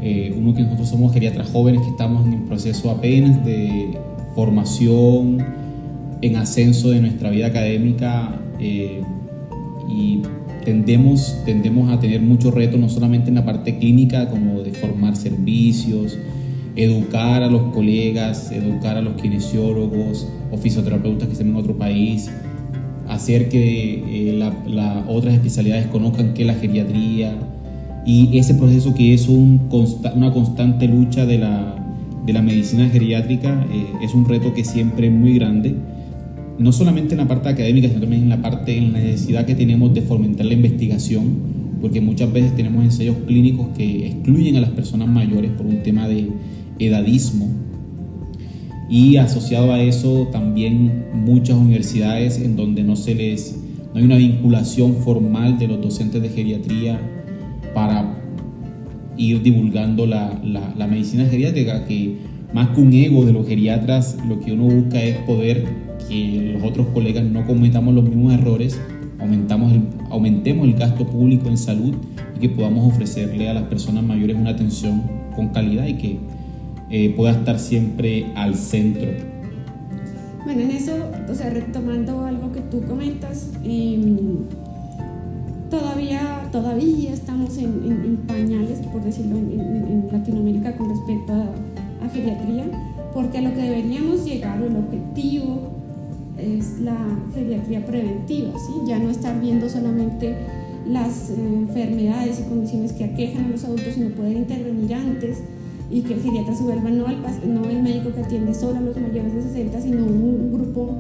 eh, 0.01 0.34
uno 0.34 0.54
que 0.54 0.62
nosotros 0.62 0.88
somos 0.88 1.12
geriatras 1.12 1.49
jóvenes 1.49 1.82
que 1.82 1.89
estamos 1.89 2.26
en 2.26 2.36
el 2.36 2.41
proceso 2.43 2.89
apenas 2.89 3.43
de 3.43 3.97
formación, 4.34 5.43
en 6.22 6.38
ascenso 6.38 6.91
de 6.91 7.01
nuestra 7.01 7.32
vida 7.32 7.47
académica 7.47 8.39
eh, 8.62 9.01
y 9.89 10.22
tendemos, 10.64 11.36
tendemos 11.43 11.91
a 11.91 11.99
tener 11.99 12.22
muchos 12.22 12.54
retos, 12.54 12.80
no 12.80 12.88
solamente 12.88 13.28
en 13.28 13.36
la 13.36 13.43
parte 13.43 13.78
clínica, 13.80 14.30
como 14.30 14.62
de 14.62 14.72
formar 14.72 15.18
servicios, 15.18 16.18
educar 16.78 17.43
a 17.43 17.47
los 17.47 17.74
colegas, 17.74 18.54
educar 18.54 18.95
a 18.95 19.01
los 19.01 19.22
kinesiólogos 19.22 20.30
o 20.49 20.56
fisioterapeutas 20.56 21.28
que 21.28 21.34
estén 21.34 21.49
en 21.49 21.58
otro 21.58 21.78
país, 21.78 22.32
hacer 23.14 23.49
que 23.49 24.30
eh, 24.30 24.51
las 24.68 25.05
otras 25.07 25.34
especialidades 25.34 25.88
conozcan 25.88 26.34
qué 26.34 26.41
es 26.41 26.47
la 26.47 26.55
geriatría 26.55 27.36
y 28.05 28.38
ese 28.38 28.55
proceso 28.55 28.93
que 28.93 29.14
es 29.14 29.30
un 29.30 29.70
una 30.16 30.34
constante 30.34 30.88
lucha 30.88 31.26
de 31.26 31.38
la, 31.38 31.76
de 32.26 32.34
la 32.34 32.41
medicina 32.41 32.89
geriátrica 32.89 33.66
eh, 33.72 33.86
es 34.01 34.14
un 34.14 34.28
reto 34.28 34.53
que 34.53 34.64
siempre 34.66 35.07
es 35.07 35.14
muy 35.14 35.36
grande, 35.36 35.76
no 36.59 36.72
solamente 36.72 37.14
en 37.14 37.20
la 37.20 37.28
parte 37.28 37.49
académica, 37.49 37.88
sino 37.88 38.01
también 38.01 38.24
en 38.24 38.30
la 38.30 38.41
parte, 38.41 38.78
en 38.78 38.93
la 38.93 38.99
necesidad 38.99 39.45
que 39.45 39.55
tenemos 39.55 39.93
de 39.93 40.01
fomentar 40.01 40.45
la 40.45 40.53
investigación, 40.53 41.53
porque 41.82 42.01
muchas 42.01 42.32
veces 42.32 42.55
tenemos 42.55 42.84
ensayos 42.84 43.16
clínicos 43.26 43.68
que 43.76 44.07
excluyen 44.07 44.57
a 44.57 44.61
las 44.61 44.70
personas 44.72 45.07
mayores 45.07 45.51
por 45.51 45.66
un 45.66 45.82
tema 45.84 46.07
de 46.07 46.30
edadismo 46.80 47.47
y 48.89 49.17
asociado 49.17 49.71
a 49.73 49.81
eso 49.81 50.27
también 50.31 51.05
muchas 51.13 51.57
universidades 51.57 52.39
en 52.39 52.55
donde 52.55 52.84
no 52.84 52.95
se 52.95 53.15
les 53.15 53.59
no 53.93 53.99
hay 53.99 54.05
una 54.05 54.17
vinculación 54.17 54.95
formal 54.97 55.57
de 55.59 55.67
los 55.67 55.81
docentes 55.81 56.21
de 56.21 56.29
geriatría 56.29 56.99
para 57.73 58.19
ir 59.17 59.41
divulgando 59.43 60.05
la, 60.07 60.41
la, 60.43 60.88
medicina 60.88 61.25
geriátrica 61.25 61.86
que 61.86 62.17
más 62.53 62.69
que 62.69 62.81
un 62.81 62.91
ego 62.93 63.25
de 63.25 63.34
los 63.34 63.47
geriatras 63.47 64.17
lo 64.27 64.39
que 64.39 64.51
uno 64.51 64.65
busca 64.65 65.01
es 65.01 65.17
poder 65.19 65.65
que 66.09 66.53
los 66.53 66.63
otros 66.63 66.88
colegas 66.88 67.23
no 67.23 67.45
cometamos 67.45 67.93
los 67.93 68.03
mismos 68.03 68.34
errores 68.34 68.79
aumentamos 69.19 69.71
aumentemos 70.09 70.67
el 70.67 70.73
gasto 70.73 71.05
público 71.05 71.47
en 71.47 71.57
salud 71.57 71.93
y 72.36 72.39
que 72.39 72.49
podamos 72.49 72.91
ofrecerle 72.93 73.49
a 73.49 73.53
las 73.53 73.63
personas 73.63 74.03
mayores 74.03 74.36
una 74.36 74.49
atención 74.49 75.03
con 75.36 75.49
calidad 75.49 75.88
y 75.88 75.93
que 75.93 76.19
eh, 76.95 77.11
pueda 77.17 77.31
estar 77.31 77.57
siempre 77.57 78.27
al 78.35 78.53
centro. 78.53 79.09
Bueno, 80.45 80.61
en 80.61 80.69
eso, 80.69 80.93
o 81.27 81.33
sea, 81.33 81.49
retomando 81.49 82.23
algo 82.23 82.51
que 82.51 82.61
tú 82.61 82.83
comentas, 82.83 83.49
em, 83.63 84.45
todavía, 85.71 86.47
todavía 86.51 87.11
estamos 87.11 87.57
en, 87.57 88.17
pañales, 88.27 88.77
por 88.91 89.03
decirlo, 89.03 89.37
en, 89.37 90.07
Latinoamérica 90.11 90.77
con 90.77 90.89
respecto 90.89 91.33
a, 91.33 92.09
geriatría, 92.13 92.65
porque 93.11 93.39
a 93.39 93.41
lo 93.41 93.55
que 93.55 93.61
deberíamos 93.61 94.23
llegar, 94.23 94.61
el 94.61 94.75
objetivo 94.75 95.71
es 96.37 96.79
la 96.79 96.95
geriatría 97.33 97.83
preventiva, 97.87 98.51
¿sí? 98.51 98.73
ya 98.85 98.99
no 98.99 99.09
estar 99.09 99.41
viendo 99.41 99.67
solamente 99.67 100.35
las 100.87 101.31
eh, 101.31 101.33
enfermedades 101.37 102.39
y 102.39 102.43
condiciones 102.43 102.93
que 102.93 103.05
aquejan 103.05 103.45
a 103.45 103.47
los 103.47 103.63
adultos, 103.63 103.95
sino 103.95 104.09
poder 104.09 104.37
intervenir 104.37 104.93
antes 104.93 105.39
y 105.93 106.01
que 106.01 106.15
el 106.15 106.21
geriatra 106.21 106.55
se 106.55 106.63
vuelva 106.63 106.89
no 106.89 107.05
el, 107.07 107.53
no 107.53 107.69
el 107.69 107.83
médico 107.83 108.11
que 108.11 108.21
atiende 108.21 108.53
solo 108.55 108.77
a 108.77 108.81
los 108.81 108.99
mayores 108.99 109.35
de 109.35 109.43
60, 109.43 109.79
sino 109.79 110.05
un, 110.05 110.51
grupo 110.51 110.95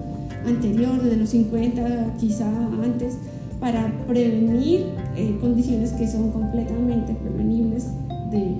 anterior, 0.45 1.01
de 1.01 1.17
los 1.17 1.29
50, 1.29 2.13
quizá 2.19 2.47
antes, 2.83 3.17
para 3.59 3.91
prevenir 4.07 4.85
eh, 5.15 5.35
condiciones 5.41 5.93
que 5.93 6.07
son 6.07 6.29
completamente 6.31 7.13
prevenibles 7.13 7.87
de, 8.29 8.57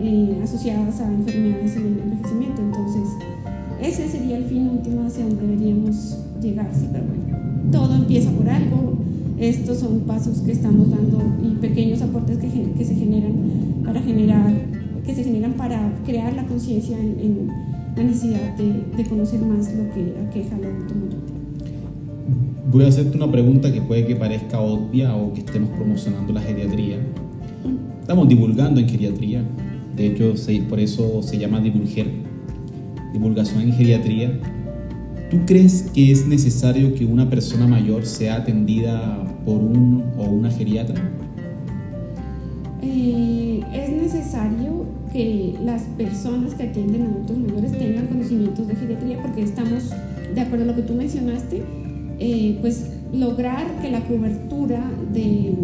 eh, 0.00 0.40
asociadas 0.42 1.00
a 1.00 1.12
enfermedades 1.12 1.76
en 1.76 1.86
el 1.86 1.98
envejecimiento. 2.00 2.62
Entonces, 2.62 3.02
ese 3.82 4.08
sería 4.08 4.38
el 4.38 4.44
fin 4.44 4.70
último 4.70 5.06
hacia 5.06 5.24
donde 5.24 5.46
deberíamos 5.46 6.18
llegar. 6.40 6.68
Sí, 6.72 6.88
pero 6.90 7.04
bueno, 7.04 7.70
todo 7.72 7.94
empieza 7.94 8.30
por 8.30 8.48
algo. 8.48 8.98
Estos 9.38 9.78
son 9.78 10.00
pasos 10.00 10.38
que 10.38 10.52
estamos 10.52 10.90
dando 10.90 11.20
y 11.42 11.56
pequeños 11.56 12.00
aportes 12.00 12.38
que, 12.38 12.48
que 12.48 12.84
se 12.84 12.94
generan 12.94 13.34
para 13.84 14.00
generar 14.00 14.77
que 15.08 15.14
se 15.14 15.24
generan 15.24 15.54
para 15.54 15.90
crear 16.04 16.34
la 16.34 16.44
conciencia 16.44 16.98
en, 16.98 17.48
la 17.96 18.02
necesidad 18.02 18.54
de, 18.58 19.04
conocer 19.04 19.40
más 19.40 19.72
lo 19.72 19.84
que 19.94 20.12
aqueja 20.28 20.54
al 20.54 20.64
adulto 20.64 20.94
mayor. 20.94 21.20
Voy 22.70 22.84
a 22.84 22.88
hacerte 22.88 23.16
una 23.16 23.32
pregunta 23.32 23.72
que 23.72 23.80
puede 23.80 24.06
que 24.06 24.14
parezca 24.14 24.60
obvia 24.60 25.16
o 25.16 25.32
que 25.32 25.40
estemos 25.40 25.70
promocionando 25.70 26.34
la 26.34 26.42
geriatría. 26.42 26.98
Estamos 28.02 28.28
divulgando 28.28 28.80
en 28.80 28.88
geriatría, 28.88 29.42
de 29.96 30.08
hecho 30.08 30.34
por 30.68 30.78
eso 30.78 31.22
se 31.22 31.38
llama 31.38 31.60
divulger, 31.60 32.08
divulgación 33.14 33.62
en 33.62 33.72
geriatría. 33.72 34.38
¿Tú 35.30 35.38
crees 35.46 35.90
que 35.94 36.12
es 36.12 36.26
necesario 36.26 36.94
que 36.94 37.06
una 37.06 37.30
persona 37.30 37.66
mayor 37.66 38.04
sea 38.04 38.36
atendida 38.36 39.26
por 39.46 39.56
un 39.56 40.04
o 40.18 40.24
una 40.24 40.50
geriatra? 40.50 41.02
Eh, 42.82 43.60
es 43.72 43.90
necesario 43.90 44.87
que 45.18 45.56
las 45.64 45.82
personas 45.96 46.54
que 46.54 46.62
atienden 46.62 47.02
adultos 47.02 47.36
mayores 47.38 47.76
tengan 47.76 48.06
conocimientos 48.06 48.68
de 48.68 48.76
geriatría 48.76 49.20
porque 49.20 49.42
estamos, 49.42 49.90
de 50.32 50.40
acuerdo 50.40 50.62
a 50.62 50.68
lo 50.68 50.76
que 50.76 50.82
tú 50.82 50.94
mencionaste, 50.94 51.60
eh, 52.20 52.56
pues 52.60 52.92
lograr 53.12 53.66
que 53.82 53.90
la 53.90 54.00
cobertura 54.02 54.80
de 55.12 55.54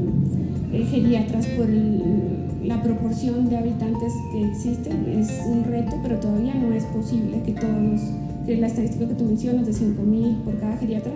eh, 0.72 0.86
geriatras 0.90 1.46
por 1.46 1.68
la 1.68 2.82
proporción 2.82 3.48
de 3.48 3.57
habitantes 3.57 4.12
que 4.32 4.44
existen 4.44 5.07
es 5.20 5.30
un 5.46 5.62
reto, 5.62 6.00
pero 6.02 6.18
todavía 6.18 6.55
no 6.57 6.74
es 6.74 6.82
posible 6.86 7.40
que 7.46 7.52
todos 7.52 8.00
que 8.44 8.57
la 8.57 8.66
estadística 8.66 9.07
que 9.07 9.14
tú 9.14 9.24
mencionas 9.24 9.66
de 9.66 9.72
5.000 9.72 10.42
por 10.42 10.59
cada 10.59 10.76
geriatra, 10.78 11.12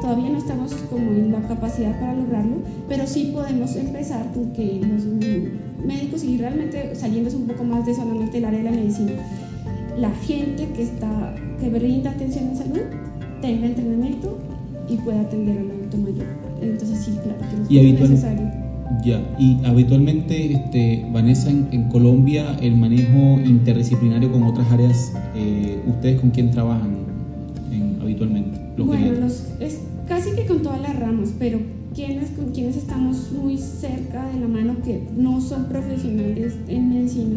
todavía 0.00 0.30
no 0.30 0.38
estamos 0.38 0.72
como 0.90 1.10
en 1.10 1.32
la 1.32 1.42
capacidad 1.42 2.00
para 2.00 2.14
lograrlo, 2.14 2.56
pero 2.88 3.06
sí 3.06 3.30
podemos 3.34 3.76
empezar 3.76 4.32
con 4.32 4.54
que 4.54 4.80
los 4.80 5.04
médicos 5.84 6.24
y 6.24 6.38
realmente 6.38 6.94
saliéndose 6.94 7.36
un 7.36 7.46
poco 7.46 7.64
más 7.64 7.86
de 7.86 7.94
solamente 7.94 8.38
el 8.38 8.44
área 8.44 8.58
de 8.58 8.64
la 8.64 8.70
medicina, 8.70 9.12
la 9.98 10.10
gente 10.10 10.68
que, 10.74 10.82
está, 10.82 11.34
que 11.60 11.68
brinda 11.68 12.10
atención 12.10 12.50
en 12.50 12.56
salud 12.56 12.80
tenga 13.40 13.66
entrenamiento 13.66 14.38
y 14.88 14.96
pueda 14.96 15.20
atender 15.20 15.58
al 15.58 15.70
adulto 15.70 15.96
mayor. 15.98 16.26
Entonces 16.60 16.98
sí, 17.04 17.12
claro, 17.22 17.38
que 17.68 17.90
es 17.90 18.00
necesario. 18.00 18.50
Ya, 19.04 19.20
y 19.38 19.58
habitualmente, 19.64 20.52
este, 20.52 21.06
Vanessa, 21.10 21.50
en, 21.50 21.88
Colombia, 21.88 22.56
el 22.60 22.76
manejo 22.76 23.40
interdisciplinario 23.44 24.30
con 24.30 24.42
otras 24.44 24.70
áreas, 24.70 25.12
eh, 25.34 25.78
¿ustedes 25.86 26.20
con 26.20 26.30
quién 26.30 26.50
trabajan 26.50 27.04
habitualmente? 28.00 28.60
bueno, 28.76 29.26
es 29.26 29.80
casi 30.08 30.32
que 30.32 30.46
con 30.46 30.62
todas 30.62 30.80
las 30.80 30.98
ramas, 30.98 31.32
pero 31.38 31.58
quienes, 31.94 32.30
con 32.30 32.50
quienes 32.50 32.76
estamos 32.76 33.30
muy 33.32 33.56
cerca 33.56 34.26
de 34.26 34.40
la 34.40 34.48
mano 34.48 34.74
que 34.84 35.06
no 35.16 35.40
son 35.40 35.66
profesionales 35.66 36.54
en 36.68 36.88
medicina. 36.88 37.36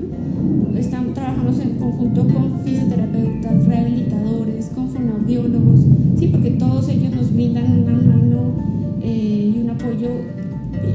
Estamos, 0.76 1.14
trabajamos 1.14 1.60
en 1.60 1.76
conjunto 1.76 2.28
con 2.28 2.60
fisioterapeutas, 2.64 3.66
rehabilitadores, 3.66 4.66
con 4.74 4.90
fonoaudiólogos, 4.90 5.82
sí, 6.18 6.28
porque 6.28 6.52
todos 6.52 6.90
ellos 6.90 7.14
nos 7.16 7.34
brindan 7.34 7.84
una 7.84 7.94
mano 7.94 8.54
eh, 9.02 9.54
y 9.56 9.60
un 9.60 9.70
apoyo 9.70 10.10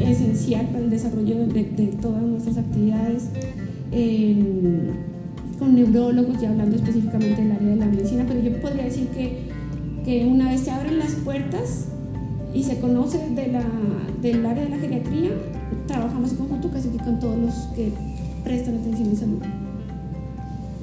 esencial 0.00 0.66
para 0.66 0.80
el 0.80 0.90
desarrollo 0.90 1.46
de, 1.46 1.64
todas 2.00 2.22
nuestras 2.22 2.58
actividades. 2.58 3.28
con 5.58 5.76
neurólogos, 5.76 6.40
ya 6.40 6.50
hablando 6.50 6.74
específicamente 6.74 7.40
del 7.40 7.52
área 7.52 7.68
de 7.68 7.76
la 7.76 7.86
medicina, 7.86 8.24
pero 8.26 8.40
yo 8.42 8.60
podría 8.60 8.84
decir 8.84 9.06
que, 9.08 9.44
que 10.04 10.26
una 10.26 10.50
vez 10.50 10.62
se 10.62 10.72
abren 10.72 10.98
las 10.98 11.12
puertas, 11.12 11.91
y 12.54 12.62
se 12.62 12.78
conoce 12.78 13.18
de 13.30 13.48
la, 13.48 13.64
del 14.20 14.44
área 14.44 14.64
de 14.64 14.70
la 14.70 14.78
geriatría, 14.78 15.30
trabajamos 15.86 16.32
en 16.32 16.36
conjunto 16.36 16.70
casi 16.70 16.88
que 16.88 16.98
con 16.98 17.18
todos 17.18 17.38
los 17.38 17.54
que 17.74 17.90
prestan 18.44 18.76
atención 18.76 19.08
en 19.08 19.16
salud. 19.16 19.42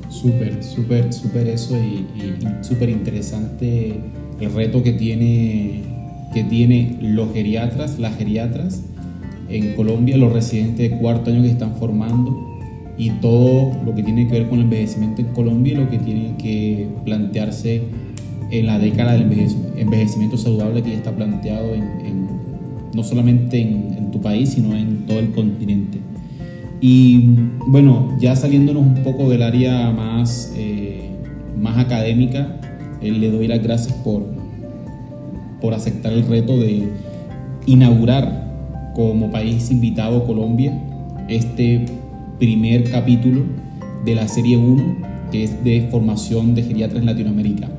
Súper, 0.09 0.63
súper, 0.63 1.13
súper 1.13 1.47
eso 1.47 1.77
y, 1.77 2.05
súper 2.61 2.89
interesante 2.89 3.99
el 4.39 4.53
reto 4.53 4.81
que 4.81 4.93
tiene, 4.93 5.83
que 6.33 6.43
tiene 6.43 6.97
los 7.01 7.31
geriatras, 7.33 7.99
las 7.99 8.17
geriatras, 8.17 8.83
en 9.49 9.75
Colombia, 9.75 10.17
los 10.17 10.31
residentes 10.31 10.89
de 10.89 10.97
cuarto 10.97 11.31
año 11.31 11.41
que 11.41 11.49
están 11.49 11.75
formando 11.75 12.37
y 12.97 13.09
todo 13.21 13.71
lo 13.83 13.95
que 13.95 14.03
tiene 14.03 14.27
que 14.27 14.33
ver 14.33 14.49
con 14.49 14.59
el 14.59 14.65
envejecimiento 14.65 15.21
en 15.21 15.27
Colombia 15.29 15.73
y 15.73 15.75
lo 15.77 15.89
que 15.89 15.97
tiene 15.97 16.35
que 16.37 16.87
plantearse 17.05 17.81
en 18.51 18.65
la 18.65 18.79
década 18.79 19.13
del 19.13 19.23
envejecimiento 19.77 20.37
saludable 20.37 20.81
que 20.81 20.91
ya 20.91 20.97
está 20.97 21.11
planteado 21.11 21.73
en, 21.73 22.27
no 22.93 23.03
solamente 23.03 23.61
en, 23.61 24.09
tu 24.11 24.19
país, 24.21 24.49
sino 24.49 24.75
en 24.75 25.05
todo 25.05 25.19
el 25.19 25.31
continente. 25.31 25.99
Y 26.81 27.29
bueno, 27.67 28.17
ya 28.19 28.35
saliéndonos 28.35 28.81
un 28.81 29.03
poco 29.03 29.29
del 29.29 29.43
área 29.43 29.91
más, 29.91 30.51
eh, 30.57 31.11
más 31.59 31.77
académica, 31.77 32.59
eh, 33.01 33.11
le 33.11 33.29
doy 33.29 33.47
las 33.47 33.61
gracias 33.61 33.93
por, 33.97 34.25
por 35.61 35.75
aceptar 35.75 36.11
el 36.11 36.27
reto 36.27 36.57
de 36.57 36.87
inaugurar 37.67 38.49
como 38.95 39.29
país 39.29 39.69
invitado 39.69 40.25
Colombia 40.25 40.73
este 41.27 41.85
primer 42.39 42.89
capítulo 42.89 43.43
de 44.03 44.15
la 44.15 44.27
serie 44.27 44.57
1, 44.57 44.95
que 45.31 45.43
es 45.43 45.63
de 45.63 45.87
formación 45.91 46.55
de 46.55 46.63
geriatras 46.63 47.01
en 47.01 47.05
Latinoamérica. 47.05 47.69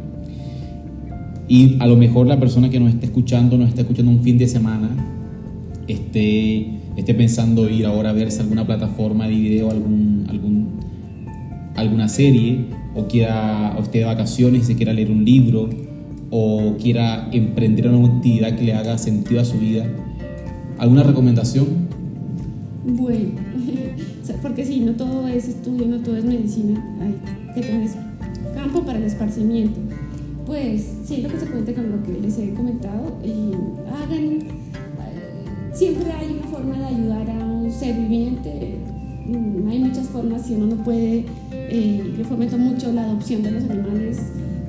Y 1.50 1.78
a 1.80 1.86
lo 1.88 1.96
mejor 1.96 2.28
la 2.28 2.38
persona 2.38 2.70
que 2.70 2.78
nos 2.78 2.90
está 2.90 3.06
escuchando, 3.06 3.58
nos 3.58 3.70
está 3.70 3.80
escuchando 3.80 4.12
un 4.12 4.20
fin 4.20 4.38
de 4.38 4.46
semana, 4.46 4.88
esté, 5.88 6.78
esté 6.96 7.12
pensando 7.12 7.68
ir 7.68 7.86
ahora 7.86 8.10
a 8.10 8.12
verse 8.12 8.40
alguna 8.40 8.64
plataforma 8.64 9.26
de 9.26 9.32
video, 9.32 9.68
algún, 9.68 10.26
algún, 10.28 10.68
alguna 11.74 12.08
serie, 12.08 12.66
o 12.94 13.08
quiera, 13.08 13.74
o 13.76 13.82
esté 13.82 13.98
de 13.98 14.04
vacaciones 14.04 14.62
y 14.62 14.64
se 14.66 14.76
quiera 14.76 14.92
leer 14.92 15.10
un 15.10 15.24
libro, 15.24 15.68
o 16.30 16.76
quiera 16.80 17.28
emprender 17.32 17.88
una 17.88 18.06
actividad 18.06 18.56
que 18.56 18.66
le 18.66 18.74
haga 18.74 18.96
sentido 18.96 19.40
a 19.40 19.44
su 19.44 19.58
vida. 19.58 19.84
¿Alguna 20.78 21.02
recomendación? 21.02 21.66
Bueno, 22.86 23.30
porque 24.42 24.64
si 24.64 24.78
no 24.78 24.92
todo 24.92 25.26
es 25.26 25.48
estudio, 25.48 25.88
no 25.88 25.98
todo 25.98 26.16
es 26.16 26.24
medicina, 26.24 26.80
hay 27.02 27.56
que 27.56 27.66
tener 27.66 27.90
campo 28.54 28.82
para 28.84 28.98
el 28.98 29.04
esparcimiento 29.04 29.89
pues 30.50 30.84
sí, 31.04 31.22
lo 31.22 31.28
que 31.28 31.38
se 31.38 31.46
cuente 31.46 31.72
con 31.74 31.92
lo 31.92 32.02
que 32.02 32.20
les 32.20 32.36
he 32.36 32.52
comentado, 32.54 33.16
y 33.24 33.52
hagan, 33.86 34.24
eh, 34.24 34.42
siempre 35.72 36.10
hay 36.10 36.38
una 36.38 36.46
forma 36.48 36.76
de 36.76 36.86
ayudar 36.86 37.30
a 37.30 37.44
un 37.44 37.70
ser 37.70 37.94
viviente, 37.94 38.74
mm, 39.26 39.68
hay 39.68 39.78
muchas 39.78 40.08
formas, 40.08 40.44
si 40.44 40.54
uno 40.54 40.74
no 40.74 40.82
puede, 40.82 41.24
eh, 41.52 42.14
yo 42.18 42.24
fomento 42.24 42.58
mucho 42.58 42.90
la 42.90 43.04
adopción 43.04 43.44
de 43.44 43.52
los 43.52 43.62
animales, 43.70 44.18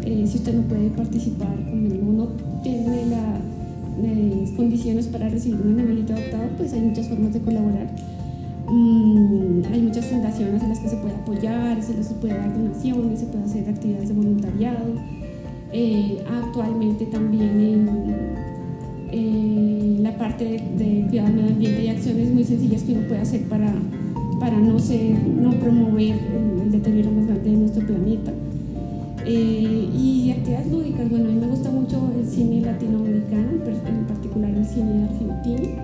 eh, 0.03 0.23
si 0.27 0.37
usted 0.37 0.53
no 0.53 0.61
puede 0.67 0.87
participar, 0.91 1.57
uno 1.73 2.27
tiene 2.61 3.07
las 3.07 4.51
condiciones 4.51 5.07
para 5.07 5.29
recibir 5.29 5.61
un 5.65 5.79
animalito 5.79 6.13
adoptado, 6.13 6.47
pues 6.57 6.73
hay 6.73 6.81
muchas 6.81 7.07
formas 7.07 7.33
de 7.33 7.39
colaborar. 7.39 7.87
Mm, 8.69 9.63
hay 9.73 9.81
muchas 9.81 10.05
fundaciones 10.05 10.61
en 10.61 10.69
las 10.69 10.79
que 10.79 10.89
se 10.89 10.97
puede 10.97 11.15
apoyar, 11.15 11.81
se 11.81 11.95
les 11.95 12.07
puede 12.09 12.37
dar 12.37 12.53
donaciones, 12.53 13.21
se 13.21 13.25
puede 13.25 13.45
hacer 13.45 13.67
actividades 13.67 14.09
de 14.09 14.13
voluntariado. 14.13 15.20
Eh, 15.73 16.21
actualmente 16.29 17.05
también 17.05 17.61
en 19.11 20.03
la 20.03 20.17
parte 20.17 20.43
de, 20.43 21.05
cuidado 21.09 21.27
del 21.27 21.35
medio 21.37 21.51
ambiente 21.51 21.83
y 21.83 21.87
acciones 21.87 22.33
muy 22.33 22.43
sencillas 22.43 22.83
que 22.83 22.93
uno 22.93 23.07
puede 23.07 23.21
hacer 23.21 23.41
para, 23.43 23.73
para 24.39 24.57
no, 24.57 24.77
ser, 24.79 25.17
no 25.23 25.51
promover 25.51 26.15
el, 26.61 26.71
deterioro 26.71 27.11
más 27.11 27.27
grande 27.27 27.51
de 27.51 27.57
nuestro 27.57 27.85
planeta. 27.85 28.31
Eh, 29.25 29.89
y 29.93 30.31
actividades 30.31 30.71
lúdicas, 30.71 31.09
bueno, 31.09 31.29
a 31.29 31.31
mí 31.31 31.39
me 31.39 31.47
gusta 31.47 31.69
mucho 31.69 32.11
el 32.17 32.25
cine 32.25 32.61
latinoamericano, 32.61 33.51
en 33.87 34.05
particular 34.07 34.51
el 34.51 34.65
cine 34.65 35.03
argentino. 35.03 35.81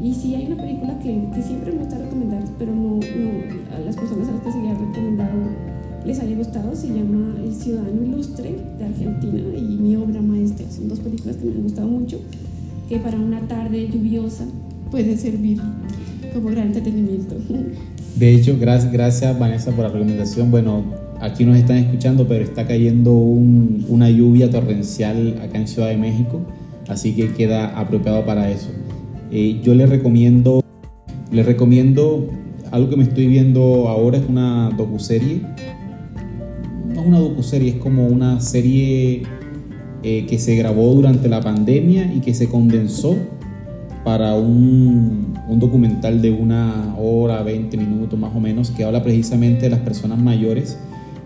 Y 0.00 0.14
sí 0.14 0.34
hay 0.34 0.46
una 0.46 0.56
película 0.56 0.98
que, 0.98 1.28
que 1.34 1.42
siempre 1.42 1.72
me 1.72 1.78
gusta 1.78 1.98
recomendar, 1.98 2.42
pero 2.58 2.74
no, 2.74 2.96
no, 2.96 3.76
a 3.76 3.78
las 3.78 3.94
personas 3.96 4.28
a 4.28 4.32
las 4.32 4.40
que 4.40 4.52
se 4.52 4.58
había 4.58 4.74
recomendado 4.74 5.71
les 6.04 6.18
haya 6.20 6.36
gustado, 6.36 6.74
se 6.74 6.88
llama 6.88 7.36
El 7.44 7.54
Ciudadano 7.54 8.02
Ilustre 8.04 8.54
de 8.78 8.84
Argentina 8.84 9.40
y 9.56 9.62
Mi 9.62 9.96
Obra 9.96 10.20
Maestra. 10.20 10.66
Son 10.70 10.88
dos 10.88 10.98
películas 10.98 11.36
que 11.36 11.44
me 11.46 11.52
han 11.52 11.62
gustado 11.62 11.88
mucho, 11.88 12.20
que 12.88 12.98
para 12.98 13.16
una 13.18 13.40
tarde 13.46 13.88
lluviosa 13.88 14.44
puede 14.90 15.16
servir 15.16 15.60
como 16.34 16.50
gran 16.50 16.68
entretenimiento. 16.68 17.36
De 18.16 18.34
hecho, 18.34 18.56
gracias, 18.60 18.92
gracias 18.92 19.38
Vanessa 19.38 19.70
por 19.70 19.84
la 19.84 19.90
recomendación. 19.90 20.50
Bueno, 20.50 20.84
aquí 21.20 21.44
nos 21.44 21.56
están 21.56 21.76
escuchando, 21.76 22.26
pero 22.26 22.44
está 22.44 22.66
cayendo 22.66 23.12
una 23.12 24.10
lluvia 24.10 24.50
torrencial 24.50 25.38
acá 25.40 25.58
en 25.58 25.68
Ciudad 25.68 25.88
de 25.88 25.96
México, 25.96 26.40
así 26.88 27.14
que 27.14 27.32
queda 27.32 27.78
apropiado 27.78 28.26
para 28.26 28.50
eso. 28.50 28.68
Eh, 29.30 29.60
yo 29.62 29.74
les 29.74 29.88
recomiendo, 29.88 30.62
les 31.30 31.46
recomiendo 31.46 32.28
algo 32.72 32.90
que 32.90 32.96
me 32.96 33.04
estoy 33.04 33.26
viendo 33.26 33.88
ahora 33.88 34.18
es 34.18 34.24
una 34.28 34.70
docuserie 34.76 35.42
es 37.00 37.06
una 37.06 37.18
docuserie, 37.18 37.70
es 37.70 37.76
como 37.76 38.06
una 38.06 38.40
serie 38.40 39.22
eh, 40.02 40.26
que 40.26 40.38
se 40.38 40.56
grabó 40.56 40.94
durante 40.94 41.28
la 41.28 41.40
pandemia 41.40 42.12
y 42.12 42.20
que 42.20 42.34
se 42.34 42.48
condensó 42.48 43.16
para 44.04 44.34
un, 44.34 45.34
un, 45.48 45.58
documental 45.60 46.20
de 46.20 46.32
una 46.32 46.96
hora, 46.98 47.42
20 47.42 47.76
minutos 47.76 48.18
más 48.18 48.34
o 48.34 48.40
menos, 48.40 48.70
que 48.70 48.84
habla 48.84 49.02
precisamente 49.02 49.62
de 49.62 49.70
las 49.70 49.80
personas 49.80 50.18
mayores 50.18 50.76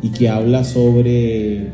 y 0.02 0.10
que 0.10 0.28
habla 0.28 0.62
sobre 0.62 1.70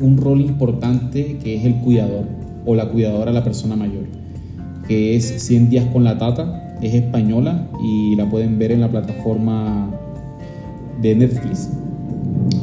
un 0.00 0.18
rol 0.18 0.40
importante 0.40 1.38
que 1.42 1.56
es 1.56 1.64
el 1.64 1.76
cuidador 1.76 2.26
o 2.66 2.74
la 2.74 2.88
cuidadora 2.88 3.26
de 3.26 3.38
la 3.38 3.44
persona 3.44 3.76
mayor, 3.76 4.04
que 4.86 5.16
es 5.16 5.24
100 5.24 5.70
días 5.70 5.86
con 5.86 6.04
la 6.04 6.18
tata, 6.18 6.76
es 6.82 6.94
española 6.94 7.68
y 7.82 8.14
la 8.16 8.28
pueden 8.28 8.58
ver 8.58 8.72
en 8.72 8.80
la 8.80 8.90
plataforma 8.90 9.90
de 11.00 11.14
Netflix. 11.14 11.70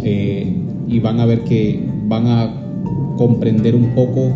Eh, 0.04 0.56
y 0.88 1.00
van 1.00 1.20
a 1.20 1.26
ver 1.26 1.42
que 1.42 1.84
van 2.08 2.28
a 2.28 2.54
comprender 3.18 3.76
un 3.76 3.94
poco 3.96 4.32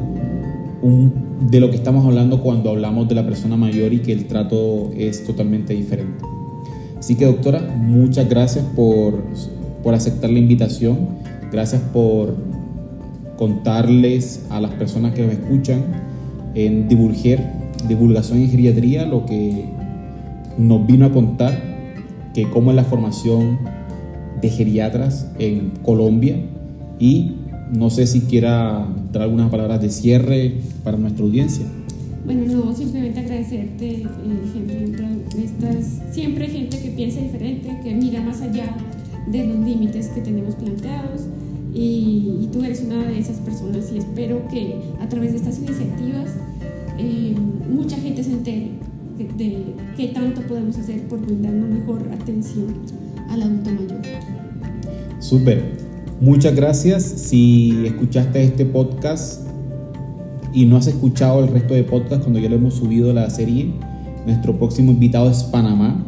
de 1.50 1.60
lo 1.60 1.70
que 1.70 1.76
estamos 1.76 2.06
hablando 2.06 2.42
cuando 2.42 2.70
hablamos 2.70 3.08
de 3.08 3.16
la 3.16 3.26
persona 3.26 3.58
mayor 3.58 3.94
y 3.94 4.00
que 4.00 4.14
el 4.14 4.26
trato 4.26 4.92
es 4.96 5.26
totalmente 5.26 5.74
diferente. 5.74 6.24
Así 6.98 7.16
que 7.16 7.26
doctora, 7.26 7.62
muchas 7.78 8.30
gracias 8.30 8.66
por, 8.76 9.24
por 9.84 9.94
aceptar 9.94 10.30
la 10.30 10.40
invitación, 10.40 10.98
gracias 11.52 11.82
por 11.94 12.36
contarles 13.38 14.46
a 14.50 14.62
las 14.62 14.72
personas 14.72 15.14
que 15.14 15.24
nos 15.24 15.34
escuchan 15.34 15.84
en 16.54 16.88
divulgar, 16.88 17.54
divulgación 17.88 18.40
en 18.40 18.50
geriatría, 18.50 19.06
lo 19.06 19.26
que 19.26 19.66
nos 20.58 20.88
vino 20.88 21.06
a 21.06 21.12
contar, 21.12 21.62
que 22.34 22.50
cómo 22.50 22.72
es 22.72 22.76
la 22.76 22.86
formación 22.86 23.60
de 24.46 24.52
geriatras 24.52 25.28
en 25.40 25.72
Colombia. 25.84 26.38
Y 27.00 27.32
no 27.74 27.90
sé 27.90 28.06
si 28.06 28.22
quiera 28.22 28.88
dar 29.12 29.24
algunas 29.24 29.50
palabras 29.50 29.82
de 29.82 29.90
cierre 29.90 30.54
para 30.84 30.98
nuestra 30.98 31.26
audiencia. 31.26 31.66
Bueno, 32.26 32.46
no, 32.46 32.76
simplemente 32.76 33.20
agradecerte, 33.20 34.04
eh, 34.04 34.06
Estas, 35.44 36.02
siempre 36.12 36.48
gente 36.48 36.80
que 36.80 36.90
piensa 36.90 37.22
diferente, 37.22 37.70
que 37.84 37.94
mira 37.94 38.22
más 38.22 38.42
allá 38.42 38.76
de 39.32 39.46
los 39.48 39.60
límites 39.60 40.08
que 40.10 40.22
tenemos 40.22 40.56
planteados. 40.56 41.22
Y, 41.74 42.48
tú 42.54 42.64
eres 42.64 42.84
una 42.84 43.04
de 43.04 43.20
esas 43.20 43.38
personas 43.38 43.92
y 43.94 43.98
espero 43.98 44.48
que 44.48 44.76
a 45.02 45.10
través 45.10 45.32
de 45.32 45.38
estas 45.40 45.58
iniciativas 45.58 46.30
eh, 46.98 47.36
mucha 47.70 47.98
gente 47.98 48.24
se 48.24 48.32
entere 48.32 48.70
de, 49.18 49.44
de 49.44 49.64
qué 49.98 50.08
tanto 50.10 50.42
podemos 50.42 50.78
hacer 50.78 51.02
por 51.10 51.20
brindar 51.20 51.54
una 51.54 51.68
mejor 51.68 52.02
atención 52.14 52.68
al 53.30 53.42
adulto 53.44 53.72
mayor. 53.72 54.00
Súper. 55.20 55.64
Muchas 56.22 56.56
gracias. 56.56 57.04
Si 57.04 57.86
escuchaste 57.86 58.44
este 58.44 58.66
podcast 58.66 59.46
y 60.54 60.66
no 60.66 60.78
has 60.78 60.88
escuchado 60.88 61.44
el 61.44 61.50
resto 61.50 61.74
de 61.74 61.84
podcast 61.84 62.22
cuando 62.22 62.40
ya 62.40 62.50
lo 62.50 62.56
hemos 62.56 62.76
subido 62.76 63.12
la 63.14 63.30
serie, 63.30 63.74
nuestro 64.26 64.58
próximo 64.58 64.92
invitado 64.92 65.30
es 65.30 65.44
Panamá, 65.44 66.04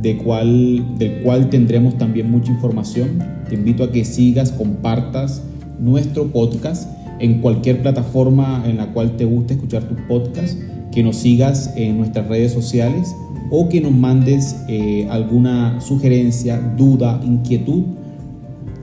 de 0.00 0.18
cual, 0.18 0.98
del 0.98 1.22
cual 1.22 1.48
tendremos 1.48 1.96
también 1.96 2.30
mucha 2.30 2.52
información. 2.52 3.18
Te 3.48 3.54
invito 3.54 3.84
a 3.84 3.90
que 3.90 4.04
sigas, 4.04 4.52
compartas 4.52 5.42
nuestro 5.78 6.26
podcast 6.26 6.88
en 7.20 7.40
cualquier 7.40 7.82
plataforma 7.82 8.62
en 8.66 8.76
la 8.76 8.92
cual 8.92 9.16
te 9.16 9.24
guste 9.24 9.54
escuchar 9.54 9.84
tu 9.84 9.96
podcast, 10.06 10.58
que 10.92 11.02
nos 11.02 11.16
sigas 11.16 11.72
en 11.76 11.96
nuestras 11.96 12.28
redes 12.28 12.52
sociales 12.52 13.14
o 13.56 13.68
que 13.68 13.80
nos 13.80 13.92
mandes 13.92 14.56
eh, 14.66 15.06
alguna 15.08 15.80
sugerencia, 15.80 16.58
duda, 16.76 17.20
inquietud 17.24 17.84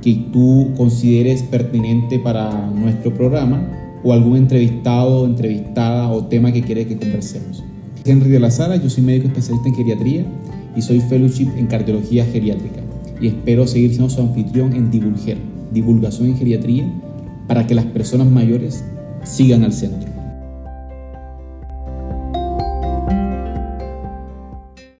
que 0.01 0.15
tú 0.31 0.69
consideres 0.77 1.43
pertinente 1.43 2.19
para 2.19 2.69
nuestro 2.71 3.13
programa 3.13 3.67
o 4.01 4.13
algún 4.13 4.37
entrevistado, 4.37 5.25
entrevistada 5.25 6.09
o 6.09 6.23
tema 6.23 6.53
que 6.53 6.61
quieres 6.61 6.87
que 6.87 6.97
conversemos. 6.97 7.61
Henry 8.05 8.29
de 8.29 8.39
la 8.39 8.49
Sara, 8.49 8.77
yo 8.77 8.89
soy 8.89 9.03
médico 9.03 9.27
especialista 9.27 9.67
en 9.67 9.75
geriatría 9.75 10.25
y 10.73 10.81
soy 10.81 11.01
fellowship 11.01 11.49
en 11.57 11.67
cardiología 11.67 12.25
geriátrica 12.25 12.79
y 13.19 13.27
espero 13.27 13.67
seguir 13.67 13.89
siendo 13.89 14.09
su 14.09 14.21
anfitrión 14.21 14.73
en 14.73 14.89
Divulger, 14.89 15.37
divulgación 15.73 16.29
en 16.29 16.37
geriatría, 16.37 16.89
para 17.49 17.67
que 17.67 17.75
las 17.75 17.85
personas 17.87 18.27
mayores 18.27 18.85
sigan 19.25 19.65
al 19.65 19.73
centro. 19.73 20.10